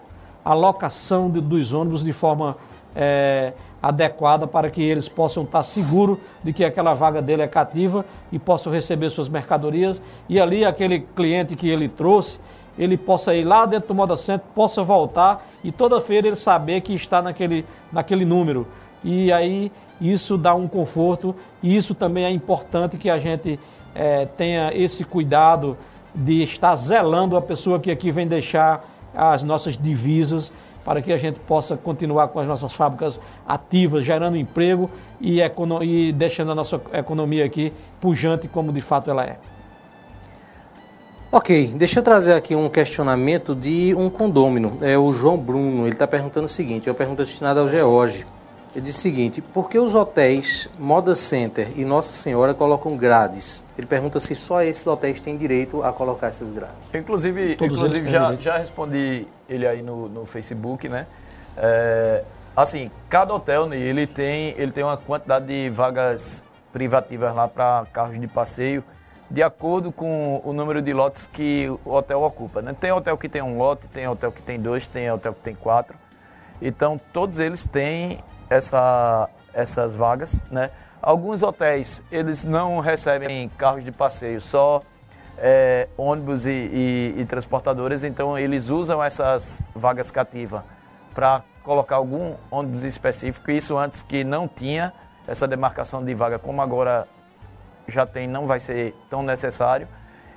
alocação 0.45 1.31
dos 1.31 1.73
ônibus 1.73 2.03
de 2.03 2.13
forma 2.13 2.57
é, 2.95 3.53
adequada 3.83 4.47
para 4.47 4.71
que 4.71 4.83
eles 4.83 5.09
possam 5.09 5.43
estar 5.43 5.63
seguros 5.65 6.19
de 6.43 6.53
que 6.53 6.65
aquela 6.65 6.95
vaga 6.95 7.21
dele 7.21 7.43
é 7.43 7.49
cativa 7.49 8.05
e 8.31 8.39
possam 8.39 8.73
receber 8.73 9.11
suas 9.11 9.29
mercadorias. 9.29 10.01
E 10.29 10.41
ali 10.41 10.65
aquele 10.65 11.01
cliente 11.01 11.57
que 11.57 11.69
ele 11.69 11.89
trouxe, 11.89 12.39
ele 12.79 12.97
possa 12.97 13.35
ir 13.35 13.45
lá 13.45 13.67
dentro 13.67 13.89
do 13.89 13.95
Moda 13.95 14.17
Center, 14.17 14.47
possa 14.55 14.83
voltar 14.83 15.45
e 15.65 15.73
toda 15.73 16.01
feira 16.01 16.29
ele 16.29 16.37
saber 16.37 16.81
que 16.81 16.95
está 16.95 17.21
naquele, 17.21 17.65
naquele 17.93 18.25
número. 18.25 18.67
E 19.05 19.33
aí 19.33 19.71
isso 20.01 20.37
dá 20.37 20.55
um 20.55 20.67
conforto 20.67 21.35
e 21.63 21.77
isso 21.77 21.95
também 21.95 22.25
é 22.25 22.31
importante 22.31 22.97
que 22.97 23.09
a 23.09 23.19
gente 23.19 23.59
é, 23.95 24.27
tenha 24.27 24.73
esse 24.75 25.05
cuidado 25.05 25.77
de 26.15 26.43
estar 26.43 26.75
zelando 26.77 27.37
a 27.37 27.43
pessoa 27.43 27.81
que 27.81 27.91
aqui 27.91 28.11
vem 28.11 28.27
deixar 28.27 28.85
as 29.15 29.43
nossas 29.43 29.77
divisas 29.77 30.53
para 30.85 31.01
que 31.01 31.13
a 31.13 31.17
gente 31.17 31.39
possa 31.41 31.77
continuar 31.77 32.29
com 32.29 32.41
as 32.41 32.49
nossas 32.49 32.73
fábricas 32.73 33.21
ativas, 33.47 34.05
gerando 34.05 34.37
emprego 34.37 34.91
e, 35.21 35.41
e 35.83 36.13
deixando 36.13 36.53
a 36.53 36.55
nossa 36.55 36.81
economia 36.93 37.45
aqui 37.45 37.73
pujante 38.01 38.49
como 38.49 38.73
de 38.73 38.81
fato 38.81 39.11
ela 39.11 39.25
é. 39.25 39.39
Ok, 41.31 41.69
deixa 41.77 42.01
eu 42.01 42.03
trazer 42.03 42.35
aqui 42.35 42.55
um 42.55 42.69
questionamento 42.69 43.55
de 43.55 43.95
um 43.95 44.11
condômino. 44.11 44.77
É 44.83 44.99
o 44.99 45.15
João 45.15 45.39
Bruno. 45.39 45.85
Ele 45.85 45.95
está 45.95 46.07
perguntando 46.07 46.45
o 46.45 46.49
seguinte: 46.49 46.91
é 46.91 46.93
uma 46.93 46.99
pergunta 46.99 47.25
destinada 47.25 47.61
ao 47.61 47.69
George. 47.71 48.27
Ele 48.75 48.85
diz 48.85 48.97
o 48.97 49.01
seguinte: 49.01 49.41
por 49.41 49.69
que 49.69 49.79
os 49.79 49.95
hotéis 49.95 50.69
Moda 50.79 51.15
Center 51.15 51.69
e 51.77 51.85
Nossa 51.85 52.13
Senhora 52.13 52.55
colocam 52.55 52.97
grades? 52.97 53.63
Ele 53.77 53.87
pergunta 53.87 54.19
se 54.19 54.35
só 54.35 54.63
esses 54.63 54.87
hotéis 54.87 55.21
têm 55.21 55.37
direito 55.37 55.83
a 55.83 55.93
colocar 55.93 56.29
essas 56.29 56.51
grades. 56.51 56.95
Inclusive, 56.95 57.55
inclusive 57.55 58.09
já, 58.09 58.35
já 58.35 58.57
respondi 58.57 59.27
ele 59.49 59.67
aí 59.67 59.83
no, 59.83 60.09
no 60.09 60.25
Facebook, 60.25 60.89
né? 60.89 61.07
É, 61.57 62.25
assim, 62.57 62.91
cada 63.09 63.35
hotel 63.35 63.67
né, 63.67 63.77
ele 63.77 64.07
tem, 64.07 64.55
ele 64.57 64.73
tem 64.73 64.83
uma 64.83 64.97
quantidade 64.97 65.47
de 65.47 65.69
vagas 65.69 66.45
privativas 66.73 67.35
lá 67.35 67.47
para 67.47 67.87
carros 67.93 68.19
de 68.19 68.27
passeio 68.27 68.83
de 69.33 69.43
acordo 69.43 69.91
com 69.91 70.43
o 70.45 70.53
número 70.53 70.83
de 70.83 70.93
lotes 70.93 71.27
que 71.27 71.67
o 71.87 71.93
hotel 71.93 72.23
ocupa. 72.23 72.61
Né? 72.61 72.77
Tem 72.79 72.93
hotel 72.93 73.17
que 73.17 73.31
tem 73.31 73.41
um 73.41 73.57
lote, 73.57 73.89
tem 73.89 74.07
hotel 74.07 74.31
que 74.31 74.43
tem 74.43 74.61
dois, 74.61 74.87
tem 74.87 75.11
hotel 75.11 75.33
que 75.33 75.41
tem 75.41 75.55
quatro. 75.55 75.97
Então, 76.61 77.01
todos 77.15 77.39
eles 77.39 77.65
têm 77.65 78.19
essa, 78.53 79.29
essas 79.53 79.97
vagas. 79.97 80.43
Né? 80.51 80.71
Alguns 81.01 81.43
hotéis, 81.43 82.03
eles 82.11 82.45
não 82.45 82.81
recebem 82.81 83.49
carros 83.51 83.85
de 83.85 83.91
passeio, 83.91 84.41
só 84.41 84.83
é, 85.39 85.89
ônibus 85.97 86.47
e, 86.47 86.51
e, 86.51 87.15
e 87.19 87.25
transportadores, 87.25 88.05
então 88.05 88.39
eles 88.39 88.69
usam 88.69 89.03
essas 89.03 89.63
vagas 89.75 90.11
cativas 90.11 90.63
para 91.15 91.43
colocar 91.65 91.97
algum 91.97 92.35
ônibus 92.51 92.85
específico. 92.85 93.51
Isso 93.51 93.77
antes 93.77 94.03
que 94.03 94.25
não 94.25 94.47
tinha 94.47 94.93
essa 95.27 95.47
demarcação 95.49 96.05
de 96.05 96.15
vaga, 96.15 96.39
como 96.39 96.61
agora 96.61 97.09
já 97.89 98.07
tem, 98.07 98.27
não 98.27 98.47
vai 98.47 98.61
ser 98.61 98.95
tão 99.09 99.23
necessário. 99.23 99.89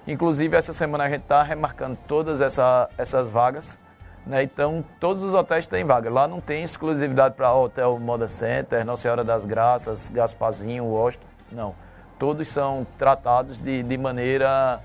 Inclusive, 0.07 0.55
essa 0.55 0.73
semana 0.73 1.05
a 1.05 1.09
gente 1.09 1.23
está 1.23 1.41
remarcando 1.41 1.97
todas 2.07 2.41
essa, 2.41 2.89
essas 2.97 3.29
vagas. 3.29 3.79
Né? 4.25 4.43
Então, 4.43 4.83
todos 4.99 5.23
os 5.23 5.33
hotéis 5.33 5.67
têm 5.67 5.83
vaga. 5.83 6.09
Lá 6.09 6.27
não 6.27 6.41
tem 6.41 6.63
exclusividade 6.63 7.35
para 7.35 7.53
Hotel 7.53 7.97
Moda 7.99 8.27
Center, 8.27 8.85
Nossa 8.85 9.03
Senhora 9.03 9.23
das 9.23 9.45
Graças, 9.45 10.09
Gaspazinho, 10.09 10.85
Washington. 10.85 11.27
Não. 11.51 11.75
Todos 12.17 12.47
são 12.47 12.87
tratados 12.97 13.57
de, 13.57 13.83
de 13.83 13.97
maneira 13.97 14.81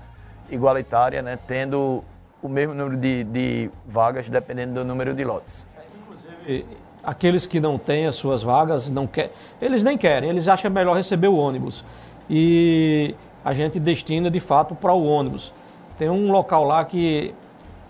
igualitária, 0.49 1.21
né? 1.21 1.39
tendo 1.47 2.03
o 2.41 2.49
mesmo 2.49 2.73
número 2.73 2.97
de, 2.97 3.23
de 3.23 3.71
vagas, 3.85 4.27
dependendo 4.27 4.73
do 4.73 4.85
número 4.85 5.13
de 5.13 5.23
lotes. 5.23 5.65
Inclusive, 6.01 6.65
aqueles 7.03 7.45
que 7.45 7.59
não 7.59 7.77
têm 7.77 8.07
as 8.07 8.15
suas 8.15 8.43
vagas, 8.43 8.91
não 8.91 9.07
quer, 9.07 9.31
eles 9.61 9.83
nem 9.83 9.97
querem, 9.97 10.29
eles 10.29 10.47
acham 10.47 10.69
melhor 10.69 10.95
receber 10.95 11.27
o 11.27 11.35
ônibus 11.35 11.83
e 12.29 13.15
a 13.43 13.53
gente 13.53 13.79
destina 13.79 14.29
de 14.29 14.39
fato 14.39 14.75
para 14.75 14.93
o 14.93 15.05
ônibus. 15.05 15.53
Tem 15.97 16.09
um 16.09 16.31
local 16.31 16.63
lá 16.63 16.83
que 16.85 17.33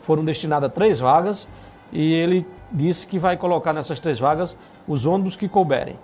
foram 0.02 0.24
destinadas 0.24 0.72
três 0.74 1.00
vagas 1.00 1.48
e 1.92 2.14
ele 2.14 2.46
disse 2.72 3.06
que 3.06 3.20
vai 3.20 3.38
colocar 3.38 3.74
nessas 3.74 4.00
três 4.00 4.20
vagas 4.20 4.56
os 4.88 5.06
ônibus 5.06 5.36
que 5.36 5.48
couberem. 5.48 5.98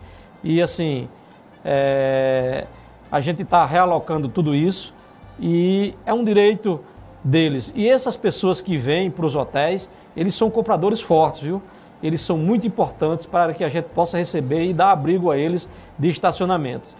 E 0.44 0.62
assim, 0.62 1.08
é, 1.64 2.68
a 3.12 3.20
gente 3.20 3.42
está 3.42 3.66
realocando 3.66 4.28
tudo 4.28 4.54
isso 4.54 4.94
e 5.40 5.94
é 6.06 6.14
um 6.14 6.24
direito 6.24 6.80
deles. 7.24 7.74
E 7.76 7.90
essas 7.90 8.16
pessoas 8.16 8.62
que 8.62 8.78
vêm 8.78 9.10
para 9.10 9.26
os 9.26 9.36
hotéis, 9.36 9.90
eles 10.16 10.36
são 10.36 10.50
compradores 10.50 11.02
fortes, 11.02 11.42
viu? 11.42 11.62
Eles 12.02 12.22
são 12.22 12.38
muito 12.38 12.68
importantes 12.68 13.26
para 13.26 13.54
que 13.54 13.64
a 13.64 13.70
gente 13.70 13.86
possa 13.86 14.18
receber 14.18 14.66
e 14.66 14.74
dar 14.74 14.92
abrigo 14.92 15.32
a 15.32 15.38
eles 15.38 15.70
de 15.98 16.10
estacionamentos. 16.10 16.96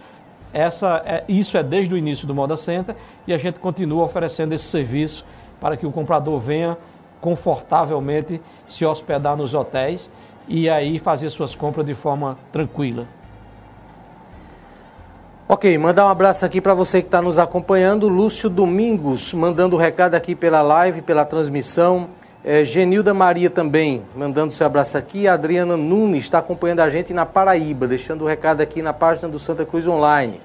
Essa 0.52 1.02
é, 1.04 1.24
isso 1.28 1.56
é 1.56 1.62
desde 1.62 1.94
o 1.94 1.98
início 1.98 2.26
do 2.26 2.34
Moda 2.34 2.56
Center 2.56 2.96
e 3.26 3.32
a 3.32 3.38
gente 3.38 3.58
continua 3.58 4.04
oferecendo 4.04 4.54
esse 4.54 4.64
serviço 4.64 5.24
para 5.60 5.76
que 5.76 5.86
o 5.86 5.92
comprador 5.92 6.40
venha 6.40 6.76
confortavelmente 7.20 8.40
se 8.66 8.84
hospedar 8.84 9.36
nos 9.36 9.54
hotéis 9.54 10.10
e 10.46 10.68
aí 10.68 10.98
fazer 10.98 11.30
suas 11.30 11.54
compras 11.54 11.84
de 11.84 11.94
forma 11.94 12.38
tranquila. 12.50 13.06
Ok, 15.50 15.78
mandar 15.78 16.04
um 16.04 16.10
abraço 16.10 16.44
aqui 16.44 16.60
para 16.60 16.74
você 16.74 17.00
que 17.00 17.08
está 17.08 17.22
nos 17.22 17.38
acompanhando. 17.38 18.06
Lúcio 18.06 18.50
Domingos 18.50 19.32
mandando 19.32 19.76
o 19.76 19.78
recado 19.78 20.14
aqui 20.14 20.34
pela 20.34 20.60
live, 20.60 21.00
pela 21.00 21.24
transmissão. 21.24 22.08
É, 22.44 22.64
Genilda 22.64 23.12
Maria 23.14 23.48
também 23.48 24.02
mandando 24.14 24.52
seu 24.52 24.66
abraço 24.66 24.98
aqui. 24.98 25.26
Adriana 25.26 25.76
Nunes 25.76 26.24
está 26.24 26.38
acompanhando 26.38 26.80
a 26.80 26.90
gente 26.90 27.14
na 27.14 27.24
Paraíba, 27.24 27.88
deixando 27.88 28.24
o 28.24 28.26
recado 28.26 28.60
aqui 28.60 28.82
na 28.82 28.92
página 28.92 29.26
do 29.26 29.38
Santa 29.38 29.64
Cruz 29.64 29.86
Online. 29.86 30.38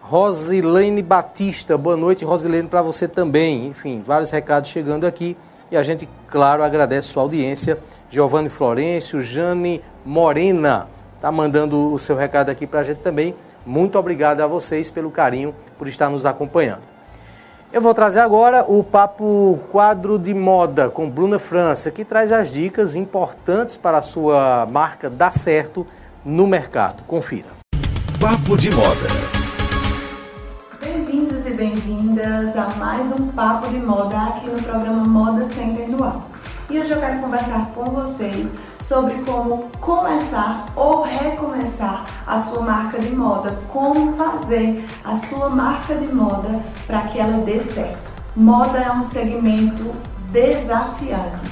Rosilene 0.00 1.02
Batista, 1.02 1.76
boa 1.76 1.96
noite, 1.96 2.24
Rosilene, 2.24 2.68
para 2.68 2.82
você 2.82 3.08
também. 3.08 3.66
Enfim, 3.66 4.04
vários 4.06 4.30
recados 4.30 4.70
chegando 4.70 5.04
aqui 5.04 5.36
e 5.70 5.76
a 5.76 5.82
gente, 5.82 6.08
claro, 6.28 6.62
agradece 6.62 7.08
sua 7.08 7.22
audiência. 7.22 7.78
Giovanni 8.10 8.48
Florencio, 8.48 9.22
Jane 9.22 9.82
Morena, 10.04 10.88
está 11.14 11.32
mandando 11.32 11.92
o 11.92 11.98
seu 11.98 12.16
recado 12.16 12.50
aqui 12.50 12.66
para 12.66 12.80
a 12.80 12.84
gente 12.84 12.98
também. 12.98 13.34
Muito 13.66 13.98
obrigado 13.98 14.40
a 14.40 14.46
vocês 14.46 14.90
pelo 14.90 15.10
carinho, 15.10 15.54
por 15.78 15.88
estar 15.88 16.08
nos 16.10 16.26
acompanhando. 16.26 16.82
Eu 17.72 17.80
vou 17.80 17.92
trazer 17.92 18.20
agora 18.20 18.64
o 18.68 18.84
papo 18.84 19.58
quadro 19.72 20.16
de 20.16 20.32
moda 20.32 20.88
com 20.88 21.10
Bruna 21.10 21.40
França, 21.40 21.90
que 21.90 22.04
traz 22.04 22.30
as 22.30 22.52
dicas 22.52 22.94
importantes 22.94 23.76
para 23.76 23.98
a 23.98 24.02
sua 24.02 24.64
marca 24.70 25.10
dar 25.10 25.32
certo 25.32 25.84
no 26.24 26.46
mercado. 26.46 27.02
Confira. 27.04 27.48
Papo 28.20 28.56
de 28.56 28.70
moda. 28.70 29.43
Bem-vindas 31.56 32.56
a 32.56 32.66
mais 32.70 33.12
um 33.12 33.28
Papo 33.28 33.68
de 33.68 33.78
Moda 33.78 34.16
aqui 34.16 34.48
no 34.48 34.60
programa 34.60 35.04
Moda 35.04 35.44
Center 35.46 35.88
no 35.88 36.02
Ar. 36.02 36.20
E 36.68 36.80
hoje 36.80 36.90
eu 36.90 36.98
quero 36.98 37.20
conversar 37.20 37.66
com 37.66 37.84
vocês 37.84 38.52
sobre 38.80 39.14
como 39.24 39.70
começar 39.80 40.66
ou 40.74 41.02
recomeçar 41.02 42.06
a 42.26 42.40
sua 42.40 42.62
marca 42.62 42.98
de 42.98 43.14
moda, 43.14 43.56
como 43.68 44.16
fazer 44.16 44.84
a 45.04 45.14
sua 45.14 45.48
marca 45.48 45.94
de 45.94 46.12
moda 46.12 46.60
para 46.88 47.02
que 47.02 47.20
ela 47.20 47.44
dê 47.44 47.60
certo. 47.60 48.10
Moda 48.34 48.78
é 48.78 48.90
um 48.90 49.02
segmento 49.02 49.92
desafiante 50.32 51.50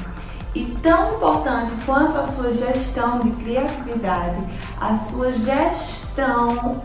e 0.53 0.67
tão 0.83 1.15
importante 1.15 1.75
quanto 1.87 2.19
a 2.19 2.27
sua 2.27 2.53
gestão 2.53 3.21
de 3.21 3.31
criatividade, 3.31 4.45
a 4.81 4.97
sua 4.97 5.33
gestão 5.33 6.02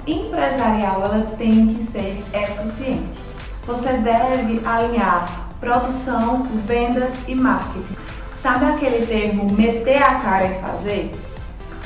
empresarial, 0.05 1.03
ela 1.03 1.27
tem 1.37 1.67
que 1.73 1.83
ser 1.83 2.23
eficiente. 2.33 3.19
Você 3.65 3.93
deve 3.93 4.65
alinhar 4.65 5.49
produção, 5.59 6.43
vendas 6.65 7.13
e 7.27 7.35
marketing 7.35 8.07
Sabe 8.41 8.65
aquele 8.65 9.05
termo 9.05 9.51
meter 9.51 10.01
a 10.01 10.15
cara 10.15 10.45
e 10.45 10.61
fazer? 10.61 11.11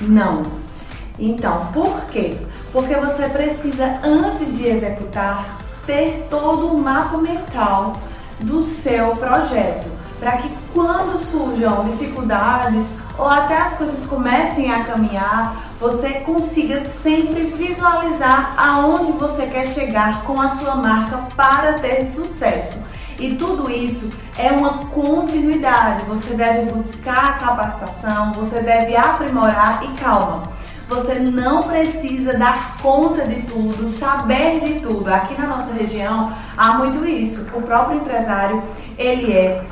Não. 0.01 0.43
Então, 1.17 1.67
por 1.73 2.05
quê? 2.07 2.37
Porque 2.73 2.93
você 2.95 3.29
precisa, 3.29 3.99
antes 4.03 4.57
de 4.57 4.67
executar, 4.67 5.57
ter 5.85 6.27
todo 6.29 6.67
o 6.67 6.77
mapa 6.77 7.17
mental 7.17 7.93
do 8.41 8.61
seu 8.61 9.15
projeto, 9.15 9.89
para 10.19 10.37
que 10.37 10.49
quando 10.73 11.17
surjam 11.17 11.89
dificuldades 11.89 12.85
ou 13.17 13.27
até 13.27 13.57
as 13.57 13.77
coisas 13.77 14.05
comecem 14.05 14.71
a 14.71 14.83
caminhar, 14.83 15.55
você 15.79 16.21
consiga 16.21 16.81
sempre 16.81 17.45
visualizar 17.45 18.53
aonde 18.57 19.11
você 19.13 19.47
quer 19.47 19.67
chegar 19.67 20.23
com 20.23 20.39
a 20.39 20.49
sua 20.49 20.75
marca 20.75 21.17
para 21.35 21.73
ter 21.73 22.05
sucesso. 22.05 22.83
E 23.19 23.35
tudo 23.35 23.69
isso 23.69 24.09
é 24.37 24.51
uma 24.51 24.85
continuidade. 24.85 26.05
Você 26.05 26.33
deve 26.33 26.71
buscar 26.71 27.37
capacitação, 27.37 28.31
você 28.33 28.61
deve 28.61 28.95
aprimorar 28.95 29.83
e 29.83 29.89
calma. 29.99 30.43
Você 30.87 31.15
não 31.15 31.63
precisa 31.63 32.37
dar 32.37 32.75
conta 32.81 33.25
de 33.25 33.43
tudo, 33.43 33.85
saber 33.85 34.59
de 34.59 34.79
tudo. 34.81 35.07
Aqui 35.07 35.39
na 35.39 35.47
nossa 35.47 35.71
região 35.71 36.33
há 36.57 36.73
muito 36.73 37.07
isso. 37.07 37.47
O 37.55 37.61
próprio 37.61 37.97
empresário, 37.97 38.61
ele 38.97 39.31
é 39.31 39.63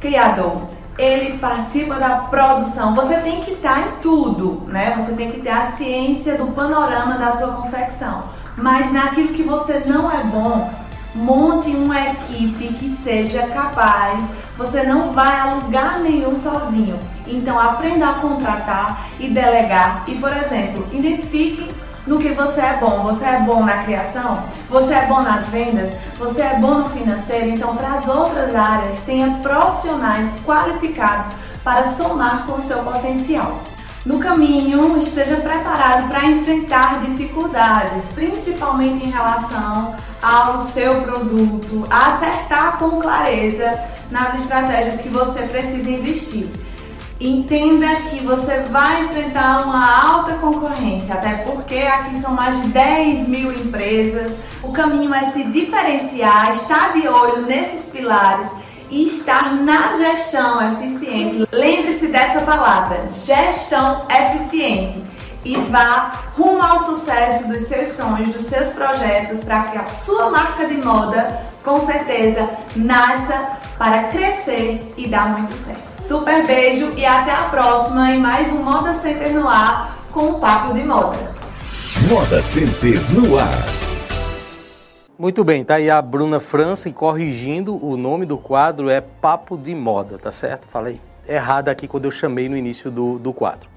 criador, 0.00 0.68
ele 0.98 1.38
participa 1.38 1.96
da 1.96 2.16
produção. 2.16 2.94
Você 2.94 3.16
tem 3.18 3.42
que 3.42 3.52
estar 3.52 3.80
em 3.80 3.90
tudo, 4.00 4.62
né? 4.68 4.94
Você 4.98 5.12
tem 5.12 5.30
que 5.30 5.40
ter 5.40 5.50
a 5.50 5.66
ciência 5.66 6.36
do 6.36 6.46
panorama 6.52 7.18
da 7.18 7.32
sua 7.32 7.48
confecção. 7.48 8.24
Mas 8.56 8.90
naquilo 8.92 9.34
que 9.34 9.42
você 9.42 9.82
não 9.86 10.10
é 10.10 10.22
bom, 10.24 10.70
monte 11.14 11.70
uma 11.70 12.00
equipe 12.00 12.68
que 12.74 12.88
seja 12.88 13.46
capaz. 13.48 14.34
Você 14.56 14.82
não 14.84 15.12
vai 15.12 15.38
a 15.38 15.54
lugar 15.54 16.00
nenhum 16.00 16.36
sozinho. 16.36 16.98
Então 17.26 17.58
aprenda 17.60 18.08
a 18.08 18.14
contratar 18.14 19.08
e 19.20 19.28
delegar. 19.28 20.04
E, 20.06 20.14
por 20.14 20.34
exemplo, 20.34 20.86
identifique 20.92 21.70
no 22.06 22.18
que 22.18 22.30
você 22.30 22.60
é 22.60 22.78
bom. 22.80 23.02
Você 23.02 23.24
é 23.24 23.40
bom 23.40 23.64
na 23.64 23.82
criação? 23.84 24.42
Você 24.70 24.94
é 24.94 25.06
bom 25.06 25.22
nas 25.22 25.48
vendas? 25.48 25.94
Você 26.18 26.42
é 26.42 26.58
bom 26.58 26.78
no 26.78 26.90
financeiro? 26.90 27.48
Então, 27.48 27.76
para 27.76 27.94
as 27.94 28.08
outras 28.08 28.54
áreas, 28.54 29.02
tenha 29.02 29.38
profissionais 29.42 30.40
qualificados 30.44 31.32
para 31.64 31.90
somar 31.90 32.46
com 32.46 32.52
o 32.52 32.60
seu 32.60 32.78
potencial. 32.78 33.60
No 34.04 34.20
caminho, 34.20 34.96
esteja 34.96 35.34
preparado 35.38 36.08
para 36.08 36.24
enfrentar 36.26 37.00
dificuldades, 37.04 38.04
principalmente 38.14 39.04
em 39.04 39.10
relação 39.10 39.96
ao 40.22 40.60
seu 40.60 41.02
produto, 41.02 41.84
acertar 41.90 42.78
com 42.78 43.00
clareza 43.00 43.76
nas 44.08 44.34
estratégias 44.36 45.00
que 45.00 45.08
você 45.08 45.42
precisa 45.42 45.90
investir. 45.90 46.48
Entenda 47.18 47.86
que 48.10 48.22
você 48.22 48.58
vai 48.70 49.04
enfrentar 49.04 49.62
uma 49.62 50.16
alta 50.16 50.34
concorrência, 50.34 51.14
até 51.14 51.36
porque 51.46 51.76
aqui 51.76 52.20
são 52.20 52.32
mais 52.32 52.60
de 52.60 52.68
10 52.68 53.26
mil 53.26 53.50
empresas. 53.52 54.36
O 54.62 54.70
caminho 54.70 55.14
é 55.14 55.30
se 55.30 55.44
diferenciar, 55.44 56.50
estar 56.50 56.92
de 56.92 57.08
olho 57.08 57.46
nesses 57.46 57.86
pilares 57.90 58.50
e 58.90 59.06
estar 59.06 59.54
na 59.54 59.96
gestão 59.96 60.74
eficiente. 60.74 61.48
Lembre-se 61.50 62.08
dessa 62.08 62.42
palavra, 62.42 63.06
gestão 63.24 64.02
eficiente. 64.10 65.02
E 65.42 65.56
vá 65.56 66.12
rumo 66.36 66.62
ao 66.62 66.84
sucesso 66.84 67.48
dos 67.48 67.62
seus 67.62 67.92
sonhos, 67.92 68.34
dos 68.34 68.42
seus 68.42 68.72
projetos, 68.72 69.42
para 69.42 69.62
que 69.62 69.78
a 69.78 69.86
sua 69.86 70.28
marca 70.28 70.66
de 70.66 70.76
moda, 70.84 71.40
com 71.64 71.86
certeza, 71.86 72.46
nasça 72.74 73.52
para 73.78 74.04
crescer 74.04 74.92
e 74.98 75.08
dar 75.08 75.30
muito 75.30 75.52
certo. 75.52 75.95
Super 76.06 76.46
beijo 76.46 76.92
e 76.96 77.04
até 77.04 77.32
a 77.32 77.48
próxima 77.48 78.12
em 78.12 78.20
mais 78.20 78.52
um 78.52 78.62
Moda 78.62 78.94
Center 78.94 79.34
no 79.34 79.48
ar 79.48 79.98
com 80.12 80.30
o 80.30 80.38
Papo 80.38 80.72
de 80.72 80.84
Moda. 80.84 81.34
Moda 82.08 82.40
Center 82.40 83.00
no 83.10 83.36
ar. 83.36 83.64
Muito 85.18 85.42
bem, 85.42 85.64
tá 85.64 85.74
aí 85.74 85.90
a 85.90 86.00
Bruna 86.00 86.38
França 86.38 86.88
e 86.88 86.92
corrigindo 86.92 87.84
o 87.84 87.96
nome 87.96 88.24
do 88.24 88.38
quadro 88.38 88.88
é 88.88 89.00
Papo 89.00 89.58
de 89.58 89.74
Moda, 89.74 90.16
tá 90.16 90.30
certo? 90.30 90.68
Falei 90.68 91.00
errado 91.28 91.70
aqui 91.70 91.88
quando 91.88 92.04
eu 92.04 92.12
chamei 92.12 92.48
no 92.48 92.56
início 92.56 92.88
do, 92.88 93.18
do 93.18 93.32
quadro. 93.32 93.68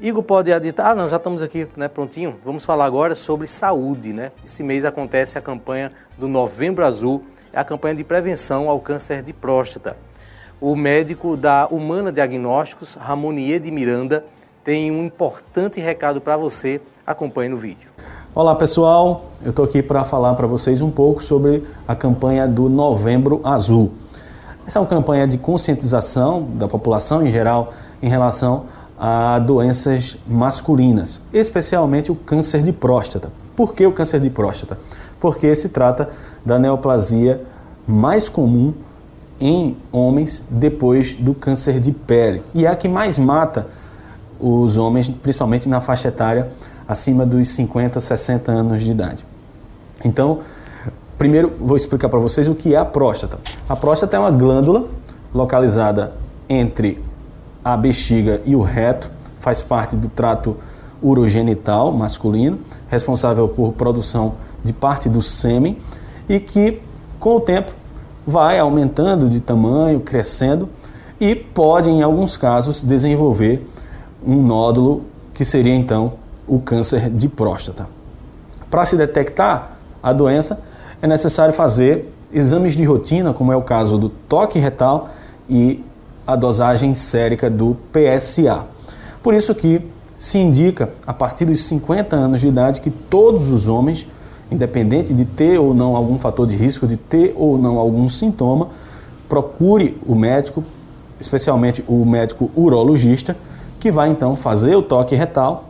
Igor 0.00 0.22
pode 0.22 0.52
aditar, 0.52 0.92
ah 0.92 0.94
não, 0.94 1.08
já 1.08 1.16
estamos 1.16 1.42
aqui, 1.42 1.66
né, 1.76 1.88
prontinho. 1.88 2.38
Vamos 2.44 2.64
falar 2.64 2.84
agora 2.84 3.16
sobre 3.16 3.48
saúde, 3.48 4.12
né? 4.12 4.30
Esse 4.44 4.62
mês 4.62 4.84
acontece 4.84 5.36
a 5.36 5.40
campanha 5.40 5.90
do 6.16 6.28
Novembro 6.28 6.86
Azul, 6.86 7.24
é 7.52 7.58
a 7.58 7.64
campanha 7.64 7.96
de 7.96 8.04
prevenção 8.04 8.70
ao 8.70 8.78
câncer 8.78 9.20
de 9.20 9.32
próstata. 9.32 9.96
O 10.58 10.74
médico 10.74 11.36
da 11.36 11.68
Humana 11.70 12.10
Diagnósticos, 12.10 12.94
Ramonier 12.94 13.60
de 13.60 13.70
Miranda, 13.70 14.24
tem 14.64 14.90
um 14.90 15.04
importante 15.04 15.78
recado 15.80 16.18
para 16.18 16.34
você. 16.34 16.80
Acompanhe 17.06 17.50
no 17.50 17.58
vídeo. 17.58 17.90
Olá 18.34 18.54
pessoal, 18.54 19.26
eu 19.44 19.50
estou 19.50 19.66
aqui 19.66 19.82
para 19.82 20.02
falar 20.02 20.34
para 20.34 20.46
vocês 20.46 20.80
um 20.80 20.90
pouco 20.90 21.22
sobre 21.22 21.62
a 21.86 21.94
campanha 21.94 22.48
do 22.48 22.70
Novembro 22.70 23.42
Azul. 23.44 23.92
Essa 24.66 24.78
é 24.78 24.80
uma 24.80 24.88
campanha 24.88 25.28
de 25.28 25.36
conscientização 25.36 26.44
da 26.54 26.66
população 26.66 27.26
em 27.26 27.30
geral 27.30 27.74
em 28.02 28.08
relação 28.08 28.64
a 28.98 29.38
doenças 29.38 30.16
masculinas, 30.26 31.20
especialmente 31.34 32.10
o 32.10 32.14
câncer 32.14 32.62
de 32.62 32.72
próstata. 32.72 33.30
Por 33.54 33.74
que 33.74 33.84
o 33.84 33.92
câncer 33.92 34.20
de 34.20 34.30
próstata? 34.30 34.78
Porque 35.20 35.54
se 35.54 35.68
trata 35.68 36.08
da 36.42 36.58
neoplasia 36.58 37.42
mais 37.86 38.26
comum 38.26 38.72
em 39.40 39.76
homens 39.92 40.42
depois 40.50 41.14
do 41.14 41.34
câncer 41.34 41.78
de 41.80 41.92
pele 41.92 42.42
e 42.54 42.64
é 42.64 42.68
a 42.68 42.76
que 42.76 42.88
mais 42.88 43.18
mata 43.18 43.66
os 44.40 44.76
homens, 44.76 45.08
principalmente 45.08 45.68
na 45.68 45.80
faixa 45.80 46.08
etária 46.08 46.50
acima 46.86 47.26
dos 47.26 47.48
50, 47.50 48.00
60 48.00 48.52
anos 48.52 48.82
de 48.82 48.90
idade. 48.90 49.24
Então, 50.04 50.40
primeiro 51.18 51.52
vou 51.58 51.76
explicar 51.76 52.08
para 52.08 52.18
vocês 52.18 52.46
o 52.46 52.54
que 52.54 52.74
é 52.74 52.78
a 52.78 52.84
próstata. 52.84 53.38
A 53.68 53.74
próstata 53.74 54.16
é 54.16 54.20
uma 54.20 54.30
glândula 54.30 54.88
localizada 55.34 56.12
entre 56.48 57.02
a 57.64 57.76
bexiga 57.76 58.40
e 58.44 58.54
o 58.54 58.62
reto, 58.62 59.10
faz 59.40 59.62
parte 59.62 59.96
do 59.96 60.08
trato 60.08 60.56
urogenital 61.02 61.92
masculino, 61.92 62.58
responsável 62.88 63.48
por 63.48 63.72
produção 63.72 64.34
de 64.62 64.72
parte 64.72 65.08
do 65.08 65.22
sêmen 65.22 65.76
e 66.28 66.40
que 66.40 66.80
com 67.18 67.36
o 67.36 67.40
tempo 67.40 67.72
vai 68.26 68.58
aumentando 68.58 69.28
de 69.28 69.40
tamanho, 69.40 70.00
crescendo 70.00 70.68
e 71.20 71.34
pode 71.34 71.88
em 71.88 72.02
alguns 72.02 72.36
casos 72.36 72.82
desenvolver 72.82 73.66
um 74.26 74.42
nódulo 74.42 75.04
que 75.32 75.44
seria 75.44 75.74
então 75.74 76.14
o 76.46 76.58
câncer 76.58 77.08
de 77.10 77.28
próstata. 77.28 77.86
Para 78.70 78.84
se 78.84 78.96
detectar 78.96 79.72
a 80.02 80.12
doença, 80.12 80.60
é 81.00 81.06
necessário 81.06 81.54
fazer 81.54 82.12
exames 82.32 82.74
de 82.74 82.84
rotina, 82.84 83.32
como 83.32 83.52
é 83.52 83.56
o 83.56 83.62
caso 83.62 83.96
do 83.96 84.08
toque 84.08 84.58
retal 84.58 85.10
e 85.48 85.84
a 86.26 86.34
dosagem 86.34 86.94
sérica 86.94 87.48
do 87.48 87.76
PSA. 87.92 88.64
Por 89.22 89.34
isso 89.34 89.54
que 89.54 89.80
se 90.16 90.38
indica, 90.38 90.90
a 91.06 91.12
partir 91.12 91.44
dos 91.44 91.60
50 91.62 92.16
anos 92.16 92.40
de 92.40 92.48
idade, 92.48 92.80
que 92.80 92.90
todos 92.90 93.50
os 93.50 93.68
homens, 93.68 94.06
independente 94.50 95.12
de 95.12 95.24
ter 95.24 95.58
ou 95.58 95.74
não 95.74 95.96
algum 95.96 96.18
fator 96.18 96.46
de 96.46 96.54
risco, 96.54 96.86
de 96.86 96.96
ter 96.96 97.34
ou 97.36 97.58
não 97.58 97.78
algum 97.78 98.08
sintoma, 98.08 98.68
procure 99.28 99.98
o 100.06 100.14
médico, 100.14 100.62
especialmente 101.20 101.84
o 101.88 102.04
médico 102.04 102.50
urologista, 102.54 103.36
que 103.80 103.90
vai 103.90 104.08
então 104.08 104.36
fazer 104.36 104.76
o 104.76 104.82
toque 104.82 105.14
retal, 105.14 105.64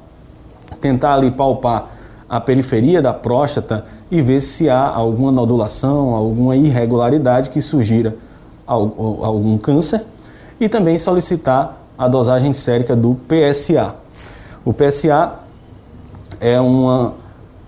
tentar 0.80 1.14
ali 1.14 1.30
palpar 1.30 1.90
a 2.28 2.40
periferia 2.40 3.00
da 3.00 3.12
próstata 3.12 3.86
e 4.10 4.20
ver 4.20 4.40
se 4.40 4.68
há 4.68 4.86
alguma 4.86 5.30
nodulação, 5.30 6.14
alguma 6.14 6.56
irregularidade 6.56 7.50
que 7.50 7.60
sugira 7.60 8.16
algum 8.66 9.56
câncer 9.58 10.02
e 10.60 10.68
também 10.68 10.98
solicitar 10.98 11.80
a 11.96 12.08
dosagem 12.08 12.52
sérica 12.52 12.96
do 12.96 13.16
PSA. 13.28 13.94
O 14.64 14.72
PSA 14.72 15.34
é, 16.40 16.60
uma, 16.60 17.14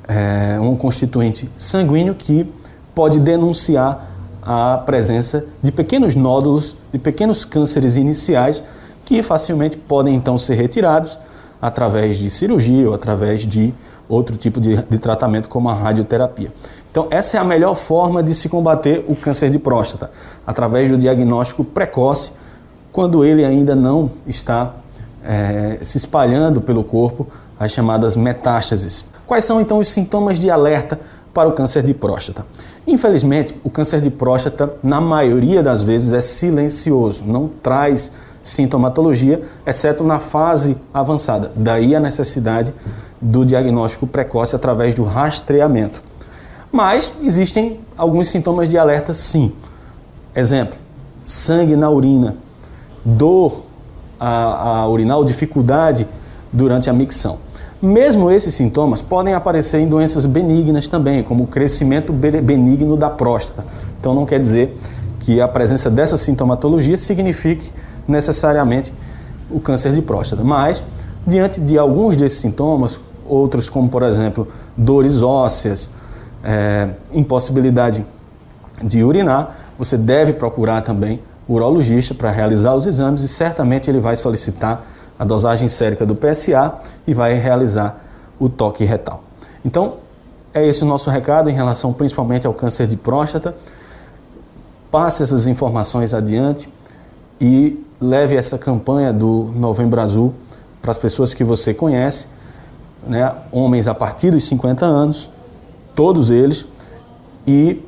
é 0.08 0.58
um 0.58 0.74
constituinte 0.74 1.48
sanguíneo 1.56 2.14
que 2.14 2.50
pode 2.94 3.20
denunciar 3.20 4.08
a 4.42 4.78
presença 4.78 5.44
de 5.62 5.70
pequenos 5.70 6.14
nódulos, 6.14 6.74
de 6.90 6.98
pequenos 6.98 7.44
cânceres 7.44 7.96
iniciais 7.96 8.62
que 9.04 9.22
facilmente 9.22 9.76
podem 9.76 10.14
então 10.14 10.38
ser 10.38 10.54
retirados 10.54 11.18
através 11.60 12.16
de 12.16 12.30
cirurgia 12.30 12.88
ou 12.88 12.94
através 12.94 13.42
de 13.42 13.74
outro 14.08 14.36
tipo 14.36 14.60
de, 14.60 14.76
de 14.82 14.98
tratamento 14.98 15.48
como 15.48 15.68
a 15.68 15.74
radioterapia. 15.74 16.50
Então, 16.90 17.06
essa 17.10 17.36
é 17.36 17.40
a 17.40 17.44
melhor 17.44 17.74
forma 17.74 18.22
de 18.22 18.34
se 18.34 18.48
combater 18.48 19.04
o 19.06 19.14
câncer 19.14 19.50
de 19.50 19.58
próstata, 19.58 20.10
através 20.46 20.90
do 20.90 20.96
diagnóstico 20.96 21.62
precoce, 21.62 22.32
quando 22.90 23.24
ele 23.24 23.44
ainda 23.44 23.76
não 23.76 24.10
está 24.26 24.74
é, 25.22 25.78
se 25.82 25.98
espalhando 25.98 26.60
pelo 26.60 26.82
corpo, 26.82 27.26
as 27.60 27.72
chamadas 27.72 28.16
metástases. 28.16 29.04
Quais 29.28 29.44
são 29.44 29.60
então 29.60 29.78
os 29.78 29.90
sintomas 29.90 30.38
de 30.38 30.50
alerta 30.50 30.98
para 31.34 31.46
o 31.46 31.52
câncer 31.52 31.82
de 31.82 31.92
próstata? 31.92 32.46
Infelizmente, 32.86 33.54
o 33.62 33.68
câncer 33.68 34.00
de 34.00 34.08
próstata, 34.08 34.72
na 34.82 35.02
maioria 35.02 35.62
das 35.62 35.82
vezes, 35.82 36.14
é 36.14 36.20
silencioso, 36.22 37.24
não 37.26 37.46
traz 37.46 38.10
sintomatologia, 38.42 39.42
exceto 39.66 40.02
na 40.02 40.18
fase 40.18 40.78
avançada. 40.94 41.52
Daí 41.54 41.94
a 41.94 42.00
necessidade 42.00 42.72
do 43.20 43.44
diagnóstico 43.44 44.06
precoce 44.06 44.56
através 44.56 44.94
do 44.94 45.04
rastreamento. 45.04 46.02
Mas 46.72 47.12
existem 47.22 47.80
alguns 47.98 48.30
sintomas 48.30 48.66
de 48.66 48.78
alerta, 48.78 49.12
sim. 49.12 49.52
Exemplo: 50.34 50.78
sangue 51.26 51.76
na 51.76 51.90
urina, 51.90 52.36
dor 53.04 53.66
a, 54.18 54.78
a 54.78 54.88
urinal, 54.88 55.22
dificuldade 55.22 56.08
durante 56.50 56.88
a 56.88 56.94
micção. 56.94 57.46
Mesmo 57.80 58.30
esses 58.30 58.54
sintomas 58.54 59.00
podem 59.00 59.34
aparecer 59.34 59.78
em 59.78 59.88
doenças 59.88 60.26
benignas 60.26 60.88
também, 60.88 61.22
como 61.22 61.44
o 61.44 61.46
crescimento 61.46 62.12
benigno 62.12 62.96
da 62.96 63.08
próstata. 63.08 63.64
Então 64.00 64.12
não 64.12 64.26
quer 64.26 64.40
dizer 64.40 64.76
que 65.20 65.40
a 65.40 65.46
presença 65.46 65.88
dessa 65.88 66.16
sintomatologia 66.16 66.96
signifique 66.96 67.70
necessariamente 68.06 68.92
o 69.48 69.60
câncer 69.60 69.92
de 69.92 70.02
próstata. 70.02 70.42
Mas, 70.42 70.82
diante 71.26 71.60
de 71.60 71.78
alguns 71.78 72.16
desses 72.16 72.38
sintomas, 72.38 72.98
outros 73.24 73.68
como, 73.68 73.88
por 73.88 74.02
exemplo, 74.02 74.48
dores 74.76 75.22
ósseas, 75.22 75.88
é, 76.42 76.88
impossibilidade 77.12 78.04
de 78.82 79.04
urinar, 79.04 79.56
você 79.78 79.96
deve 79.96 80.32
procurar 80.32 80.80
também 80.80 81.20
o 81.46 81.54
urologista 81.54 82.12
para 82.12 82.30
realizar 82.30 82.74
os 82.74 82.86
exames 82.86 83.22
e 83.22 83.28
certamente 83.28 83.88
ele 83.88 84.00
vai 84.00 84.16
solicitar 84.16 84.84
a 85.18 85.24
dosagem 85.24 85.68
sérica 85.68 86.06
do 86.06 86.14
PSA 86.14 86.74
e 87.06 87.12
vai 87.12 87.34
realizar 87.34 88.04
o 88.38 88.48
toque 88.48 88.84
retal. 88.84 89.24
Então, 89.64 89.94
é 90.54 90.66
esse 90.66 90.82
o 90.82 90.86
nosso 90.86 91.10
recado 91.10 91.50
em 91.50 91.54
relação 91.54 91.92
principalmente 91.92 92.46
ao 92.46 92.54
câncer 92.54 92.86
de 92.86 92.96
próstata. 92.96 93.54
Passe 94.90 95.22
essas 95.22 95.46
informações 95.46 96.14
adiante 96.14 96.68
e 97.40 97.84
leve 98.00 98.36
essa 98.36 98.56
campanha 98.56 99.12
do 99.12 99.52
Novembro 99.54 100.00
Azul 100.00 100.34
para 100.80 100.90
as 100.90 100.98
pessoas 100.98 101.34
que 101.34 101.44
você 101.44 101.74
conhece, 101.74 102.28
né? 103.06 103.32
homens 103.50 103.88
a 103.88 103.94
partir 103.94 104.30
dos 104.30 104.44
50 104.44 104.86
anos, 104.86 105.28
todos 105.94 106.30
eles, 106.30 106.66
e 107.46 107.82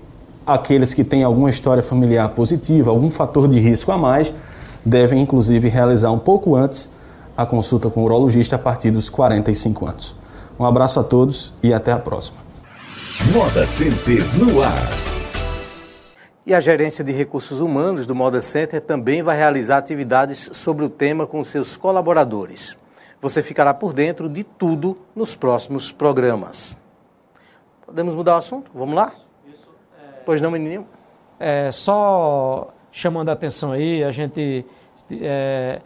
aqueles 0.46 0.92
que 0.92 1.04
têm 1.04 1.22
alguma 1.22 1.48
história 1.48 1.82
familiar 1.82 2.28
positiva, 2.30 2.90
algum 2.90 3.10
fator 3.10 3.46
de 3.46 3.58
risco 3.60 3.92
a 3.92 3.98
mais, 3.98 4.32
devem 4.84 5.22
inclusive 5.22 5.68
realizar 5.68 6.10
um 6.10 6.18
pouco 6.18 6.56
antes 6.56 6.88
a 7.40 7.46
consulta 7.46 7.88
com 7.88 8.02
o 8.02 8.04
urologista 8.04 8.56
a 8.56 8.58
partir 8.58 8.90
dos 8.90 9.08
45 9.08 9.86
anos. 9.86 10.14
Um 10.58 10.64
abraço 10.66 11.00
a 11.00 11.02
todos 11.02 11.54
e 11.62 11.72
até 11.72 11.90
a 11.90 11.98
próxima. 11.98 12.38
Moda 13.32 13.66
Center 13.66 14.22
no 14.36 14.62
ar. 14.62 14.76
E 16.44 16.54
a 16.54 16.60
gerência 16.60 17.02
de 17.02 17.12
recursos 17.12 17.60
humanos 17.60 18.06
do 18.06 18.14
Moda 18.14 18.42
Center 18.42 18.78
também 18.82 19.22
vai 19.22 19.38
realizar 19.38 19.78
atividades 19.78 20.50
sobre 20.52 20.84
o 20.84 20.90
tema 20.90 21.26
com 21.26 21.42
seus 21.42 21.78
colaboradores. 21.78 22.76
Você 23.22 23.42
ficará 23.42 23.72
por 23.72 23.94
dentro 23.94 24.28
de 24.28 24.44
tudo 24.44 24.98
nos 25.16 25.34
próximos 25.34 25.90
programas. 25.90 26.76
Podemos 27.86 28.14
mudar 28.14 28.34
o 28.34 28.38
assunto? 28.38 28.70
Vamos 28.74 28.94
lá? 28.94 29.14
Isso, 29.46 29.68
é... 29.98 30.20
Pois 30.26 30.42
não, 30.42 30.50
menininho? 30.50 30.86
É, 31.38 31.72
só 31.72 32.68
chamando 32.92 33.30
a 33.30 33.32
atenção 33.32 33.72
aí, 33.72 34.04
a 34.04 34.10
gente 34.10 34.66
é, 35.22 35.80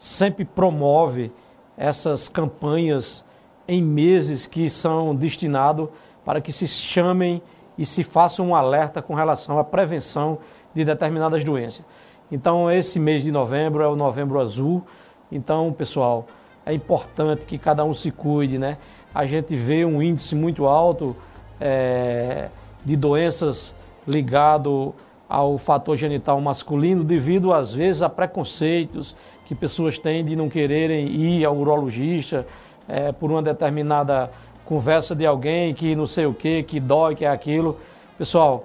sempre 0.00 0.46
promove 0.46 1.30
essas 1.76 2.26
campanhas 2.26 3.26
em 3.68 3.82
meses 3.82 4.46
que 4.46 4.70
são 4.70 5.14
destinados 5.14 5.90
para 6.24 6.40
que 6.40 6.50
se 6.52 6.66
chamem 6.66 7.42
e 7.76 7.84
se 7.84 8.02
faça 8.02 8.42
um 8.42 8.54
alerta 8.54 9.02
com 9.02 9.12
relação 9.12 9.58
à 9.58 9.64
prevenção 9.64 10.38
de 10.74 10.86
determinadas 10.86 11.44
doenças. 11.44 11.84
Então, 12.32 12.70
esse 12.70 12.98
mês 12.98 13.22
de 13.24 13.30
novembro 13.30 13.82
é 13.82 13.88
o 13.88 13.94
Novembro 13.94 14.40
Azul. 14.40 14.82
Então, 15.30 15.70
pessoal, 15.70 16.24
é 16.64 16.72
importante 16.72 17.44
que 17.44 17.58
cada 17.58 17.84
um 17.84 17.92
se 17.92 18.10
cuide, 18.10 18.56
né? 18.56 18.78
A 19.14 19.26
gente 19.26 19.54
vê 19.54 19.84
um 19.84 20.02
índice 20.02 20.34
muito 20.34 20.64
alto 20.64 21.14
é, 21.60 22.48
de 22.82 22.96
doenças 22.96 23.74
ligado 24.08 24.94
ao 25.28 25.58
fator 25.58 25.94
genital 25.94 26.40
masculino 26.40 27.04
devido 27.04 27.52
às 27.52 27.74
vezes 27.74 28.00
a 28.00 28.08
preconceitos 28.08 29.14
que 29.50 29.54
pessoas 29.56 29.98
têm 29.98 30.24
de 30.24 30.36
não 30.36 30.48
quererem 30.48 31.06
ir 31.08 31.44
ao 31.44 31.56
urologista 31.56 32.46
é, 32.86 33.10
por 33.10 33.32
uma 33.32 33.42
determinada 33.42 34.30
conversa 34.64 35.12
de 35.12 35.26
alguém 35.26 35.74
que 35.74 35.96
não 35.96 36.06
sei 36.06 36.24
o 36.24 36.32
que, 36.32 36.62
que 36.62 36.78
dói, 36.78 37.16
que 37.16 37.24
é 37.24 37.28
aquilo. 37.28 37.76
Pessoal, 38.16 38.64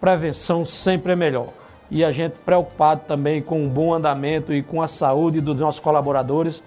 prevenção 0.00 0.66
sempre 0.66 1.12
é 1.12 1.14
melhor. 1.14 1.46
E 1.88 2.02
a 2.02 2.10
gente 2.10 2.32
preocupado 2.44 3.02
também 3.06 3.40
com 3.40 3.64
o 3.64 3.68
bom 3.68 3.94
andamento 3.94 4.52
e 4.52 4.60
com 4.60 4.82
a 4.82 4.88
saúde 4.88 5.40
dos 5.40 5.56
nossos 5.56 5.80
colaboradores, 5.80 6.64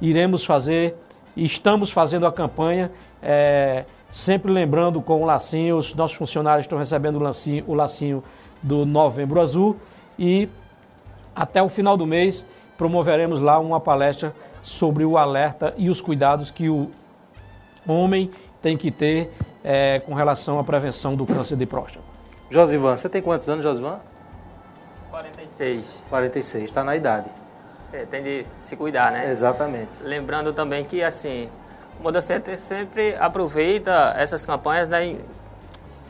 iremos 0.00 0.44
fazer 0.44 0.94
estamos 1.36 1.90
fazendo 1.90 2.24
a 2.24 2.30
campanha, 2.30 2.88
é, 3.20 3.84
sempre 4.12 4.52
lembrando 4.52 5.02
com 5.02 5.20
o 5.24 5.26
lacinho, 5.26 5.76
os 5.76 5.92
nossos 5.92 6.16
funcionários 6.16 6.66
estão 6.66 6.78
recebendo 6.78 7.16
o 7.16 7.22
lacinho, 7.24 7.64
o 7.66 7.74
lacinho 7.74 8.22
do 8.62 8.86
Novembro 8.86 9.40
Azul 9.40 9.76
e 10.16 10.48
até 11.34 11.60
o 11.60 11.68
final 11.68 11.96
do 11.96 12.06
mês 12.06 12.46
promoveremos 12.78 13.40
lá 13.40 13.58
uma 13.58 13.80
palestra 13.80 14.32
sobre 14.62 15.04
o 15.04 15.18
alerta 15.18 15.74
e 15.76 15.90
os 15.90 16.00
cuidados 16.00 16.50
que 16.50 16.70
o 16.70 16.88
homem 17.86 18.30
tem 18.62 18.76
que 18.76 18.90
ter 18.90 19.30
é, 19.64 20.00
com 20.00 20.14
relação 20.14 20.58
à 20.58 20.64
prevenção 20.64 21.16
do 21.16 21.26
câncer 21.26 21.56
de 21.56 21.66
próstata. 21.66 22.04
Josivan, 22.48 22.96
você 22.96 23.08
tem 23.08 23.20
quantos 23.20 23.48
anos, 23.48 23.64
Josivan? 23.64 23.98
46. 25.10 26.04
46, 26.08 26.64
está 26.64 26.84
na 26.84 26.96
idade. 26.96 27.28
É, 27.92 28.04
tem 28.04 28.22
de 28.22 28.46
se 28.52 28.76
cuidar, 28.76 29.10
né? 29.10 29.30
Exatamente. 29.30 29.90
Lembrando 30.02 30.52
também 30.52 30.84
que, 30.84 31.02
assim, 31.02 31.48
o 31.98 32.02
Moda 32.02 32.22
Center 32.22 32.56
sempre 32.58 33.16
aproveita 33.16 34.14
essas 34.16 34.46
campanhas 34.46 34.88
né, 34.88 35.16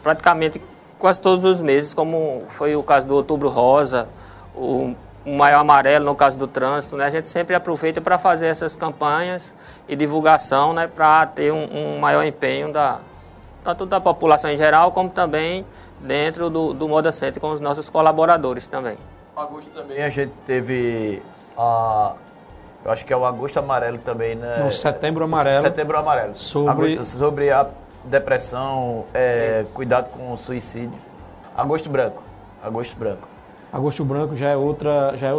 praticamente 0.02 0.60
quase 0.98 1.20
todos 1.20 1.44
os 1.44 1.60
meses, 1.60 1.94
como 1.94 2.44
foi 2.48 2.76
o 2.76 2.82
caso 2.82 3.06
do 3.06 3.14
Outubro 3.14 3.48
Rosa, 3.48 4.08
o 4.54 4.94
o 5.28 5.36
maior 5.36 5.60
amarelo 5.60 6.06
no 6.06 6.14
caso 6.14 6.38
do 6.38 6.46
trânsito, 6.46 6.96
né? 6.96 7.04
A 7.04 7.10
gente 7.10 7.28
sempre 7.28 7.54
aproveita 7.54 8.00
para 8.00 8.16
fazer 8.16 8.46
essas 8.46 8.74
campanhas 8.74 9.54
e 9.86 9.94
divulgação, 9.94 10.72
né? 10.72 10.86
Para 10.86 11.26
ter 11.26 11.52
um, 11.52 11.96
um, 11.96 11.98
maior 11.98 12.24
empenho 12.24 12.72
da 12.72 12.98
tanto 13.62 13.84
da 13.84 14.00
população 14.00 14.50
em 14.50 14.56
geral 14.56 14.92
como 14.92 15.10
também 15.10 15.66
dentro 16.00 16.48
do, 16.48 16.72
do 16.72 16.88
Moda 16.88 17.12
Center 17.12 17.40
com 17.40 17.50
os 17.50 17.60
nossos 17.60 17.90
colaboradores 17.90 18.66
também. 18.66 18.94
Em 19.36 19.40
agosto 19.40 19.70
também 19.72 20.02
a 20.02 20.08
gente 20.08 20.32
teve 20.46 21.22
a 21.56 22.14
eu 22.84 22.92
acho 22.92 23.04
que 23.04 23.12
é 23.12 23.16
o 23.16 23.26
agosto 23.26 23.58
amarelo 23.58 23.98
também, 23.98 24.34
né? 24.34 24.58
No 24.60 24.72
setembro 24.72 25.24
amarelo. 25.24 25.60
Setembro 25.60 25.98
amarelo. 25.98 26.34
Sobre, 26.34 26.94
agosto, 26.94 27.18
sobre 27.18 27.50
a 27.50 27.68
depressão, 28.04 29.04
é, 29.12 29.66
cuidado 29.74 30.08
com 30.10 30.32
o 30.32 30.38
suicídio. 30.38 30.98
Agosto 31.54 31.90
branco. 31.90 32.22
Agosto 32.62 32.96
branco. 32.96 33.27
Agosto 33.72 34.04
branco 34.04 34.36
já 34.36 34.48
é 34.48 34.56
outra, 34.56 35.16
já 35.16 35.28
é 35.28 35.32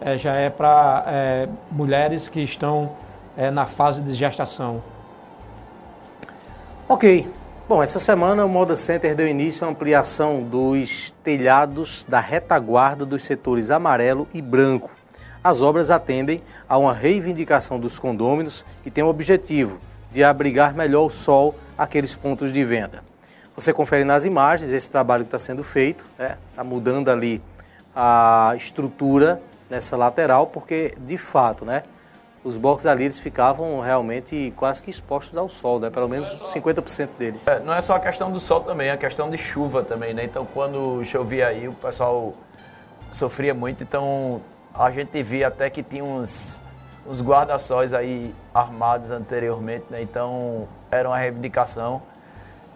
é, 0.00 0.46
é 0.46 0.50
para 0.50 1.04
é, 1.06 1.48
mulheres 1.70 2.28
que 2.28 2.40
estão 2.40 2.92
é, 3.36 3.50
na 3.50 3.66
fase 3.66 4.02
de 4.02 4.14
gestação. 4.14 4.82
Ok. 6.88 7.28
Bom, 7.68 7.82
essa 7.82 7.98
semana 7.98 8.44
o 8.44 8.48
Moda 8.48 8.76
Center 8.76 9.16
deu 9.16 9.26
início 9.26 9.66
à 9.66 9.70
ampliação 9.70 10.40
dos 10.40 11.12
telhados 11.24 12.06
da 12.08 12.20
retaguarda 12.20 13.04
dos 13.04 13.24
setores 13.24 13.72
amarelo 13.72 14.28
e 14.32 14.40
branco. 14.40 14.92
As 15.42 15.62
obras 15.62 15.90
atendem 15.90 16.42
a 16.68 16.78
uma 16.78 16.92
reivindicação 16.92 17.80
dos 17.80 17.98
condôminos 17.98 18.64
e 18.84 18.90
têm 18.90 19.02
o 19.02 19.08
objetivo 19.08 19.80
de 20.12 20.22
abrigar 20.22 20.76
melhor 20.76 21.06
o 21.06 21.10
sol 21.10 21.56
aqueles 21.76 22.14
pontos 22.14 22.52
de 22.52 22.64
venda. 22.64 23.02
Você 23.56 23.72
confere 23.72 24.04
nas 24.04 24.26
imagens 24.26 24.70
esse 24.70 24.90
trabalho 24.90 25.24
que 25.24 25.28
está 25.28 25.38
sendo 25.38 25.64
feito, 25.64 26.04
está 26.12 26.22
né? 26.22 26.38
Tá 26.54 26.62
mudando 26.62 27.08
ali 27.08 27.42
a 27.94 28.52
estrutura 28.54 29.40
nessa 29.70 29.96
lateral, 29.96 30.46
porque 30.46 30.94
de 30.98 31.16
fato, 31.16 31.64
né, 31.64 31.82
os 32.44 32.58
boxes 32.58 32.86
ali 32.86 33.04
eles 33.04 33.18
ficavam 33.18 33.80
realmente 33.80 34.52
quase 34.54 34.82
que 34.82 34.90
expostos 34.90 35.36
ao 35.36 35.48
sol, 35.48 35.80
né, 35.80 35.88
pelo 35.88 36.06
menos 36.06 36.28
50% 36.52 37.08
deles. 37.18 37.46
É, 37.46 37.58
não 37.60 37.72
é 37.72 37.80
só 37.80 37.96
a 37.96 38.00
questão 38.00 38.30
do 38.30 38.38
sol 38.38 38.60
também, 38.60 38.88
é 38.88 38.92
a 38.92 38.96
questão 38.96 39.30
de 39.30 39.38
chuva 39.38 39.82
também, 39.82 40.12
né? 40.12 40.24
Então 40.24 40.46
quando 40.52 41.02
chovia 41.04 41.48
aí 41.48 41.66
o 41.66 41.72
pessoal 41.72 42.34
sofria 43.10 43.54
muito, 43.54 43.82
então 43.82 44.42
a 44.74 44.90
gente 44.90 45.22
via 45.22 45.48
até 45.48 45.70
que 45.70 45.82
tinha 45.82 46.04
uns, 46.04 46.60
uns 47.06 47.22
guarda-sóis 47.22 47.94
aí 47.94 48.34
armados 48.52 49.10
anteriormente, 49.10 49.86
né? 49.88 50.02
Então 50.02 50.68
era 50.90 51.08
uma 51.08 51.16
reivindicação. 51.16 52.02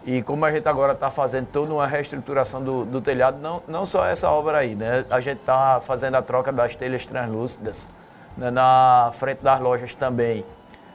E 0.03 0.21
como 0.23 0.43
a 0.45 0.51
gente 0.51 0.67
agora 0.67 0.93
está 0.93 1.11
fazendo 1.11 1.47
toda 1.47 1.71
uma 1.71 1.85
reestruturação 1.85 2.63
do, 2.63 2.85
do, 2.85 3.01
telhado, 3.01 3.37
não, 3.39 3.61
não 3.67 3.85
só 3.85 4.05
essa 4.05 4.29
obra 4.31 4.57
aí, 4.57 4.75
né? 4.75 5.05
A 5.09 5.19
gente 5.21 5.39
está 5.39 5.79
fazendo 5.79 6.15
a 6.15 6.21
troca 6.21 6.51
das 6.51 6.75
telhas 6.75 7.05
translúcidas 7.05 7.87
né? 8.35 8.49
na 8.49 9.11
frente 9.13 9.43
das 9.43 9.59
lojas 9.59 9.93
também. 9.93 10.43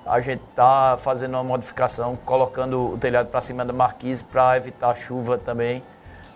A 0.05 0.21
gente 0.21 0.43
está 0.51 0.97
fazendo 0.99 1.35
uma 1.35 1.45
modificação, 1.45 2.17
colocando 2.25 2.95
o 2.95 2.99
telhado 2.99 3.29
para 3.29 3.41
cima 3.41 3.65
da 3.65 3.73
marquise 3.73 4.25
para 4.25 4.57
evitar 4.57 4.97
chuva 4.97 5.39
também. 5.39 5.83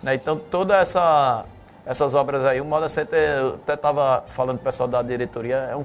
Né? 0.01 0.15
Então 0.15 0.37
toda 0.37 0.77
essa 0.77 1.45
essas 1.85 2.13
obras 2.13 2.45
aí, 2.45 2.61
o 2.61 2.65
Moda 2.65 2.87
Center, 2.87 3.19
eu 3.19 3.55
até 3.55 3.73
estava 3.73 4.23
falando 4.27 4.57
com 4.57 4.61
o 4.61 4.65
pessoal 4.65 4.87
da 4.87 5.01
diretoria, 5.01 5.55
é 5.55 5.75
um, 5.75 5.83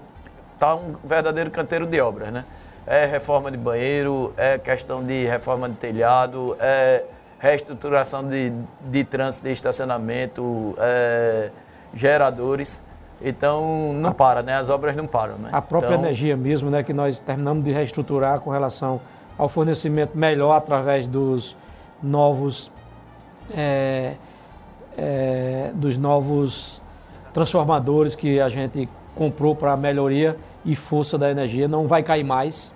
tá 0.58 0.74
um 0.74 0.94
verdadeiro 1.02 1.50
canteiro 1.50 1.86
de 1.86 2.00
obras, 2.00 2.32
né? 2.32 2.44
É 2.86 3.04
reforma 3.04 3.50
de 3.50 3.56
banheiro, 3.56 4.32
é 4.36 4.58
questão 4.58 5.04
de 5.04 5.26
reforma 5.26 5.68
de 5.68 5.74
telhado, 5.76 6.56
é 6.60 7.02
reestruturação 7.38 8.26
de, 8.26 8.52
de 8.80 9.04
trânsito 9.04 9.48
e 9.48 9.52
estacionamento, 9.52 10.76
é, 10.78 11.50
geradores. 11.94 12.82
Então 13.20 13.92
não 13.94 14.12
para, 14.12 14.42
né? 14.42 14.56
As 14.56 14.68
obras 14.68 14.94
não 14.94 15.06
param, 15.06 15.38
né? 15.38 15.48
A 15.52 15.62
própria 15.62 15.94
então, 15.94 16.04
energia 16.04 16.36
mesmo, 16.36 16.70
né? 16.70 16.82
Que 16.82 16.92
nós 16.92 17.18
terminamos 17.18 17.64
de 17.64 17.72
reestruturar 17.72 18.40
com 18.40 18.50
relação 18.50 19.00
ao 19.36 19.48
fornecimento 19.48 20.16
melhor 20.16 20.52
através 20.52 21.06
dos 21.06 21.56
novos 22.02 22.70
é, 23.54 24.14
é, 24.96 25.70
dos 25.74 25.96
novos 25.96 26.82
transformadores 27.32 28.14
que 28.14 28.40
a 28.40 28.48
gente 28.48 28.88
comprou 29.14 29.54
para 29.54 29.76
melhoria 29.76 30.36
e 30.64 30.74
força 30.74 31.16
da 31.16 31.30
energia, 31.30 31.68
não 31.68 31.86
vai 31.86 32.02
cair 32.02 32.24
mais. 32.24 32.74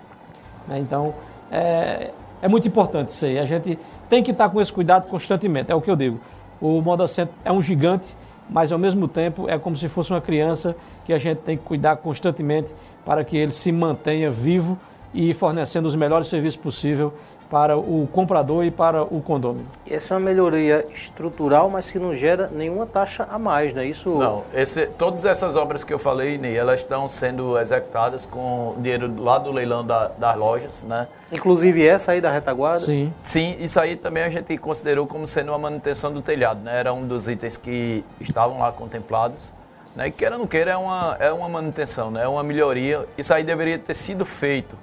Né? 0.67 0.79
Então, 0.79 1.13
é, 1.51 2.11
é, 2.41 2.47
muito 2.47 2.67
importante 2.67 3.09
isso 3.09 3.25
aí. 3.25 3.37
A 3.39 3.45
gente 3.45 3.77
tem 4.09 4.23
que 4.23 4.31
estar 4.31 4.49
com 4.49 4.61
esse 4.61 4.71
cuidado 4.71 5.07
constantemente, 5.07 5.71
é 5.71 5.75
o 5.75 5.81
que 5.81 5.91
eu 5.91 5.95
digo. 5.95 6.19
O 6.59 6.81
Moda 6.81 7.07
Center 7.07 7.33
é 7.43 7.51
um 7.51 7.61
gigante, 7.61 8.15
mas 8.49 8.71
ao 8.71 8.79
mesmo 8.79 9.07
tempo 9.07 9.49
é 9.49 9.57
como 9.57 9.75
se 9.75 9.87
fosse 9.87 10.11
uma 10.11 10.21
criança 10.21 10.75
que 11.05 11.13
a 11.13 11.17
gente 11.17 11.39
tem 11.39 11.57
que 11.57 11.63
cuidar 11.63 11.97
constantemente 11.97 12.71
para 13.05 13.23
que 13.23 13.37
ele 13.37 13.51
se 13.51 13.71
mantenha 13.71 14.29
vivo 14.29 14.77
e 15.13 15.33
fornecendo 15.33 15.87
os 15.87 15.95
melhores 15.95 16.27
serviços 16.27 16.59
possíveis 16.59 17.11
para 17.51 17.77
o 17.77 18.07
comprador 18.13 18.63
e 18.63 18.71
para 18.71 19.03
o 19.03 19.21
condomínio. 19.21 19.67
Essa 19.85 20.13
é 20.13 20.17
uma 20.17 20.23
melhoria 20.23 20.87
estrutural, 20.95 21.69
mas 21.69 21.91
que 21.91 21.99
não 21.99 22.15
gera 22.15 22.47
nenhuma 22.47 22.85
taxa 22.85 23.27
a 23.29 23.37
mais, 23.37 23.73
não 23.73 23.81
é 23.81 23.85
isso? 23.87 24.09
Não, 24.09 24.45
esse, 24.53 24.87
todas 24.87 25.25
essas 25.25 25.57
obras 25.57 25.83
que 25.83 25.93
eu 25.93 25.99
falei, 25.99 26.37
Ney, 26.37 26.55
elas 26.55 26.79
estão 26.79 27.09
sendo 27.09 27.59
executadas 27.59 28.25
com 28.25 28.75
dinheiro 28.77 29.13
lá 29.21 29.37
do 29.37 29.51
leilão 29.51 29.85
da, 29.85 30.07
das 30.07 30.37
lojas, 30.37 30.83
né? 30.83 31.09
Inclusive 31.29 31.85
essa 31.85 32.13
aí 32.13 32.21
da 32.21 32.31
retaguarda? 32.31 32.85
Sim. 32.85 33.13
Sim, 33.21 33.57
isso 33.59 33.77
aí 33.81 33.97
também 33.97 34.23
a 34.23 34.29
gente 34.29 34.57
considerou 34.57 35.05
como 35.05 35.27
sendo 35.27 35.49
uma 35.49 35.57
manutenção 35.57 36.09
do 36.13 36.21
telhado, 36.21 36.61
né? 36.61 36.79
Era 36.79 36.93
um 36.93 37.05
dos 37.05 37.27
itens 37.27 37.57
que 37.57 38.05
estavam 38.21 38.59
lá 38.59 38.71
contemplados. 38.71 39.51
Né? 39.93 40.07
E 40.07 40.11
queira 40.11 40.35
ou 40.35 40.39
não 40.39 40.47
queira, 40.47 40.71
é 40.71 40.77
uma, 40.77 41.17
é 41.19 41.33
uma 41.33 41.49
manutenção, 41.49 42.09
né? 42.09 42.23
é 42.23 42.27
uma 42.29 42.43
melhoria. 42.43 43.05
Isso 43.17 43.33
aí 43.33 43.43
deveria 43.43 43.77
ter 43.77 43.93
sido 43.93 44.25
feito 44.25 44.77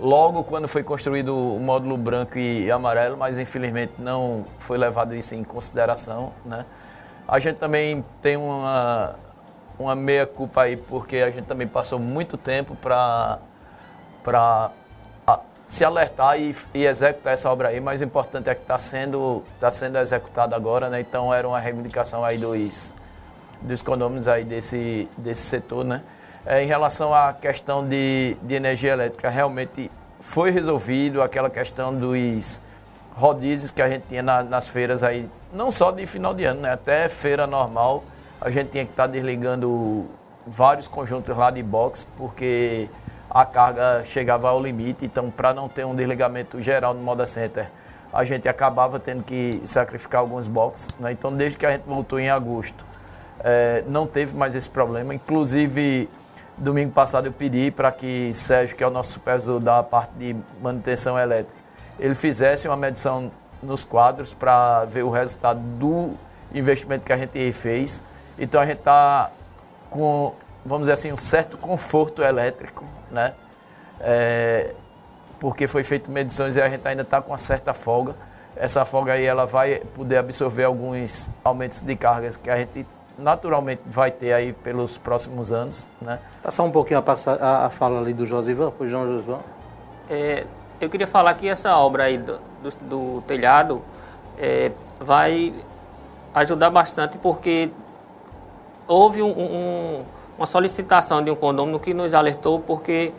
logo 0.00 0.44
quando 0.44 0.68
foi 0.68 0.82
construído 0.82 1.36
o 1.36 1.58
módulo 1.58 1.96
branco 1.96 2.38
e 2.38 2.70
amarelo, 2.70 3.16
mas 3.16 3.38
infelizmente 3.38 3.94
não 3.98 4.44
foi 4.58 4.78
levado 4.78 5.14
isso 5.14 5.34
em 5.34 5.42
consideração. 5.42 6.32
Né? 6.44 6.64
A 7.26 7.38
gente 7.38 7.56
também 7.58 8.04
tem 8.22 8.36
uma, 8.36 9.16
uma 9.78 9.94
meia-culpa 9.94 10.62
aí, 10.62 10.76
porque 10.76 11.16
a 11.16 11.30
gente 11.30 11.46
também 11.46 11.66
passou 11.66 11.98
muito 11.98 12.36
tempo 12.36 12.76
para 12.76 13.40
se 15.66 15.84
alertar 15.84 16.40
e, 16.40 16.56
e, 16.72 16.86
executar 16.86 17.34
essa 17.34 17.50
obra 17.50 17.68
aí, 17.68 17.78
mas 17.78 18.00
o 18.00 18.04
importante 18.04 18.48
é 18.48 18.54
que 18.54 18.62
está 18.62 18.78
sendo, 18.78 19.44
tá 19.60 19.70
sendo 19.70 19.98
executado 19.98 20.54
agora, 20.54 20.88
né? 20.88 20.98
então 21.00 21.32
era 21.34 21.46
uma 21.46 21.60
reivindicação 21.60 22.24
aí 22.24 22.38
dos, 22.38 22.96
dos 23.60 23.82
condôminos 23.82 24.26
aí 24.28 24.44
desse, 24.44 25.06
desse 25.18 25.42
setor, 25.42 25.84
né? 25.84 26.02
É, 26.46 26.62
em 26.62 26.66
relação 26.66 27.12
à 27.12 27.32
questão 27.32 27.86
de, 27.86 28.36
de 28.42 28.54
energia 28.54 28.92
elétrica, 28.92 29.28
realmente 29.28 29.90
foi 30.20 30.50
resolvido 30.50 31.22
aquela 31.22 31.50
questão 31.50 31.94
dos 31.94 32.60
rodízios 33.14 33.70
que 33.70 33.82
a 33.82 33.88
gente 33.88 34.06
tinha 34.08 34.22
na, 34.22 34.42
nas 34.42 34.68
feiras 34.68 35.02
aí, 35.02 35.28
não 35.52 35.70
só 35.70 35.90
de 35.90 36.06
final 36.06 36.32
de 36.34 36.44
ano, 36.44 36.60
né? 36.60 36.72
até 36.72 37.08
feira 37.08 37.46
normal, 37.46 38.04
a 38.40 38.48
gente 38.50 38.70
tinha 38.70 38.84
que 38.84 38.92
estar 38.92 39.04
tá 39.04 39.12
desligando 39.12 40.06
vários 40.46 40.86
conjuntos 40.86 41.36
lá 41.36 41.50
de 41.50 41.62
box, 41.62 42.08
porque 42.16 42.88
a 43.28 43.44
carga 43.44 44.02
chegava 44.06 44.48
ao 44.48 44.62
limite, 44.62 45.04
então 45.04 45.30
para 45.30 45.52
não 45.52 45.68
ter 45.68 45.84
um 45.84 45.94
desligamento 45.94 46.62
geral 46.62 46.94
no 46.94 47.02
Moda 47.02 47.26
Center, 47.26 47.70
a 48.12 48.24
gente 48.24 48.48
acabava 48.48 48.98
tendo 48.98 49.22
que 49.22 49.60
sacrificar 49.64 50.20
alguns 50.20 50.48
boxes. 50.48 50.94
Né? 50.98 51.12
Então 51.12 51.34
desde 51.34 51.58
que 51.58 51.66
a 51.66 51.70
gente 51.72 51.82
voltou 51.82 52.18
em 52.18 52.30
agosto, 52.30 52.86
é, 53.40 53.84
não 53.86 54.06
teve 54.06 54.36
mais 54.36 54.54
esse 54.54 54.68
problema, 54.68 55.14
inclusive 55.14 56.08
Domingo 56.58 56.90
passado 56.90 57.26
eu 57.26 57.32
pedi 57.32 57.70
para 57.70 57.92
que 57.92 58.34
Sérgio, 58.34 58.76
que 58.76 58.82
é 58.82 58.86
o 58.86 58.90
nosso 58.90 59.12
supervisor 59.12 59.60
da 59.60 59.80
parte 59.80 60.12
de 60.18 60.36
manutenção 60.60 61.16
elétrica, 61.16 61.58
ele 62.00 62.16
fizesse 62.16 62.66
uma 62.66 62.76
medição 62.76 63.30
nos 63.62 63.84
quadros 63.84 64.34
para 64.34 64.84
ver 64.84 65.04
o 65.04 65.10
resultado 65.10 65.60
do 65.60 66.10
investimento 66.52 67.04
que 67.04 67.12
a 67.12 67.16
gente 67.16 67.52
fez. 67.52 68.04
Então 68.36 68.60
a 68.60 68.66
gente 68.66 68.78
está 68.78 69.30
com, 69.88 70.34
vamos 70.64 70.82
dizer 70.82 70.94
assim, 70.94 71.12
um 71.12 71.16
certo 71.16 71.56
conforto 71.56 72.22
elétrico, 72.22 72.84
né? 73.10 73.34
É, 74.00 74.74
porque 75.38 75.68
foi 75.68 75.84
feito 75.84 76.10
medições 76.10 76.56
e 76.56 76.62
a 76.62 76.68
gente 76.68 76.86
ainda 76.86 77.02
está 77.02 77.22
com 77.22 77.30
uma 77.30 77.38
certa 77.38 77.72
folga. 77.72 78.16
Essa 78.56 78.84
folga 78.84 79.12
aí 79.12 79.24
ela 79.24 79.46
vai 79.46 79.80
poder 79.94 80.16
absorver 80.16 80.64
alguns 80.64 81.30
aumentos 81.44 81.80
de 81.80 81.94
cargas 81.94 82.36
que 82.36 82.50
a 82.50 82.56
gente 82.56 82.84
naturalmente 83.18 83.82
vai 83.84 84.10
ter 84.10 84.32
aí 84.32 84.52
pelos 84.52 84.96
próximos 84.96 85.50
anos. 85.50 85.88
Né? 86.00 86.18
Passar 86.42 86.62
um 86.62 86.70
pouquinho 86.70 87.02
a, 87.04 87.32
a, 87.32 87.66
a 87.66 87.70
fala 87.70 88.00
ali 88.00 88.12
do 88.12 88.24
Josivan, 88.24 88.72
o 88.78 88.86
João 88.86 89.06
Josivan. 89.06 89.40
É, 90.08 90.46
eu 90.80 90.88
queria 90.88 91.06
falar 91.06 91.34
que 91.34 91.48
essa 91.48 91.76
obra 91.76 92.04
aí 92.04 92.16
do, 92.16 92.38
do, 92.62 93.16
do 93.16 93.22
telhado 93.22 93.82
é, 94.38 94.70
vai 95.00 95.52
ajudar 96.34 96.70
bastante 96.70 97.18
porque 97.18 97.70
houve 98.86 99.20
um, 99.20 99.30
um, 99.30 100.04
uma 100.36 100.46
solicitação 100.46 101.22
de 101.22 101.30
um 101.30 101.34
condomínio 101.34 101.80
que 101.80 101.92
nos 101.92 102.14
alertou 102.14 102.60
porque 102.60 103.12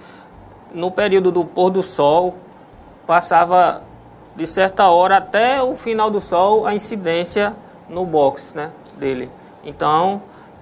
no 0.74 0.90
período 0.90 1.32
do 1.32 1.44
pôr 1.44 1.70
do 1.70 1.84
sol 1.84 2.36
passava 3.06 3.82
de 4.36 4.48
certa 4.48 4.88
hora 4.88 5.18
até 5.18 5.62
o 5.62 5.76
final 5.76 6.10
do 6.10 6.22
sol 6.22 6.66
a 6.66 6.74
incidência 6.74 7.54
no 7.90 8.06
box 8.06 8.54
né, 8.56 8.72
dele. 8.98 9.30
Então, 9.64 10.22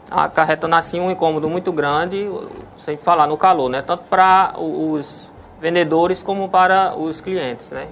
acarretando 0.09 0.75
assim 0.75 0.99
um 0.99 1.11
incômodo 1.11 1.49
muito 1.49 1.71
grande, 1.71 2.29
sem 2.77 2.97
falar 2.97 3.27
no 3.27 3.37
calor, 3.37 3.69
né? 3.69 3.81
Tanto 3.81 4.03
para 4.05 4.53
os 4.57 5.31
vendedores 5.59 6.21
como 6.23 6.49
para 6.49 6.95
os 6.95 7.19
clientes, 7.21 7.71
né? 7.71 7.87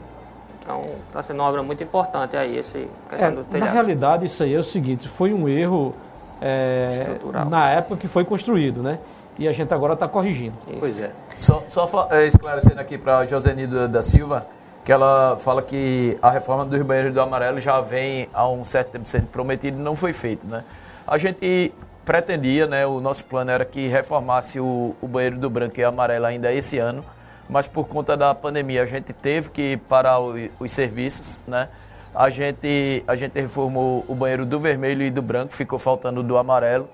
Então, 0.62 0.84
está 1.08 1.22
sendo 1.22 1.40
uma 1.42 1.50
obra 1.50 1.62
muito 1.62 1.84
importante 1.84 2.36
aí, 2.36 2.58
esse 2.58 2.90
questão 3.10 3.28
é, 3.28 3.32
do 3.32 3.44
telhado. 3.44 3.68
Na 3.68 3.74
realidade, 3.74 4.26
isso 4.26 4.42
aí 4.42 4.54
é 4.56 4.58
o 4.58 4.64
seguinte, 4.64 5.08
foi 5.08 5.32
um 5.32 5.48
erro 5.48 5.94
é, 6.42 7.18
na 7.50 7.70
época 7.70 7.98
que 7.98 8.08
foi 8.08 8.26
construído, 8.26 8.82
né? 8.82 8.98
E 9.38 9.48
a 9.48 9.52
gente 9.52 9.74
agora 9.74 9.94
está 9.94 10.08
corrigindo. 10.08 10.56
Isso. 10.68 10.80
Pois 10.80 11.00
é. 11.00 11.12
Só, 11.38 11.64
só 11.68 12.08
é, 12.10 12.26
esclarecendo 12.26 12.80
aqui 12.80 12.98
para 12.98 13.26
José 13.26 13.54
Nido 13.54 13.88
da 13.88 14.02
Silva, 14.02 14.48
que 14.84 14.92
ela 14.92 15.36
fala 15.38 15.62
que 15.62 16.18
a 16.22 16.30
reforma 16.30 16.64
dos 16.66 16.82
banheiros 16.82 17.14
do 17.14 17.20
amarelo 17.20 17.60
já 17.60 17.82
vem 17.82 18.30
há 18.34 18.48
um 18.48 18.64
certo 18.64 18.92
tempo 18.92 19.08
sendo 19.08 19.28
prometido 19.28 19.78
e 19.78 19.82
não 19.82 19.96
foi 19.96 20.14
feito, 20.14 20.48
né? 20.48 20.64
A 21.08 21.18
gente 21.18 21.74
pretendia, 22.04 22.68
né, 22.68 22.86
o 22.86 23.00
nosso 23.00 23.26
plano 23.26 23.52
era 23.52 23.66
que 23.66 23.88
reformasse 23.88 24.60
o, 24.60 24.96
o 25.02 25.08
banheiro 25.08 25.38
do 25.38 25.50
branco 25.50 25.80
e 25.80 25.84
amarelo 25.84 26.26
ainda 26.26 26.52
esse 26.52 26.78
ano, 26.78 27.04
mas 27.50 27.68
por 27.68 27.88
conta 27.88 28.16
da 28.18 28.34
pandemia 28.34 28.84
a 28.84 28.86
gente 28.86 29.14
teve 29.14 29.50
que 29.50 29.78
parar 29.78 30.20
o, 30.20 30.34
os 30.60 30.72
serviços, 30.72 31.40
né? 31.48 31.70
A 32.14 32.30
gente, 32.30 33.04
a 33.08 33.16
gente 33.16 33.40
reformou 33.40 34.06
o 34.08 34.16
banheiro 34.16 34.46
do 34.46 34.58
vermelho 34.60 35.04
e 35.04 35.12
do 35.12 35.22
branco, 35.22 35.52
ficou 35.54 35.78
faltando 35.78 36.24
do 36.24 36.38
amarelo. 36.38 36.90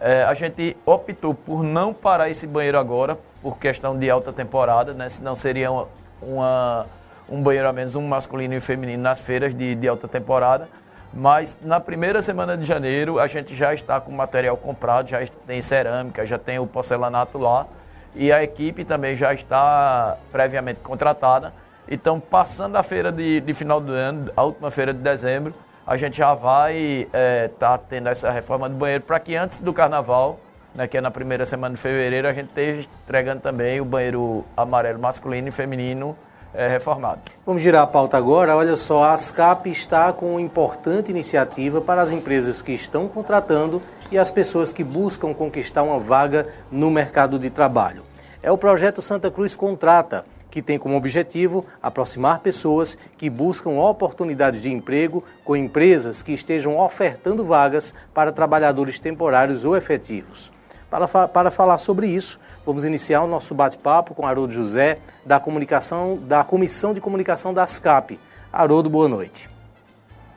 É, 0.00 0.24
a 0.24 0.34
gente 0.34 0.76
optou 0.84 1.32
por 1.32 1.62
não 1.62 1.94
parar 1.94 2.28
esse 2.28 2.46
banheiro 2.46 2.76
agora, 2.76 3.16
por 3.40 3.56
questão 3.56 3.96
de 3.96 4.10
alta 4.10 4.32
temporada, 4.32 4.92
né? 4.92 5.08
Senão 5.08 5.34
seria 5.36 5.70
uma, 5.70 5.88
uma 6.20 6.86
um 7.28 7.42
banheiro 7.42 7.68
a 7.68 7.72
menos, 7.72 7.94
um 7.94 8.06
masculino 8.06 8.54
e 8.54 8.56
um 8.56 8.60
feminino 8.60 9.02
nas 9.02 9.20
feiras 9.20 9.54
de, 9.54 9.74
de 9.74 9.86
alta 9.86 10.08
temporada. 10.08 10.68
Mas 11.12 11.58
na 11.62 11.80
primeira 11.80 12.20
semana 12.20 12.56
de 12.56 12.64
janeiro 12.64 13.18
a 13.18 13.26
gente 13.26 13.54
já 13.54 13.72
está 13.72 14.00
com 14.00 14.12
material 14.12 14.56
comprado, 14.56 15.08
já 15.08 15.26
tem 15.46 15.60
cerâmica, 15.60 16.26
já 16.26 16.38
tem 16.38 16.58
o 16.58 16.66
porcelanato 16.66 17.38
lá 17.38 17.66
e 18.14 18.32
a 18.32 18.42
equipe 18.42 18.84
também 18.84 19.14
já 19.14 19.32
está 19.32 20.16
previamente 20.30 20.80
contratada. 20.80 21.52
Então, 21.90 22.20
passando 22.20 22.76
a 22.76 22.82
feira 22.82 23.10
de, 23.10 23.40
de 23.40 23.54
final 23.54 23.80
do 23.80 23.92
ano, 23.92 24.30
a 24.36 24.42
última 24.42 24.70
feira 24.70 24.92
de 24.92 25.00
dezembro, 25.00 25.54
a 25.86 25.96
gente 25.96 26.18
já 26.18 26.34
vai 26.34 26.76
estar 26.76 27.18
é, 27.18 27.48
tá 27.48 27.78
tendo 27.78 28.08
essa 28.10 28.30
reforma 28.30 28.68
do 28.68 28.74
banheiro 28.74 29.04
para 29.04 29.18
que 29.18 29.34
antes 29.34 29.58
do 29.58 29.72
carnaval, 29.72 30.38
né, 30.74 30.86
que 30.86 30.98
é 30.98 31.00
na 31.00 31.10
primeira 31.10 31.46
semana 31.46 31.74
de 31.74 31.80
fevereiro, 31.80 32.28
a 32.28 32.32
gente 32.34 32.48
esteja 32.48 32.86
entregando 33.04 33.40
também 33.40 33.80
o 33.80 33.86
banheiro 33.86 34.44
amarelo 34.54 34.98
masculino 34.98 35.48
e 35.48 35.50
feminino 35.50 36.14
é, 36.58 36.66
reformado. 36.66 37.20
Vamos 37.46 37.62
girar 37.62 37.84
a 37.84 37.86
pauta 37.86 38.16
agora. 38.16 38.56
Olha 38.56 38.76
só, 38.76 39.04
a 39.04 39.14
ASCAP 39.14 39.70
está 39.70 40.12
com 40.12 40.32
uma 40.32 40.40
importante 40.40 41.08
iniciativa 41.08 41.80
para 41.80 42.02
as 42.02 42.10
empresas 42.10 42.60
que 42.60 42.72
estão 42.72 43.06
contratando 43.06 43.80
e 44.10 44.18
as 44.18 44.28
pessoas 44.28 44.72
que 44.72 44.82
buscam 44.82 45.32
conquistar 45.32 45.84
uma 45.84 46.00
vaga 46.00 46.48
no 46.68 46.90
mercado 46.90 47.38
de 47.38 47.48
trabalho. 47.48 48.02
É 48.42 48.50
o 48.50 48.58
projeto 48.58 49.00
Santa 49.00 49.30
Cruz 49.30 49.54
Contrata, 49.54 50.24
que 50.50 50.60
tem 50.60 50.80
como 50.80 50.96
objetivo 50.96 51.64
aproximar 51.80 52.40
pessoas 52.40 52.98
que 53.16 53.30
buscam 53.30 53.70
oportunidades 53.70 54.60
de 54.60 54.72
emprego 54.72 55.22
com 55.44 55.54
empresas 55.54 56.22
que 56.22 56.32
estejam 56.32 56.76
ofertando 56.80 57.44
vagas 57.44 57.94
para 58.12 58.32
trabalhadores 58.32 58.98
temporários 58.98 59.64
ou 59.64 59.76
efetivos. 59.76 60.50
Para, 60.90 61.28
para 61.28 61.50
falar 61.50 61.78
sobre 61.78 62.06
isso, 62.06 62.40
Vamos 62.68 62.84
iniciar 62.84 63.22
o 63.22 63.26
nosso 63.26 63.54
bate-papo 63.54 64.14
com 64.14 64.26
Haroldo 64.26 64.52
José, 64.52 64.98
da 65.24 65.40
comunicação, 65.40 66.18
da 66.18 66.44
Comissão 66.44 66.92
de 66.92 67.00
Comunicação 67.00 67.54
da 67.54 67.62
ASCAP. 67.62 68.20
Haroldo, 68.52 68.90
boa 68.90 69.08
noite. 69.08 69.48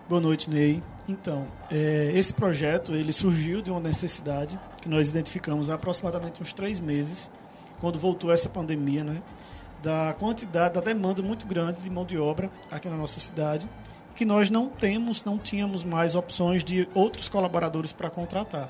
Boa 0.08 0.22
noite, 0.22 0.50
Ney. 0.50 0.82
Então, 1.10 1.46
é, 1.70 2.10
esse 2.16 2.32
projeto 2.32 2.96
ele 2.96 3.12
surgiu 3.12 3.62
de 3.62 3.70
uma 3.70 3.82
necessidade 3.82 4.58
que 4.82 4.88
nós 4.88 5.10
identificamos 5.10 5.70
há 5.70 5.74
aproximadamente 5.74 6.42
uns 6.42 6.54
três 6.54 6.80
meses, 6.80 7.30
quando 7.82 8.00
voltou 8.00 8.32
essa 8.32 8.48
pandemia, 8.48 9.04
né? 9.04 9.22
Da 9.84 10.16
quantidade, 10.18 10.76
da 10.76 10.80
demanda 10.80 11.22
muito 11.22 11.46
grande 11.46 11.82
de 11.82 11.90
mão 11.90 12.06
de 12.06 12.18
obra 12.18 12.50
aqui 12.72 12.88
na 12.88 12.96
nossa 12.96 13.20
cidade, 13.20 13.68
que 14.16 14.24
nós 14.24 14.50
não 14.50 14.70
temos, 14.70 15.26
não 15.26 15.38
tínhamos 15.38 15.84
mais 15.84 16.16
opções 16.16 16.64
de 16.64 16.88
outros 16.96 17.28
colaboradores 17.28 17.92
para 17.92 18.10
contratar. 18.10 18.70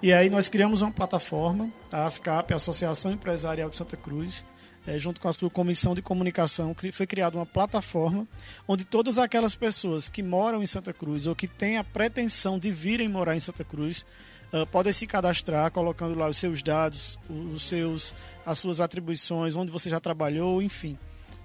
E 0.00 0.12
aí 0.12 0.30
nós 0.30 0.48
criamos 0.48 0.80
uma 0.80 0.92
plataforma, 0.92 1.68
a 1.90 2.06
ASCAP, 2.06 2.52
a 2.52 2.56
Associação 2.56 3.10
Empresarial 3.10 3.68
de 3.68 3.74
Santa 3.74 3.96
Cruz, 3.96 4.44
é, 4.86 4.96
junto 4.96 5.20
com 5.20 5.28
a 5.28 5.32
sua 5.32 5.50
comissão 5.50 5.92
de 5.92 6.00
comunicação, 6.00 6.74
foi 6.92 7.06
criada 7.06 7.36
uma 7.36 7.44
plataforma 7.44 8.26
onde 8.66 8.84
todas 8.84 9.18
aquelas 9.18 9.56
pessoas 9.56 10.08
que 10.08 10.22
moram 10.22 10.62
em 10.62 10.66
Santa 10.66 10.92
Cruz 10.92 11.26
ou 11.26 11.34
que 11.34 11.48
têm 11.48 11.78
a 11.78 11.84
pretensão 11.84 12.60
de 12.60 12.70
virem 12.70 13.08
morar 13.08 13.34
em 13.34 13.40
Santa 13.40 13.64
Cruz 13.64 14.06
uh, 14.52 14.64
podem 14.68 14.92
se 14.92 15.04
cadastrar, 15.04 15.70
colocando 15.72 16.16
lá 16.16 16.28
os 16.28 16.36
seus 16.36 16.62
dados, 16.62 17.18
os 17.28 17.66
seus, 17.66 18.14
as 18.46 18.58
suas 18.60 18.80
atribuições, 18.80 19.56
onde 19.56 19.72
você 19.72 19.90
já 19.90 19.98
trabalhou, 19.98 20.62
enfim, 20.62 20.96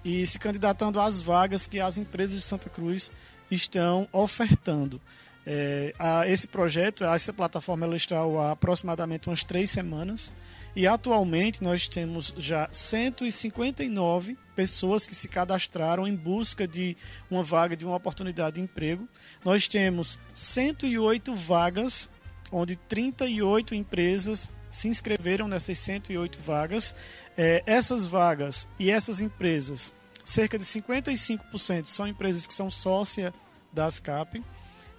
e 0.04 0.24
se 0.26 0.38
candidatando 0.38 1.00
às 1.00 1.20
vagas 1.20 1.66
que 1.66 1.80
as 1.80 1.98
empresas 1.98 2.36
de 2.36 2.42
Santa 2.42 2.70
Cruz 2.70 3.10
estão 3.50 4.08
ofertando. 4.12 5.00
É, 5.46 5.94
a, 5.98 6.26
esse 6.26 6.48
projeto, 6.48 7.04
essa 7.04 7.32
plataforma, 7.32 7.84
ela 7.84 7.96
está 7.96 8.18
há 8.18 8.52
aproximadamente 8.52 9.28
umas 9.28 9.44
três 9.44 9.70
semanas 9.70 10.32
e 10.74 10.86
atualmente 10.86 11.62
nós 11.62 11.86
temos 11.86 12.34
já 12.36 12.68
159 12.72 14.36
pessoas 14.56 15.06
que 15.06 15.14
se 15.14 15.28
cadastraram 15.28 16.06
em 16.06 16.16
busca 16.16 16.66
de 16.66 16.96
uma 17.30 17.42
vaga, 17.42 17.76
de 17.76 17.84
uma 17.84 17.96
oportunidade 17.96 18.56
de 18.56 18.62
emprego. 18.62 19.08
Nós 19.44 19.68
temos 19.68 20.18
108 20.32 21.34
vagas, 21.34 22.08
onde 22.50 22.76
38 22.76 23.74
empresas 23.74 24.50
se 24.70 24.88
inscreveram 24.88 25.46
nessas 25.46 25.78
108 25.78 26.38
vagas. 26.40 26.94
É, 27.36 27.62
essas 27.66 28.06
vagas 28.06 28.66
e 28.78 28.90
essas 28.90 29.20
empresas, 29.20 29.94
cerca 30.24 30.58
de 30.58 30.64
55% 30.64 31.84
são 31.84 32.08
empresas 32.08 32.46
que 32.46 32.54
são 32.54 32.70
sócia 32.70 33.32
da 33.72 33.86
ASCAP 33.86 34.42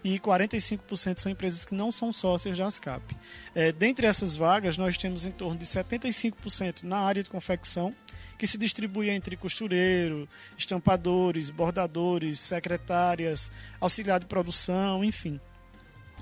e 0.06 0.20
45% 0.20 1.20
são 1.20 1.32
empresas 1.32 1.66
que 1.66 1.74
não 1.74 1.92
são 1.92 2.14
sócias 2.14 2.56
da 2.56 2.68
ASCAP. 2.68 3.18
É, 3.56 3.72
dentre 3.72 4.06
essas 4.06 4.36
vagas, 4.36 4.78
nós 4.78 4.96
temos 4.98 5.26
em 5.26 5.32
torno 5.32 5.58
de 5.58 5.66
75% 5.66 6.84
na 6.84 7.00
área 7.00 7.24
de 7.24 7.30
confecção, 7.32 7.92
que 8.38 8.46
se 8.46 8.56
distribui 8.56 9.10
entre 9.10 9.36
costureiro, 9.36 10.30
estampadores, 10.56 11.50
bordadores, 11.50 12.40
secretárias, 12.40 13.50
auxiliar 13.82 14.20
de 14.20 14.28
produção, 14.28 15.04
enfim. 15.04 15.40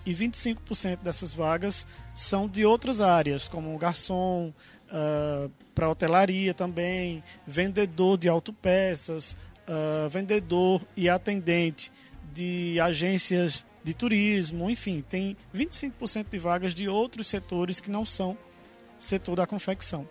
E 0.06 0.14
25% 0.14 1.00
dessas 1.00 1.34
vagas 1.34 1.86
são 2.16 2.48
de 2.48 2.66
outras 2.66 3.02
áreas, 3.02 3.50
como 3.50 3.78
garçom, 3.78 4.54
uh, 4.88 5.52
para 5.76 5.90
hotelaria 5.90 6.54
também, 6.54 7.22
vendedor 7.46 8.18
de 8.18 8.30
autopeças, 8.30 9.36
uh, 9.68 10.10
vendedor 10.10 10.82
e 10.96 11.10
atendente 11.10 11.92
de 12.32 12.80
agências 12.80 13.66
de 13.84 13.94
turismo, 13.94 14.70
enfim, 14.70 15.04
tem 15.08 15.36
25% 15.54 16.28
de 16.30 16.38
vagas 16.38 16.74
de 16.74 16.88
outros 16.88 17.28
setores 17.28 17.80
que 17.80 17.92
não 17.92 18.06
são 18.06 18.38
setor 18.98 19.36
da 19.36 19.46
confecção. 19.46 20.08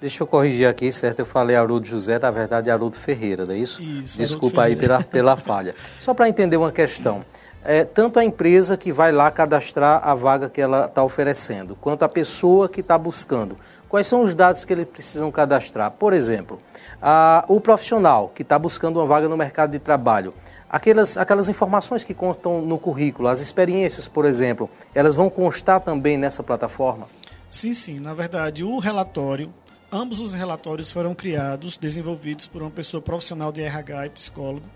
Deixa 0.00 0.22
eu 0.22 0.26
corrigir 0.26 0.66
aqui, 0.66 0.92
certo? 0.92 1.20
Eu 1.20 1.26
falei 1.26 1.56
Haroldo 1.56 1.86
José, 1.86 2.18
na 2.18 2.30
verdade 2.30 2.68
é 2.68 2.72
Haroldo 2.72 2.96
Ferreira, 2.96 3.46
não 3.46 3.54
é 3.54 3.58
isso? 3.58 3.82
Isso. 3.82 4.18
Desculpa 4.18 4.64
aí 4.64 4.76
pela, 4.76 5.02
pela 5.02 5.36
falha. 5.36 5.74
Só 5.98 6.12
para 6.12 6.28
entender 6.28 6.56
uma 6.56 6.72
questão. 6.72 7.24
É, 7.64 7.84
tanto 7.84 8.18
a 8.18 8.24
empresa 8.24 8.76
que 8.76 8.92
vai 8.92 9.10
lá 9.10 9.30
cadastrar 9.30 10.06
a 10.06 10.14
vaga 10.14 10.50
que 10.50 10.60
ela 10.60 10.84
está 10.84 11.02
oferecendo, 11.02 11.74
quanto 11.74 12.02
a 12.02 12.08
pessoa 12.08 12.68
que 12.68 12.80
está 12.80 12.98
buscando. 12.98 13.58
Quais 13.88 14.06
são 14.06 14.22
os 14.22 14.34
dados 14.34 14.64
que 14.64 14.72
eles 14.74 14.86
precisam 14.86 15.30
cadastrar? 15.30 15.90
Por 15.92 16.12
exemplo, 16.12 16.60
a, 17.00 17.44
o 17.48 17.58
profissional 17.60 18.30
que 18.34 18.42
está 18.42 18.58
buscando 18.58 18.98
uma 18.98 19.06
vaga 19.06 19.28
no 19.28 19.36
mercado 19.36 19.70
de 19.70 19.78
trabalho 19.78 20.34
Aquelas, 20.74 21.16
aquelas 21.16 21.48
informações 21.48 22.02
que 22.02 22.12
constam 22.12 22.60
no 22.66 22.76
currículo, 22.80 23.28
as 23.28 23.38
experiências, 23.38 24.08
por 24.08 24.24
exemplo, 24.24 24.68
elas 24.92 25.14
vão 25.14 25.30
constar 25.30 25.80
também 25.80 26.18
nessa 26.18 26.42
plataforma? 26.42 27.06
Sim, 27.48 27.72
sim. 27.72 28.00
Na 28.00 28.12
verdade, 28.12 28.64
o 28.64 28.80
relatório, 28.80 29.54
ambos 29.92 30.18
os 30.18 30.32
relatórios 30.32 30.90
foram 30.90 31.14
criados, 31.14 31.76
desenvolvidos 31.76 32.48
por 32.48 32.60
uma 32.60 32.72
pessoa 32.72 33.00
profissional 33.00 33.52
de 33.52 33.62
RH 33.62 34.06
e 34.06 34.10
psicólogo, 34.10 34.66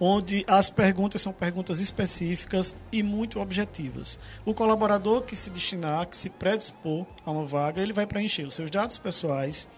onde 0.00 0.42
as 0.48 0.70
perguntas 0.70 1.20
são 1.20 1.34
perguntas 1.34 1.80
específicas 1.80 2.74
e 2.90 3.02
muito 3.02 3.38
objetivas. 3.38 4.18
O 4.46 4.54
colaborador 4.54 5.20
que 5.20 5.36
se 5.36 5.50
destinar, 5.50 6.06
que 6.06 6.16
se 6.16 6.30
predispor 6.30 7.04
a 7.26 7.30
uma 7.30 7.44
vaga, 7.44 7.82
ele 7.82 7.92
vai 7.92 8.06
preencher 8.06 8.46
os 8.46 8.54
seus 8.54 8.70
dados 8.70 8.96
pessoais, 8.96 9.68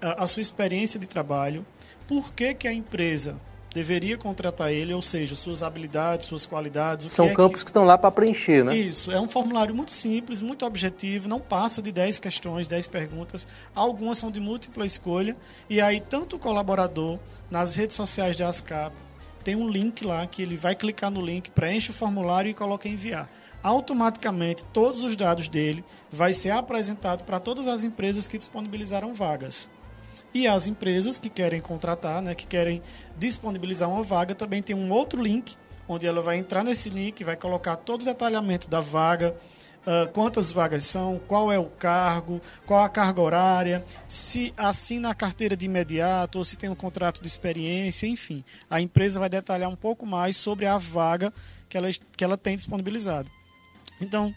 a 0.00 0.26
sua 0.26 0.42
experiência 0.42 0.98
de 0.98 1.06
trabalho, 1.06 1.64
por 2.08 2.32
que, 2.32 2.54
que 2.54 2.66
a 2.66 2.72
empresa 2.72 3.40
deveria 3.72 4.16
contratar 4.16 4.70
ele, 4.70 4.92
ou 4.92 5.02
seja, 5.02 5.34
suas 5.34 5.62
habilidades, 5.62 6.26
suas 6.26 6.46
qualidades. 6.46 7.12
São 7.12 7.26
que 7.26 7.32
é 7.32 7.34
campos 7.34 7.60
que... 7.60 7.64
que... 7.64 7.70
estão 7.70 7.84
lá 7.84 7.96
para 7.96 8.10
preencher, 8.10 8.64
né? 8.64 8.76
Isso, 8.76 9.10
é 9.10 9.20
um 9.20 9.28
formulário 9.28 9.74
muito 9.74 9.92
simples, 9.92 10.42
muito 10.42 10.64
objetivo, 10.64 11.28
não 11.28 11.40
passa 11.40 11.80
de 11.80 11.90
10 11.90 12.18
questões, 12.18 12.68
10 12.68 12.86
perguntas. 12.88 13.46
Algumas 13.74 14.18
são 14.18 14.30
de 14.30 14.40
múltipla 14.40 14.84
escolha. 14.84 15.36
E 15.68 15.80
aí, 15.80 16.00
tanto 16.00 16.36
o 16.36 16.38
colaborador, 16.38 17.18
nas 17.50 17.74
redes 17.74 17.96
sociais 17.96 18.36
da 18.36 18.48
ASCAP, 18.48 18.94
tem 19.42 19.56
um 19.56 19.68
link 19.68 20.04
lá 20.04 20.26
que 20.26 20.42
ele 20.42 20.56
vai 20.56 20.74
clicar 20.74 21.10
no 21.10 21.20
link, 21.20 21.50
preenche 21.50 21.90
o 21.90 21.94
formulário 21.94 22.50
e 22.50 22.54
coloca 22.54 22.88
enviar. 22.88 23.28
Automaticamente, 23.62 24.64
todos 24.72 25.02
os 25.02 25.16
dados 25.16 25.48
dele 25.48 25.84
vai 26.10 26.32
ser 26.32 26.50
apresentado 26.50 27.24
para 27.24 27.40
todas 27.40 27.66
as 27.68 27.84
empresas 27.84 28.26
que 28.26 28.38
disponibilizaram 28.38 29.14
vagas. 29.14 29.68
E 30.34 30.46
as 30.46 30.66
empresas 30.66 31.18
que 31.18 31.28
querem 31.28 31.60
contratar, 31.60 32.22
né, 32.22 32.34
que 32.34 32.46
querem 32.46 32.80
disponibilizar 33.18 33.88
uma 33.88 34.02
vaga, 34.02 34.34
também 34.34 34.62
tem 34.62 34.74
um 34.74 34.90
outro 34.90 35.22
link, 35.22 35.56
onde 35.86 36.06
ela 36.06 36.22
vai 36.22 36.36
entrar 36.36 36.64
nesse 36.64 36.88
link, 36.88 37.22
vai 37.22 37.36
colocar 37.36 37.76
todo 37.76 38.02
o 38.02 38.04
detalhamento 38.04 38.68
da 38.68 38.80
vaga, 38.80 39.36
uh, 39.82 40.10
quantas 40.12 40.50
vagas 40.50 40.84
são, 40.84 41.20
qual 41.26 41.52
é 41.52 41.58
o 41.58 41.66
cargo, 41.66 42.40
qual 42.66 42.82
a 42.82 42.88
carga 42.88 43.20
horária, 43.20 43.84
se 44.08 44.54
assina 44.56 45.10
a 45.10 45.14
carteira 45.14 45.56
de 45.56 45.66
imediato 45.66 46.38
ou 46.38 46.44
se 46.44 46.56
tem 46.56 46.70
um 46.70 46.74
contrato 46.74 47.20
de 47.20 47.28
experiência, 47.28 48.06
enfim. 48.06 48.42
A 48.70 48.80
empresa 48.80 49.20
vai 49.20 49.28
detalhar 49.28 49.68
um 49.68 49.76
pouco 49.76 50.06
mais 50.06 50.36
sobre 50.36 50.66
a 50.66 50.78
vaga 50.78 51.32
que 51.68 51.76
ela, 51.76 51.90
que 52.16 52.24
ela 52.24 52.38
tem 52.38 52.56
disponibilizado. 52.56 53.30
Então, 54.00 54.34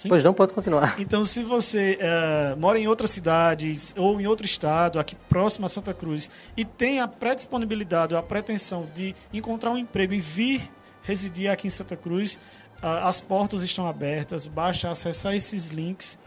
Sim. 0.00 0.08
Pois 0.08 0.24
não, 0.24 0.32
pode 0.32 0.54
continuar. 0.54 0.96
Então, 0.98 1.22
se 1.26 1.42
você 1.42 1.98
uh, 2.00 2.58
mora 2.58 2.78
em 2.78 2.88
outra 2.88 3.06
cidade 3.06 3.76
ou 3.98 4.18
em 4.18 4.26
outro 4.26 4.46
estado, 4.46 4.98
aqui 4.98 5.14
próximo 5.14 5.66
a 5.66 5.68
Santa 5.68 5.92
Cruz, 5.92 6.30
e 6.56 6.64
tem 6.64 7.00
a 7.00 7.06
pré-disponibilidade 7.06 8.14
ou 8.14 8.20
a 8.20 8.22
pretensão 8.22 8.88
de 8.94 9.14
encontrar 9.30 9.72
um 9.72 9.76
emprego 9.76 10.14
e 10.14 10.20
vir 10.20 10.62
residir 11.02 11.50
aqui 11.50 11.66
em 11.66 11.70
Santa 11.70 11.96
Cruz, 11.96 12.36
uh, 12.82 12.86
as 13.04 13.20
portas 13.20 13.62
estão 13.62 13.86
abertas, 13.86 14.46
basta 14.46 14.88
acessar 14.88 15.34
esses 15.34 15.68
links, 15.68 16.18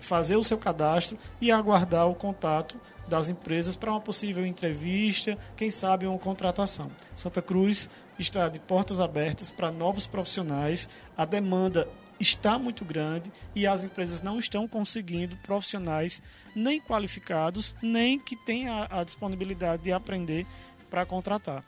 fazer 0.00 0.36
o 0.36 0.44
seu 0.44 0.58
cadastro 0.58 1.16
e 1.40 1.50
aguardar 1.50 2.06
o 2.06 2.14
contato 2.14 2.78
das 3.08 3.30
empresas 3.30 3.74
para 3.74 3.90
uma 3.90 4.02
possível 4.02 4.44
entrevista, 4.44 5.38
quem 5.56 5.70
sabe 5.70 6.06
uma 6.06 6.18
contratação. 6.18 6.90
Santa 7.14 7.40
Cruz 7.40 7.88
está 8.18 8.50
de 8.50 8.60
portas 8.60 9.00
abertas 9.00 9.48
para 9.48 9.72
novos 9.72 10.06
profissionais, 10.06 10.90
a 11.16 11.24
demanda 11.24 11.88
está 12.24 12.58
muito 12.58 12.84
grande 12.84 13.30
e 13.54 13.66
as 13.66 13.84
empresas 13.84 14.22
não 14.22 14.38
estão 14.38 14.66
conseguindo 14.66 15.36
profissionais 15.38 16.22
nem 16.56 16.80
qualificados, 16.80 17.76
nem 17.82 18.18
que 18.18 18.34
tenham 18.34 18.86
a, 18.90 19.04
disponibilidade 19.04 19.82
de 19.82 19.92
aprender 19.92 20.46
para 20.90 21.06
contratar. 21.06 21.62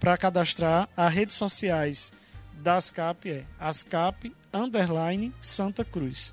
Para 0.00 0.16
cadastrar, 0.16 0.88
as 0.96 1.12
redes 1.12 1.36
sociais 1.36 2.12
da 2.54 2.76
ASCAP 2.76 3.30
é 3.30 3.44
ASCAP 3.60 4.34
underline 4.52 5.32
Santa 5.40 5.84
Cruz. 5.84 6.32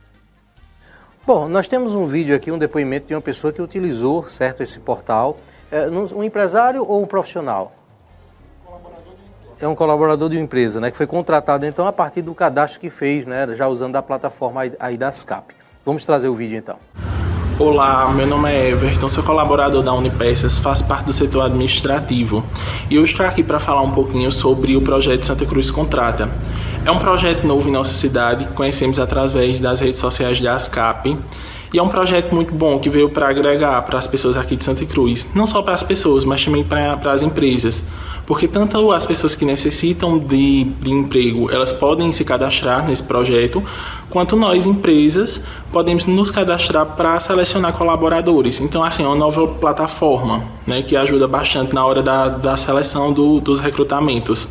Bom, 1.26 1.50
nós 1.50 1.68
temos 1.68 1.96
um 1.96 2.06
vídeo 2.06 2.36
aqui, 2.36 2.52
um 2.52 2.58
depoimento 2.58 3.08
de 3.08 3.16
uma 3.16 3.22
pessoa 3.22 3.52
que 3.52 3.62
utilizou 3.62 4.26
certo 4.28 4.62
esse 4.62 4.80
portal. 4.80 5.40
É, 5.72 5.90
um 5.90 6.24
empresário 6.24 6.86
ou 6.88 7.02
um 7.04 7.08
profissional? 7.08 7.76
É 9.60 9.68
um 9.68 9.76
colaborador 9.76 10.30
de 10.30 10.36
uma 10.36 10.44
empresa, 10.44 10.80
né, 10.80 10.92
que 10.92 10.98
foi 10.98 11.08
contratado 11.08 11.66
então 11.66 11.88
a 11.88 11.94
partir 11.94 12.22
do 12.22 12.34
cadastro 12.34 12.80
que 12.80 12.90
fez, 12.90 13.26
né, 13.26 13.48
já 13.56 13.68
usando 13.68 13.96
a 13.96 14.02
plataforma 14.02 14.62
aí 14.80 14.98
da 14.98 15.12
SCAP. 15.12 15.54
Vamos 15.86 16.04
trazer 16.06 16.28
o 16.28 16.36
vídeo 16.36 16.58
então. 16.58 16.78
Olá, 17.58 18.12
meu 18.12 18.28
nome 18.28 18.52
é 18.52 18.70
Everton, 18.70 19.08
sou 19.08 19.24
colaborador 19.24 19.82
da 19.82 19.94
Unipeças, 19.94 20.60
faço 20.60 20.86
parte 20.86 21.06
do 21.06 21.14
setor 21.14 21.46
administrativo 21.46 22.44
e 22.90 23.00
hoje 23.00 23.14
estou 23.14 23.26
aqui 23.26 23.42
para 23.42 23.62
falar 23.62 23.82
um 23.82 23.92
pouquinho 23.92 24.30
sobre 24.30 24.76
o 24.76 24.82
projeto 24.82 25.26
Santa 25.26 25.46
Cruz 25.46 25.72
Contrata. 25.72 26.30
É 26.86 26.92
um 26.92 27.00
projeto 27.00 27.48
novo 27.48 27.70
em 27.70 27.72
nossa 27.72 27.94
cidade, 27.94 28.46
conhecemos 28.48 29.00
através 29.00 29.58
das 29.60 29.80
redes 29.80 30.02
sociais 30.02 30.42
da 30.42 30.54
ASCAP 30.54 31.18
e 31.74 31.80
é 31.80 31.82
um 31.82 31.88
projeto 31.88 32.36
muito 32.36 32.54
bom 32.54 32.78
que 32.78 32.90
veio 32.90 33.10
para 33.10 33.30
agregar 33.30 33.82
para 33.84 33.98
as 33.98 34.06
pessoas 34.06 34.36
aqui 34.36 34.58
de 34.58 34.64
Santa 34.64 34.86
Cruz, 34.86 35.30
não 35.34 35.48
só 35.48 35.62
para 35.62 35.74
as 35.74 35.84
pessoas, 35.84 36.26
mas 36.26 36.44
também 36.44 36.64
para 36.64 37.12
as 37.12 37.22
empresas 37.22 37.82
porque 38.26 38.48
tanto 38.48 38.92
as 38.92 39.06
pessoas 39.06 39.36
que 39.36 39.46
necessitam 39.46 40.18
de, 40.18 40.64
de 40.64 40.92
emprego, 40.92 41.52
elas 41.52 41.72
podem 41.72 42.12
se 42.12 42.26
cadastrar 42.26 42.88
nesse 42.88 43.04
projeto, 43.04 43.64
quanto 44.10 44.36
nós, 44.36 44.66
empresas, 44.66 45.44
podemos 45.72 46.06
nos 46.06 46.32
cadastrar 46.32 46.86
para 46.96 47.20
selecionar 47.20 47.74
colaboradores. 47.74 48.60
Então, 48.60 48.84
assim, 48.84 49.04
é 49.04 49.08
uma 49.08 49.16
nova 49.16 49.48
plataforma 49.48 50.44
né, 50.66 50.82
que 50.82 50.96
ajuda 50.96 51.28
bastante 51.28 51.74
na 51.74 51.86
hora 51.86 52.02
da, 52.02 52.30
da 52.30 52.58
seleção 52.58 53.14
do, 53.14 53.40
dos 53.40 53.60
recrutamentos. 53.60 54.48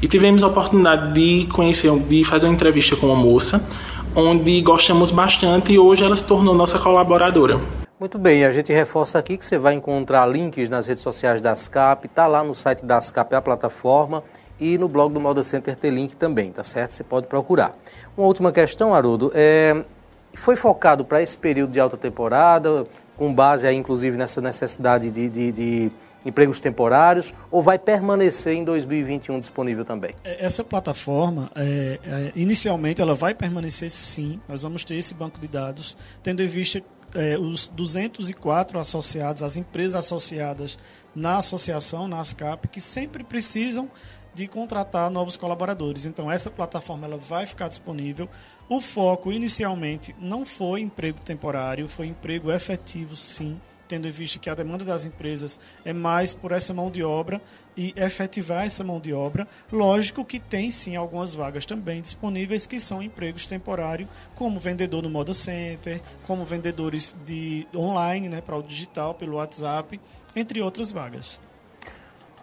E 0.00 0.08
tivemos 0.08 0.42
a 0.42 0.46
oportunidade 0.46 1.12
de 1.12 1.46
conhecer, 1.46 1.90
de 1.98 2.24
fazer 2.24 2.46
uma 2.46 2.54
entrevista 2.54 2.96
com 2.96 3.06
uma 3.06 3.16
moça, 3.16 3.66
onde 4.14 4.60
gostamos 4.62 5.10
bastante 5.10 5.72
e 5.72 5.78
hoje 5.78 6.04
ela 6.04 6.16
se 6.16 6.24
tornou 6.24 6.54
nossa 6.54 6.78
colaboradora. 6.78 7.60
Muito 8.00 8.18
bem, 8.18 8.46
a 8.46 8.50
gente 8.50 8.72
reforça 8.72 9.18
aqui 9.18 9.36
que 9.36 9.44
você 9.44 9.58
vai 9.58 9.74
encontrar 9.74 10.24
links 10.24 10.70
nas 10.70 10.86
redes 10.86 11.02
sociais 11.02 11.42
da 11.42 11.52
ASCAP, 11.52 12.06
está 12.06 12.26
lá 12.26 12.42
no 12.42 12.54
site 12.54 12.82
da 12.82 12.96
ASCAP, 12.96 13.34
a 13.34 13.42
plataforma, 13.42 14.24
e 14.58 14.78
no 14.78 14.88
blog 14.88 15.12
do 15.12 15.20
Moda 15.20 15.42
Center 15.44 15.76
tem 15.76 15.90
link 15.90 16.16
também, 16.16 16.50
tá 16.50 16.64
certo? 16.64 16.92
Você 16.92 17.04
pode 17.04 17.26
procurar. 17.26 17.76
Uma 18.16 18.26
última 18.26 18.50
questão, 18.52 18.94
Haroldo, 18.94 19.30
é, 19.34 19.84
foi 20.32 20.56
focado 20.56 21.04
para 21.04 21.20
esse 21.20 21.36
período 21.36 21.72
de 21.72 21.78
alta 21.78 21.98
temporada, 21.98 22.86
com 23.18 23.34
base 23.34 23.66
aí 23.66 23.76
inclusive 23.76 24.16
nessa 24.16 24.40
necessidade 24.40 25.10
de, 25.10 25.28
de, 25.28 25.52
de 25.52 25.92
empregos 26.24 26.58
temporários, 26.58 27.34
ou 27.50 27.62
vai 27.62 27.78
permanecer 27.78 28.54
em 28.54 28.64
2021 28.64 29.38
disponível 29.38 29.84
também? 29.84 30.14
É, 30.24 30.42
essa 30.42 30.64
plataforma, 30.64 31.50
é, 31.54 31.98
é, 32.02 32.32
inicialmente, 32.34 33.02
ela 33.02 33.14
vai 33.14 33.34
permanecer 33.34 33.90
sim, 33.90 34.40
nós 34.48 34.62
vamos 34.62 34.84
ter 34.84 34.94
esse 34.94 35.12
banco 35.12 35.38
de 35.38 35.46
dados, 35.46 35.98
tendo 36.22 36.42
em 36.42 36.46
vista 36.46 36.82
é, 37.14 37.38
os 37.38 37.68
204 37.68 38.78
associados, 38.78 39.42
as 39.42 39.56
empresas 39.56 39.96
associadas 40.04 40.78
na 41.14 41.38
associação, 41.38 42.06
na 42.06 42.20
ASCAP, 42.20 42.68
que 42.68 42.80
sempre 42.80 43.24
precisam 43.24 43.90
de 44.34 44.46
contratar 44.46 45.10
novos 45.10 45.36
colaboradores. 45.36 46.06
Então 46.06 46.30
essa 46.30 46.50
plataforma 46.50 47.06
ela 47.06 47.18
vai 47.18 47.46
ficar 47.46 47.68
disponível. 47.68 48.28
O 48.68 48.80
foco 48.80 49.32
inicialmente 49.32 50.14
não 50.20 50.46
foi 50.46 50.80
emprego 50.80 51.20
temporário, 51.20 51.88
foi 51.88 52.06
emprego 52.06 52.52
efetivo, 52.52 53.16
sim 53.16 53.60
tendo 53.90 54.06
em 54.06 54.12
vista 54.12 54.38
que 54.38 54.48
a 54.48 54.54
demanda 54.54 54.84
das 54.84 55.04
empresas 55.04 55.58
é 55.84 55.92
mais 55.92 56.32
por 56.32 56.52
essa 56.52 56.72
mão 56.72 56.92
de 56.92 57.02
obra 57.02 57.42
e 57.76 57.92
efetivar 57.96 58.64
essa 58.64 58.84
mão 58.84 59.00
de 59.00 59.12
obra. 59.12 59.48
Lógico 59.72 60.24
que 60.24 60.38
tem 60.38 60.70
sim 60.70 60.94
algumas 60.94 61.34
vagas 61.34 61.66
também 61.66 62.00
disponíveis 62.00 62.66
que 62.66 62.78
são 62.78 63.02
empregos 63.02 63.46
temporários, 63.46 64.08
como 64.36 64.60
vendedor 64.60 65.02
no 65.02 65.10
Moda 65.10 65.34
Center, 65.34 66.00
como 66.24 66.44
vendedores 66.44 67.16
de 67.26 67.66
online, 67.74 68.28
né, 68.28 68.40
para 68.40 68.54
o 68.54 68.62
digital, 68.62 69.12
pelo 69.12 69.38
WhatsApp, 69.38 70.00
entre 70.36 70.62
outras 70.62 70.92
vagas. 70.92 71.40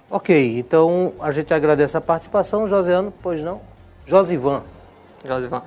Ok, 0.09 0.59
então 0.59 1.13
a 1.21 1.31
gente 1.31 1.53
agradece 1.53 1.95
a 1.95 2.01
participação, 2.01 2.67
Joseano, 2.67 3.13
pois 3.21 3.41
não? 3.41 3.61
Josivan. 4.05 4.65
Josivan. 5.25 5.63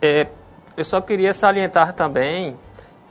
É, 0.00 0.26
eu 0.76 0.84
só 0.84 1.00
queria 1.00 1.32
salientar 1.32 1.94
também 1.94 2.54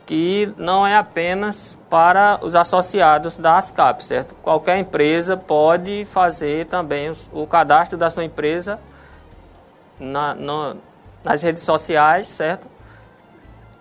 que 0.06 0.52
não 0.56 0.86
é 0.86 0.96
apenas 0.96 1.78
para 1.88 2.38
os 2.42 2.54
associados 2.54 3.38
da 3.38 3.58
ASCAP, 3.58 4.04
certo? 4.04 4.34
Qualquer 4.42 4.78
empresa 4.78 5.36
pode 5.36 6.04
fazer 6.06 6.66
também 6.66 7.10
o, 7.10 7.42
o 7.42 7.46
cadastro 7.46 7.96
da 7.96 8.10
sua 8.10 8.24
empresa 8.24 8.80
na, 9.98 10.34
no, 10.34 10.76
nas 11.22 11.42
redes 11.42 11.62
sociais, 11.62 12.28
certo? 12.28 12.68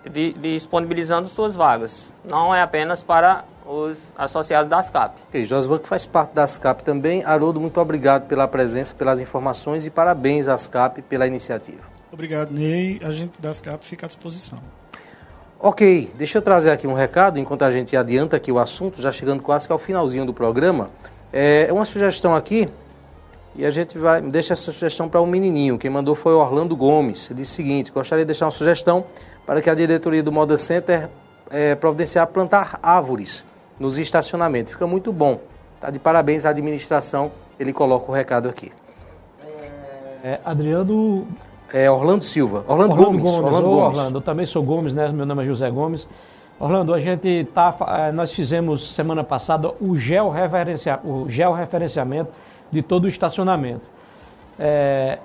De, 0.04 0.34
de 0.34 0.54
disponibilizando 0.54 1.28
suas 1.28 1.56
vagas. 1.56 2.12
Não 2.24 2.54
é 2.54 2.62
apenas 2.62 3.04
para 3.04 3.44
os 3.66 4.14
associados 4.18 4.70
da 4.70 4.78
ASCAP. 4.80 5.16
Ok, 5.28 5.46
Josvan, 5.46 5.80
que 5.80 5.88
faz 5.88 6.06
parte 6.06 6.34
da 6.34 6.44
ASCAP 6.44 6.84
também. 6.84 7.24
Haroldo, 7.24 7.60
muito 7.60 7.80
obrigado 7.80 8.28
pela 8.28 8.48
presença, 8.48 8.94
pelas 8.94 9.20
informações 9.20 9.86
e 9.86 9.90
parabéns 9.90 10.48
à 10.48 10.54
ASCAP 10.54 11.02
pela 11.04 11.28
iniciativa. 11.28 11.82
Obrigado, 12.12 12.52
Ney. 12.52 13.00
A 13.04 13.12
gente 13.12 13.40
da 13.40 13.50
ASCAP 13.50 13.86
fica 13.86 14.06
à 14.06 14.08
disposição. 14.08 14.60
Ok, 15.64 16.09
deixa 16.16 16.39
eu 16.39 16.41
trazer 16.41 16.72
aqui 16.72 16.88
um 16.88 16.93
recado 16.95 17.38
enquanto 17.38 17.62
a 17.62 17.70
gente 17.70 17.95
adianta 17.95 18.36
aqui 18.36 18.51
o 18.51 18.57
assunto, 18.57 18.99
já 18.99 19.12
chegando 19.12 19.43
quase 19.43 19.68
que 19.68 19.72
ao 19.72 19.78
finalzinho 19.78 20.26
do 20.26 20.34
programa. 20.34 20.89
É 21.32 21.68
uma 21.72 21.86
sugestão 21.86 22.36
aqui 22.36 22.68
e 23.55 23.64
a 23.64 23.70
gente 23.70 23.95
vai 23.95 24.24
deixa 24.24 24.53
essa 24.53 24.72
sugestão 24.72 25.07
para 25.07 25.22
um 25.22 25.28
menininho. 25.28 25.78
Quem 25.78 25.91
mandou 25.91 26.16
foi 26.16 26.34
Orlando 26.34 26.76
Gomes. 26.76 27.30
Ele 27.30 27.41
disse 27.41 27.53
o 27.53 27.55
seguinte: 27.57 27.91
gostaria 27.91 28.26
de 28.26 28.28
deixar 28.28 28.45
uma 28.45 28.51
sugestão 28.51 29.05
para 29.45 29.62
que 29.62 29.70
a 29.70 29.76
diretoria 29.76 30.24
do 30.24 30.32
Moda 30.32 30.57
Center 30.57 31.07
é, 31.51 31.76
providenciar 31.76 32.26
plantar 32.26 32.80
árvores 32.82 33.45
nos 33.80 33.99
estacionamentos. 33.99 34.72
Fica 34.72 34.88
muito 34.88 35.14
bom. 35.14 35.39
Tá 35.80 35.91
de 35.91 35.99
parabéns 35.99 36.43
à 36.43 36.49
administração. 36.49 37.32
Ele 37.59 37.72
coloca 37.72 38.12
o 38.12 38.16
recado 38.16 38.49
aqui. 38.49 38.72
É, 40.24 40.39
Adriano 40.43 41.28
é 41.74 41.90
Orlando 41.90 42.24
Silva. 42.24 42.64
Orlando, 42.68 42.94
Orlando 42.94 43.18
Gomes. 43.18 43.22
Gomes. 43.22 43.46
Orlando, 43.46 43.68
Gomes. 43.68 43.98
Orlando, 43.98 44.18
eu 44.18 44.22
também 44.22 44.46
sou 44.46 44.64
Gomes, 44.64 44.94
né? 44.94 45.10
Meu 45.10 45.26
nome 45.26 45.44
é 45.44 45.46
José 45.46 45.70
Gomes. 45.70 46.08
Orlando, 46.60 46.94
a 46.94 47.00
gente 47.00 47.48
tá, 47.54 47.76
eh, 47.88 48.12
nós 48.12 48.32
fizemos 48.32 48.94
semana 48.94 49.24
passada 49.24 49.74
o 49.82 49.98
georreferencia, 49.98 51.00
o 51.04 51.28
georreferenciamento 51.28 52.32
de 52.72 52.82
todo 52.82 53.06
o 53.06 53.08
estacionamento. 53.08 53.90
É, 54.60 55.18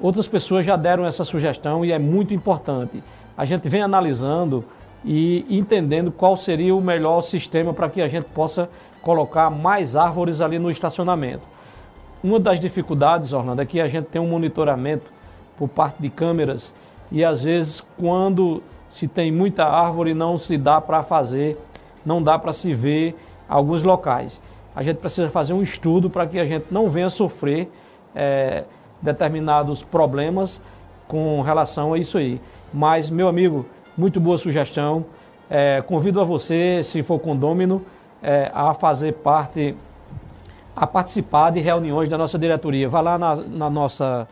outras 0.00 0.26
pessoas 0.26 0.66
já 0.66 0.74
deram 0.76 1.06
essa 1.06 1.22
sugestão 1.22 1.84
e 1.84 1.92
é 1.92 1.98
muito 1.98 2.34
importante. 2.34 3.02
A 3.36 3.44
gente 3.44 3.68
vem 3.68 3.82
analisando 3.82 4.64
e 5.04 5.46
entendendo 5.48 6.10
qual 6.10 6.36
seria 6.36 6.74
o 6.74 6.80
melhor 6.80 7.20
sistema 7.22 7.72
para 7.72 7.88
que 7.88 8.02
a 8.02 8.08
gente 8.08 8.24
possa 8.24 8.68
colocar 9.00 9.48
mais 9.48 9.96
árvores 9.96 10.40
ali 10.40 10.58
no 10.58 10.70
estacionamento. 10.70 11.42
Uma 12.22 12.38
das 12.38 12.60
dificuldades, 12.60 13.32
Orlando, 13.32 13.62
é 13.62 13.64
que 13.64 13.80
a 13.80 13.88
gente 13.88 14.06
tem 14.06 14.20
um 14.20 14.28
monitoramento 14.28 15.10
por 15.60 15.68
parte 15.68 16.00
de 16.00 16.08
câmeras 16.08 16.74
e 17.12 17.22
às 17.22 17.44
vezes 17.44 17.86
quando 17.98 18.62
se 18.88 19.06
tem 19.06 19.30
muita 19.30 19.64
árvore 19.64 20.14
não 20.14 20.38
se 20.38 20.56
dá 20.56 20.80
para 20.80 21.02
fazer, 21.02 21.56
não 22.04 22.22
dá 22.22 22.38
para 22.38 22.52
se 22.52 22.74
ver 22.74 23.14
alguns 23.48 23.84
locais. 23.84 24.40
A 24.74 24.82
gente 24.82 24.96
precisa 24.96 25.28
fazer 25.28 25.52
um 25.52 25.62
estudo 25.62 26.08
para 26.08 26.26
que 26.26 26.38
a 26.38 26.46
gente 26.46 26.66
não 26.70 26.88
venha 26.88 27.10
sofrer 27.10 27.70
é, 28.14 28.64
determinados 29.02 29.82
problemas 29.82 30.62
com 31.06 31.42
relação 31.42 31.92
a 31.92 31.98
isso 31.98 32.16
aí. 32.16 32.40
Mas, 32.72 33.10
meu 33.10 33.28
amigo, 33.28 33.66
muito 33.96 34.20
boa 34.20 34.38
sugestão. 34.38 35.04
É, 35.50 35.82
convido 35.82 36.20
a 36.20 36.24
você, 36.24 36.80
se 36.82 37.02
for 37.02 37.18
condômino, 37.18 37.84
é, 38.22 38.50
a 38.54 38.72
fazer 38.72 39.14
parte, 39.14 39.76
a 40.74 40.86
participar 40.86 41.50
de 41.50 41.60
reuniões 41.60 42.08
da 42.08 42.16
nossa 42.16 42.38
diretoria. 42.38 42.88
Vá 42.88 43.00
lá 43.00 43.18
na, 43.18 43.36
na, 43.36 43.70
nossa, 43.70 44.28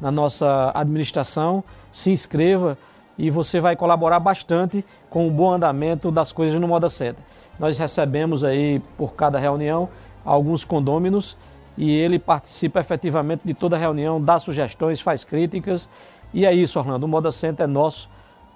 na 0.00 0.10
nossa 0.10 0.72
administração, 0.74 1.62
se 1.92 2.10
inscreva 2.10 2.76
e 3.18 3.30
você 3.30 3.60
vai 3.60 3.76
colaborar 3.76 4.18
bastante 4.18 4.84
com 5.10 5.28
o 5.28 5.30
bom 5.30 5.52
andamento 5.52 6.10
das 6.10 6.32
coisas 6.32 6.58
no 6.58 6.66
Moda 6.66 6.88
Center. 6.88 7.22
Nós 7.58 7.76
recebemos 7.76 8.42
aí, 8.42 8.80
por 8.96 9.14
cada 9.14 9.38
reunião, 9.38 9.88
alguns 10.24 10.64
condôminos 10.64 11.36
e 11.76 11.94
ele 11.94 12.18
participa 12.18 12.80
efetivamente 12.80 13.42
de 13.44 13.54
toda 13.54 13.76
a 13.76 13.78
reunião, 13.78 14.20
dá 14.20 14.38
sugestões, 14.38 15.00
faz 15.00 15.24
críticas. 15.24 15.88
E 16.32 16.46
é 16.46 16.54
isso, 16.54 16.78
Orlando. 16.78 17.04
O 17.04 17.08
Moda 17.08 17.30
Center 17.32 17.64
é 17.64 17.66
nosso. 17.66 18.08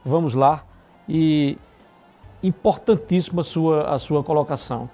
Vamos 0.05 0.35
lá. 0.35 0.63
E 1.09 1.59
importantíssima 2.43 3.41
a 3.41 3.45
sua, 3.45 3.83
a 3.95 3.99
sua 3.99 4.23
colocação. 4.23 4.89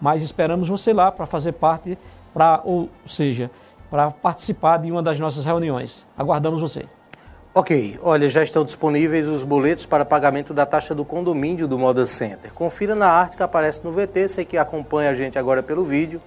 Mas 0.00 0.22
esperamos 0.22 0.68
você 0.68 0.92
lá 0.92 1.10
para 1.10 1.26
fazer 1.26 1.52
parte, 1.52 1.98
pra, 2.32 2.60
ou 2.64 2.88
seja, 3.04 3.50
para 3.94 4.10
participar 4.10 4.78
de 4.78 4.90
uma 4.90 5.00
das 5.00 5.20
nossas 5.20 5.44
reuniões. 5.44 6.04
Aguardamos 6.18 6.60
você. 6.60 6.84
Ok, 7.54 7.96
olha, 8.02 8.28
já 8.28 8.42
estão 8.42 8.64
disponíveis 8.64 9.28
os 9.28 9.44
boletos 9.44 9.86
para 9.86 10.04
pagamento 10.04 10.52
da 10.52 10.66
taxa 10.66 10.92
do 10.96 11.04
condomínio 11.04 11.68
do 11.68 11.78
Moda 11.78 12.04
Center. 12.04 12.52
Confira 12.52 12.96
na 12.96 13.06
arte 13.06 13.36
que 13.36 13.42
aparece 13.44 13.84
no 13.84 13.92
VT, 13.92 14.26
você 14.26 14.44
que 14.44 14.58
acompanha 14.58 15.10
a 15.10 15.14
gente 15.14 15.38
agora 15.38 15.62
pelo 15.62 15.84
vídeo. 15.84 16.20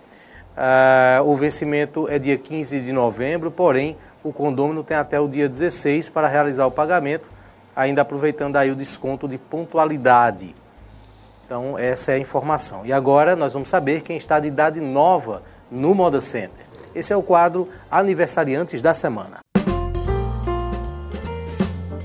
Uh, 0.55 1.30
o 1.30 1.36
vencimento 1.36 2.07
é 2.07 2.18
dia 2.18 2.38
15 2.38 2.80
de 2.80 2.93
novembro, 2.93 3.51
porém 3.51 3.97
o 4.24 4.32
condômino 4.32 4.82
tem 4.82 4.95
até 4.95 5.20
o 5.20 5.28
dia 5.28 5.49
16 5.49 6.07
para 6.07 6.26
realizar 6.26 6.65
o 6.68 6.72
pagamento, 6.72 7.30
ainda 7.76 8.01
aproveitando 8.01 8.55
aí 8.55 8.72
o 8.72 8.78
desconto 8.78 9.28
de 9.28 9.38
pontualidade. 9.38 10.55
Então 11.45 11.78
essa 11.78 12.13
é 12.13 12.15
a 12.15 12.20
informação. 12.20 12.86
E 12.86 12.93
agora 12.93 13.36
nós 13.36 13.51
vamos 13.51 13.68
saber 13.68 14.03
quem 14.03 14.15
está 14.15 14.39
de 14.39 14.47
idade 14.47 14.80
nova 14.80 15.43
no 15.70 15.93
Moda 15.93 16.22
Center. 16.22 16.66
Esse 16.98 17.14
é 17.14 17.16
o 17.16 17.22
quadro 17.22 17.70
Aniversariantes 17.91 18.82
da 18.82 18.91
Semana. 18.91 19.38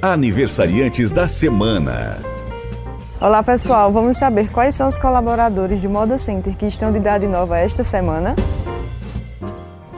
Aniversariantes 0.02 1.10
da 1.10 1.26
Semana. 1.26 2.18
Olá 3.18 3.42
pessoal, 3.42 3.90
vamos 3.90 4.18
saber 4.18 4.52
quais 4.52 4.74
são 4.74 4.86
os 4.86 4.98
colaboradores 4.98 5.80
de 5.80 5.88
Moda 5.88 6.18
Center 6.18 6.54
que 6.54 6.66
estão 6.66 6.92
de 6.92 6.98
idade 6.98 7.26
nova 7.26 7.58
esta 7.58 7.82
semana? 7.82 8.36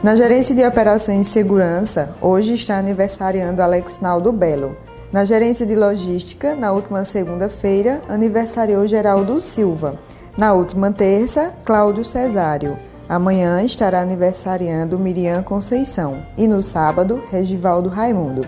Na 0.00 0.14
gerência 0.14 0.54
de 0.54 0.64
operações 0.64 1.26
e 1.26 1.30
segurança, 1.30 2.14
hoje 2.20 2.54
está 2.54 2.78
aniversariando 2.78 3.62
Alex 3.62 3.98
Naldo 3.98 4.30
Belo. 4.30 4.76
Na 5.10 5.24
gerência 5.24 5.66
de 5.66 5.74
logística, 5.74 6.54
na 6.54 6.70
última 6.70 7.02
segunda-feira, 7.02 8.00
aniversariou 8.08 8.86
Geraldo 8.86 9.40
Silva. 9.40 9.98
Na 10.38 10.52
última 10.52 10.92
terça, 10.92 11.52
Cláudio 11.64 12.04
Cesário. 12.04 12.78
Amanhã 13.08 13.62
estará 13.62 14.00
aniversariando 14.00 14.98
Miriam 14.98 15.42
Conceição. 15.42 16.24
E 16.38 16.48
no 16.48 16.62
sábado, 16.62 17.22
Regivaldo 17.30 17.90
Raimundo. 17.90 18.46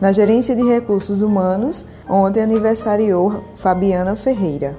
Na 0.00 0.12
gerência 0.12 0.56
de 0.56 0.62
recursos 0.62 1.20
humanos, 1.20 1.84
ontem 2.08 2.42
aniversariou 2.42 3.44
Fabiana 3.56 4.16
Ferreira. 4.16 4.76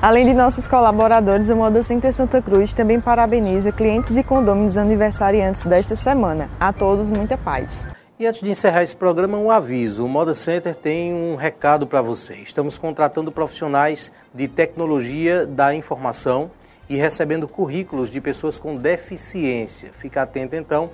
Além 0.00 0.24
de 0.24 0.34
nossos 0.34 0.66
colaboradores, 0.66 1.50
o 1.50 1.54
Moda 1.54 1.82
Center 1.82 2.12
Santa 2.12 2.40
Cruz 2.40 2.72
também 2.72 3.00
parabeniza 3.00 3.70
clientes 3.70 4.16
e 4.16 4.22
condôminos 4.22 4.76
aniversariantes 4.76 5.62
desta 5.62 5.94
semana. 5.94 6.50
A 6.58 6.72
todos, 6.72 7.10
muita 7.10 7.36
paz. 7.36 7.88
E 8.18 8.26
antes 8.26 8.40
de 8.40 8.50
encerrar 8.50 8.82
esse 8.82 8.96
programa, 8.96 9.36
um 9.36 9.50
aviso. 9.50 10.04
O 10.04 10.08
Moda 10.08 10.32
Center 10.32 10.74
tem 10.74 11.12
um 11.12 11.36
recado 11.36 11.86
para 11.86 12.00
você. 12.00 12.34
Estamos 12.36 12.78
contratando 12.78 13.30
profissionais 13.30 14.10
de 14.34 14.48
tecnologia 14.48 15.46
da 15.46 15.74
informação 15.74 16.50
e 16.92 16.96
recebendo 16.96 17.48
currículos 17.48 18.10
de 18.10 18.20
pessoas 18.20 18.58
com 18.58 18.76
deficiência. 18.76 19.90
Fica 19.94 20.20
atento 20.20 20.54
então 20.54 20.90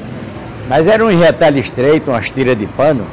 Mas 0.69 0.87
era 0.87 1.03
um 1.03 1.09
retalho 1.09 1.59
estreito, 1.59 2.11
umas 2.11 2.29
tiras 2.29 2.57
de 2.57 2.65
pano, 2.65 3.05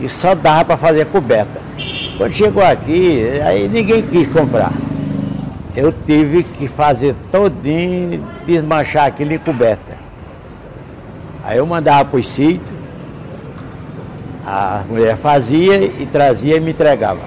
e 0.00 0.08
só 0.08 0.36
dava 0.36 0.64
para 0.64 0.76
fazer 0.76 1.06
coberta. 1.06 1.60
Quando 2.16 2.32
chegou 2.32 2.62
aqui, 2.62 3.40
aí 3.44 3.68
ninguém 3.68 4.02
quis 4.02 4.28
comprar 4.28 4.70
eu 5.74 5.92
tive 6.06 6.42
que 6.42 6.68
fazer 6.68 7.14
todinho, 7.30 8.22
desmanchar 8.46 9.06
aquilo 9.06 9.32
em 9.32 9.38
coberta. 9.38 9.96
Aí 11.42 11.58
eu 11.58 11.66
mandava 11.66 12.04
para 12.04 12.20
os 12.20 12.28
sítios, 12.28 12.70
a 14.46 14.84
mulher 14.88 15.16
fazia 15.16 15.82
e 15.82 16.06
trazia 16.10 16.56
e 16.56 16.60
me 16.60 16.70
entregava. 16.70 17.20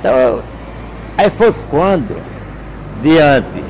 Então, 0.00 0.40
aí 1.16 1.30
foi 1.30 1.54
quando, 1.70 2.20
diante 3.02 3.62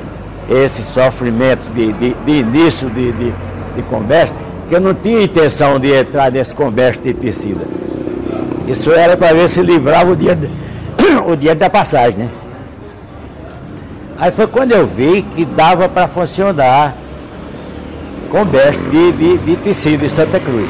esse 0.49 0.83
sofrimento 0.83 1.65
de, 1.73 1.91
de, 1.93 2.13
de 2.13 2.31
início 2.31 2.89
de, 2.89 3.11
de, 3.11 3.33
de 3.75 3.81
comércio, 3.89 4.35
que 4.67 4.75
eu 4.75 4.81
não 4.81 4.93
tinha 4.93 5.23
intenção 5.23 5.79
de 5.79 5.91
entrar 5.93 6.31
nesse 6.31 6.53
comércio 6.53 7.01
de 7.01 7.13
tecida. 7.13 7.65
Isso 8.67 8.91
era 8.91 9.15
para 9.17 9.33
ver 9.33 9.49
se 9.49 9.61
livrava 9.61 10.11
o 10.11 10.15
dia. 10.15 10.37
O 11.27 11.35
dinheiro 11.35 11.59
da 11.59 11.69
passagem, 11.69 12.17
né? 12.17 12.29
Aí 14.17 14.31
foi 14.31 14.47
quando 14.47 14.71
eu 14.71 14.87
vi 14.87 15.21
que 15.21 15.45
dava 15.45 15.87
para 15.87 16.07
funcionar 16.07 16.95
comércio 18.33 18.81
de, 18.89 19.11
de, 19.11 19.37
de 19.37 19.55
tecido 19.57 20.05
em 20.05 20.09
Santa 20.09 20.39
Cruz. 20.39 20.69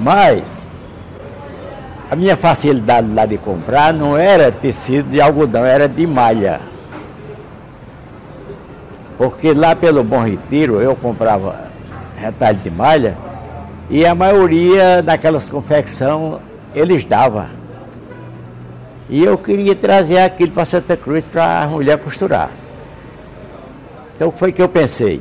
Mas 0.00 0.42
a 2.08 2.14
minha 2.14 2.36
facilidade 2.36 3.12
lá 3.12 3.26
de 3.26 3.38
comprar 3.38 3.92
não 3.92 4.16
era 4.16 4.52
tecido 4.52 5.10
de 5.10 5.20
algodão, 5.20 5.64
era 5.64 5.88
de 5.88 6.06
malha. 6.06 6.60
Porque 9.16 9.52
lá 9.52 9.76
pelo 9.76 10.02
Bom 10.02 10.22
Retiro 10.22 10.80
eu 10.80 10.96
comprava 10.96 11.70
retalho 12.16 12.58
de 12.58 12.70
malha, 12.70 13.16
e 13.90 14.06
a 14.06 14.14
maioria 14.14 15.02
daquelas 15.02 15.48
confecção 15.48 16.40
eles 16.74 17.04
davam. 17.04 17.46
E 19.08 19.22
eu 19.22 19.36
queria 19.36 19.74
trazer 19.74 20.18
aquilo 20.18 20.52
para 20.52 20.64
Santa 20.64 20.96
Cruz 20.96 21.26
para 21.26 21.62
a 21.62 21.66
mulher 21.68 21.98
costurar. 21.98 22.50
Então 24.16 24.32
foi 24.32 24.52
que 24.52 24.62
eu 24.62 24.68
pensei. 24.68 25.20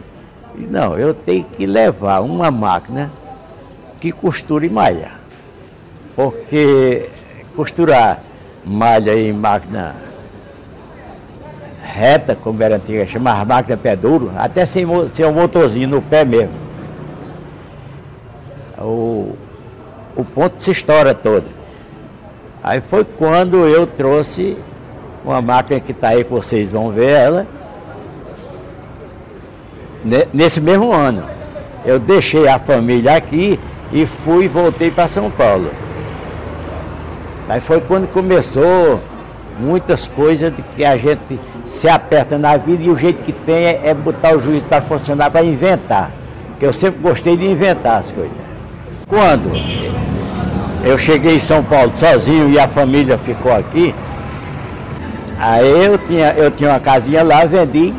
Não, 0.56 0.98
eu 0.98 1.14
tenho 1.14 1.44
que 1.44 1.66
levar 1.66 2.22
uma 2.22 2.50
máquina 2.50 3.12
que 4.00 4.12
costure 4.12 4.70
malha. 4.70 5.12
Porque 6.16 7.10
costurar 7.56 8.22
malha 8.64 9.16
em 9.16 9.34
máquina 9.34 9.96
reta, 11.84 12.36
como 12.36 12.64
era 12.64 12.78
antiga, 12.78 13.06
chamava 13.06 13.44
máquina 13.46 13.78
pé 13.78 13.96
duro, 13.96 14.32
até 14.38 14.66
sem, 14.66 14.86
sem 15.14 15.26
um 15.26 15.34
motorzinho 15.34 15.88
no 15.88 16.02
pé 16.02 16.24
mesmo. 16.24 16.54
O, 18.80 19.36
o 20.16 20.24
ponto 20.24 20.62
se 20.62 20.72
estoura 20.72 21.14
todo. 21.14 21.46
Aí 22.64 22.82
foi 22.82 23.04
quando 23.04 23.68
eu 23.68 23.86
trouxe 23.86 24.58
uma 25.24 25.42
máquina 25.42 25.80
que 25.80 25.92
está 25.92 26.10
aí, 26.10 26.24
que 26.24 26.32
vocês 26.32 26.70
vão 26.72 26.92
ver 26.92 27.12
ela, 27.12 27.48
nesse 30.34 30.62
mesmo 30.62 30.92
ano. 30.92 31.24
Eu 31.86 32.00
deixei 32.00 32.48
a 32.48 32.58
família 32.58 33.16
aqui 33.16 33.60
e 33.92 34.06
fui 34.06 34.48
voltei 34.48 34.90
para 34.90 35.08
São 35.08 35.30
Paulo. 35.30 35.70
Aí 37.48 37.60
foi 37.60 37.82
quando 37.82 38.08
começou 38.08 39.02
muitas 39.60 40.08
coisas 40.08 40.56
de 40.56 40.62
que 40.62 40.84
a 40.84 40.98
gente 40.98 41.40
se 41.68 41.88
aperta 41.88 42.38
na 42.38 42.58
vida 42.58 42.84
e 42.84 42.90
o 42.90 42.98
jeito 42.98 43.24
que 43.24 43.32
tem 43.32 43.56
é, 43.56 43.82
é 43.86 43.94
botar 43.94 44.36
o 44.36 44.42
juiz 44.42 44.64
para 44.64 44.82
funcionar, 44.82 45.32
para 45.32 45.44
inventar. 45.44 46.12
Porque 46.50 46.66
eu 46.66 46.74
sempre 46.74 47.02
gostei 47.02 47.36
de 47.36 47.46
inventar 47.46 48.02
as 48.02 48.12
coisas. 48.12 48.38
Quando 49.08 49.52
eu 50.84 50.98
cheguei 50.98 51.36
em 51.36 51.40
São 51.40 51.64
Paulo 51.64 51.92
sozinho 51.98 52.50
e 52.50 52.60
a 52.60 52.68
família 52.68 53.18
ficou 53.18 53.54
aqui, 53.54 53.94
aí 55.40 55.86
eu 55.86 55.98
tinha, 55.98 56.34
eu 56.34 56.52
tinha 56.52 56.70
uma 56.72 56.80
casinha 56.80 57.24
lá, 57.24 57.46
vendi 57.46 57.94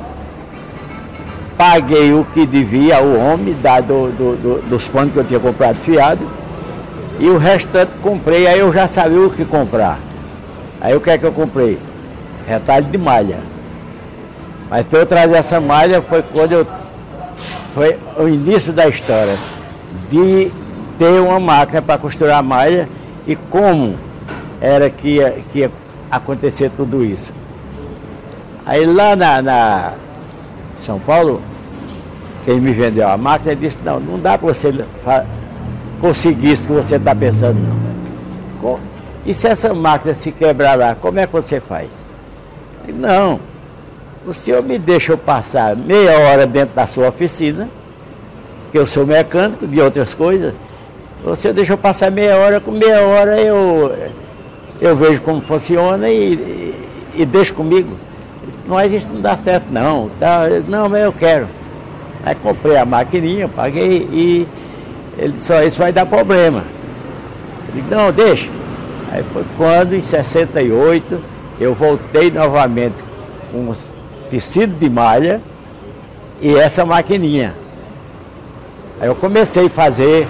paguei 1.57 2.13
o 2.13 2.27
que 2.35 2.47
devia 2.47 2.97
ao 2.97 3.07
homem, 3.07 3.55
dado 3.63 4.13
do, 4.13 4.37
do, 4.37 4.69
dos 4.69 4.89
panos 4.89 5.13
que 5.13 5.19
eu 5.19 5.25
tinha 5.25 5.41
comprado 5.41 5.77
fiado, 5.77 6.21
e 7.19 7.29
o 7.29 7.39
restante 7.39 7.93
comprei, 8.03 8.47
aí 8.47 8.59
eu 8.59 8.73
já 8.73 8.89
sabia 8.89 9.21
o 9.21 9.31
que 9.31 9.45
comprar. 9.45 9.99
Aí 10.85 10.95
o 10.95 11.01
que 11.01 11.09
é 11.09 11.17
que 11.17 11.25
eu 11.25 11.33
comprei? 11.33 11.79
Retalho 12.47 12.85
de 12.85 12.99
malha. 12.99 13.39
Mas 14.69 14.87
para 14.87 14.99
eu 14.99 15.07
trazer 15.07 15.35
essa 15.35 15.59
malha 15.59 16.03
foi 16.03 16.23
quando 16.23 16.53
eu. 16.53 16.67
Foi 17.73 17.99
o 18.19 18.29
início 18.29 18.71
da 18.71 18.87
história. 18.87 19.35
De 20.11 20.53
ter 20.99 21.23
uma 21.23 21.41
máquina 21.41 21.81
para 21.81 21.97
costurar 21.97 22.43
malha 22.43 22.87
e 23.27 23.35
como 23.35 23.95
era 24.61 24.91
que 24.91 25.09
ia, 25.09 25.39
que 25.51 25.61
ia 25.61 25.71
acontecer 26.11 26.71
tudo 26.77 27.03
isso. 27.03 27.33
Aí 28.67 28.85
lá 28.85 29.17
na, 29.17 29.41
na 29.41 29.93
São 30.85 30.99
Paulo, 30.99 31.41
quem 32.45 32.61
me 32.61 32.73
vendeu 32.73 33.09
a 33.09 33.17
máquina 33.17 33.57
disse, 33.57 33.79
não, 33.83 33.99
não 33.99 34.19
dá 34.19 34.37
para 34.37 34.53
você 34.53 34.85
conseguir 35.99 36.53
isso 36.53 36.67
que 36.67 36.75
você 36.75 36.97
está 36.97 37.15
pensando 37.15 37.59
não. 37.59 38.79
E 39.27 39.33
se 39.33 39.47
essa 39.49 39.73
máquina 39.73 40.15
se 40.15 40.31
quebrar 40.31 40.77
lá, 40.77 40.95
como 40.95 41.19
é 41.19 41.27
que 41.27 41.33
você 41.33 41.61
faz? 41.61 41.89
Não, 42.89 43.41
o 44.27 44.35
senhor 44.35 44.63
me 44.63 44.79
deixa 44.79 45.17
passar 45.17 45.75
meia 45.75 46.19
hora 46.19 46.47
dentro 46.47 46.75
da 46.75 46.87
sua 46.87 47.09
oficina, 47.09 47.69
que 48.71 48.79
eu 48.79 48.87
sou 48.87 49.07
mecânico 49.07 49.67
de 49.67 49.81
outras 49.81 50.13
coisas, 50.13 50.53
você 51.25 51.53
deixa 51.53 51.73
eu 51.73 51.79
passar 51.79 52.11
meia 52.11 52.37
hora, 52.37 52.61
com 52.61 52.71
meia 52.71 53.01
hora 53.01 53.41
eu, 53.41 53.97
eu 54.81 54.95
vejo 54.95 55.23
como 55.23 55.41
funciona 55.41 56.11
e, 56.11 56.35
e, 56.35 56.89
e 57.23 57.25
deixo 57.25 57.55
comigo. 57.55 57.97
Mas 58.67 58.93
isso 58.93 59.09
não 59.13 59.21
dá 59.21 59.37
certo 59.37 59.67
não. 59.71 60.11
Tá, 60.21 60.43
não, 60.69 60.89
mas 60.89 61.03
eu 61.03 61.13
quero. 61.13 61.47
Aí 62.25 62.35
comprei 62.35 62.77
a 62.77 62.85
maquininha, 62.85 63.49
paguei 63.49 64.09
e 64.13 64.49
ele 65.17 65.39
só 65.41 65.63
isso 65.63 65.79
vai 65.79 65.93
dar 65.93 66.05
problema. 66.05 66.63
Ele 67.73 67.85
não, 67.91 68.13
deixa. 68.13 68.51
Aí 69.15 69.23
foi 69.33 69.45
quando, 69.57 69.95
em 69.95 70.01
68, 70.01 71.21
eu 71.61 71.73
voltei 71.73 72.33
novamente 72.33 72.97
com 73.53 73.73
tecido 74.29 74.77
de 74.77 74.91
malha 74.91 75.41
e 76.43 76.57
essa 76.57 76.85
maquininha. 76.85 77.55
Aí 79.01 79.07
eu 79.07 79.15
comecei 79.15 79.67
a 79.67 79.71
fazer 79.71 80.27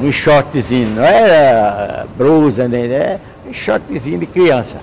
um 0.00 0.10
shortzinho, 0.10 0.88
não 0.96 1.04
era 1.04 2.06
blusa, 2.16 2.66
nem 2.66 2.88
né? 2.88 3.20
um 3.46 3.52
shortzinho 3.52 4.18
de 4.18 4.26
criança. 4.26 4.78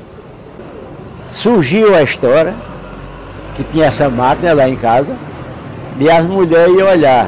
Surgiu 1.28 1.96
a 1.96 2.04
história 2.04 2.54
que 3.56 3.64
tinha 3.64 3.86
essa 3.86 4.12
máquina 4.12 4.54
lá 4.54 4.70
em 4.70 4.76
casa 4.76 5.16
e 6.00 6.08
as 6.08 6.24
mulheres 6.24 6.78
iam 6.78 6.88
olhar. 6.88 7.28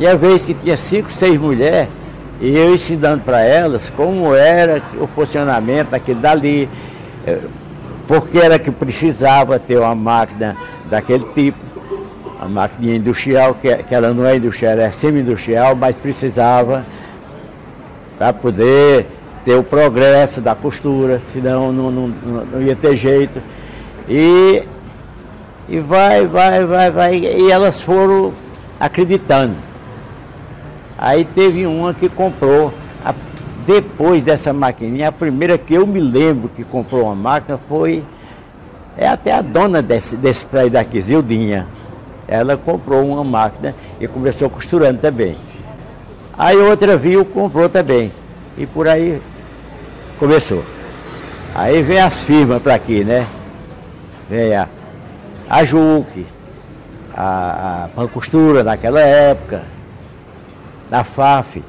E 0.00 0.06
a 0.06 0.14
vez 0.14 0.42
que 0.46 0.54
tinha 0.54 0.76
cinco, 0.78 1.12
seis 1.12 1.38
mulheres, 1.38 1.90
e 2.40 2.56
eu 2.56 2.74
ensinando 2.74 3.22
para 3.22 3.40
elas 3.40 3.90
como 3.90 4.34
era 4.34 4.82
o 5.00 5.06
funcionamento 5.06 5.90
daquele 5.90 6.20
dali, 6.20 6.68
eh, 7.26 7.38
porque 8.06 8.38
era 8.38 8.58
que 8.58 8.70
precisava 8.70 9.58
ter 9.58 9.78
uma 9.78 9.94
máquina 9.94 10.56
daquele 10.90 11.24
tipo, 11.34 11.58
a 12.40 12.46
máquina 12.46 12.96
industrial, 12.96 13.54
que, 13.54 13.74
que 13.76 13.94
ela 13.94 14.12
não 14.12 14.26
é 14.26 14.36
industrial, 14.36 14.78
é 14.78 14.90
semi-industrial, 14.90 15.74
mas 15.74 15.96
precisava 15.96 16.84
para 18.18 18.32
poder 18.32 19.06
ter 19.44 19.54
o 19.54 19.62
progresso 19.62 20.40
da 20.40 20.54
costura, 20.54 21.18
senão 21.20 21.72
não, 21.72 21.90
não, 21.90 22.08
não 22.52 22.62
ia 22.62 22.76
ter 22.76 22.96
jeito. 22.96 23.40
E 24.08 24.62
e 25.68 25.78
vai, 25.78 26.26
vai, 26.26 26.64
vai, 26.64 26.90
vai. 26.90 27.16
E 27.16 27.50
elas 27.50 27.80
foram 27.80 28.32
acreditando. 28.78 29.54
Aí 31.04 31.22
teve 31.26 31.66
uma 31.66 31.92
que 31.92 32.08
comprou, 32.08 32.72
a, 33.04 33.12
depois 33.66 34.24
dessa 34.24 34.54
maquininha, 34.54 35.08
a 35.08 35.12
primeira 35.12 35.58
que 35.58 35.74
eu 35.74 35.86
me 35.86 36.00
lembro 36.00 36.48
que 36.48 36.64
comprou 36.64 37.02
uma 37.02 37.14
máquina 37.14 37.60
foi, 37.68 38.02
é 38.96 39.06
até 39.06 39.30
a 39.30 39.42
dona 39.42 39.82
desse, 39.82 40.16
desse 40.16 40.46
prédio 40.46 40.70
daqui, 40.70 40.98
Zildinha. 41.02 41.66
Ela 42.26 42.56
comprou 42.56 43.06
uma 43.06 43.22
máquina 43.22 43.74
e 44.00 44.08
começou 44.08 44.48
costurando 44.48 44.98
também. 44.98 45.36
Aí 46.38 46.56
outra 46.56 46.96
viu, 46.96 47.22
comprou 47.22 47.68
também. 47.68 48.10
E 48.56 48.64
por 48.64 48.88
aí 48.88 49.20
começou. 50.18 50.64
Aí 51.54 51.82
vem 51.82 52.00
as 52.00 52.16
firmas 52.22 52.62
para 52.62 52.76
aqui, 52.76 53.04
né? 53.04 53.26
Vem 54.30 54.56
a 54.56 54.66
a 55.50 55.64
Juque, 55.64 56.26
a, 57.14 57.84
a 57.84 57.88
Pancostura 57.94 58.64
naquela 58.64 59.00
época, 59.00 59.73
da 60.90 61.04
FAF. 61.04 61.62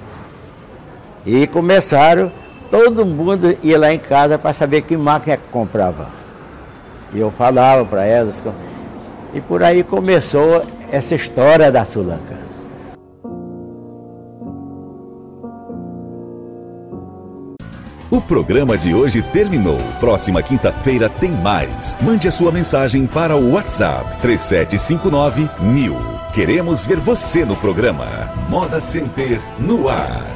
E 1.25 1.47
começaram, 1.47 2.31
todo 2.69 3.05
mundo 3.05 3.57
ia 3.63 3.79
lá 3.79 3.93
em 3.93 3.99
casa 3.99 4.37
para 4.37 4.53
saber 4.53 4.81
que 4.81 4.95
máquina 4.95 5.37
que 5.37 5.47
comprava. 5.51 6.07
E 7.13 7.19
eu 7.19 7.31
falava 7.31 7.85
para 7.85 8.05
elas. 8.05 8.43
E 9.33 9.41
por 9.41 9.63
aí 9.63 9.83
começou 9.83 10.63
essa 10.91 11.15
história 11.15 11.71
da 11.71 11.85
Sulanca. 11.85 12.45
O 18.15 18.21
programa 18.21 18.77
de 18.77 18.93
hoje 18.93 19.21
terminou. 19.21 19.77
Próxima 19.99 20.41
quinta-feira 20.41 21.09
tem 21.09 21.31
mais. 21.31 21.97
Mande 22.01 22.27
a 22.27 22.31
sua 22.31 22.51
mensagem 22.51 23.05
para 23.07 23.35
o 23.35 23.53
WhatsApp 23.53 24.21
3759 24.21 25.49
mil. 25.59 25.97
Queremos 26.33 26.85
ver 26.85 26.97
você 26.97 27.43
no 27.43 27.55
programa. 27.57 28.05
Moda 28.49 28.79
Center 28.79 29.41
no 29.59 29.89
ar. 29.89 30.34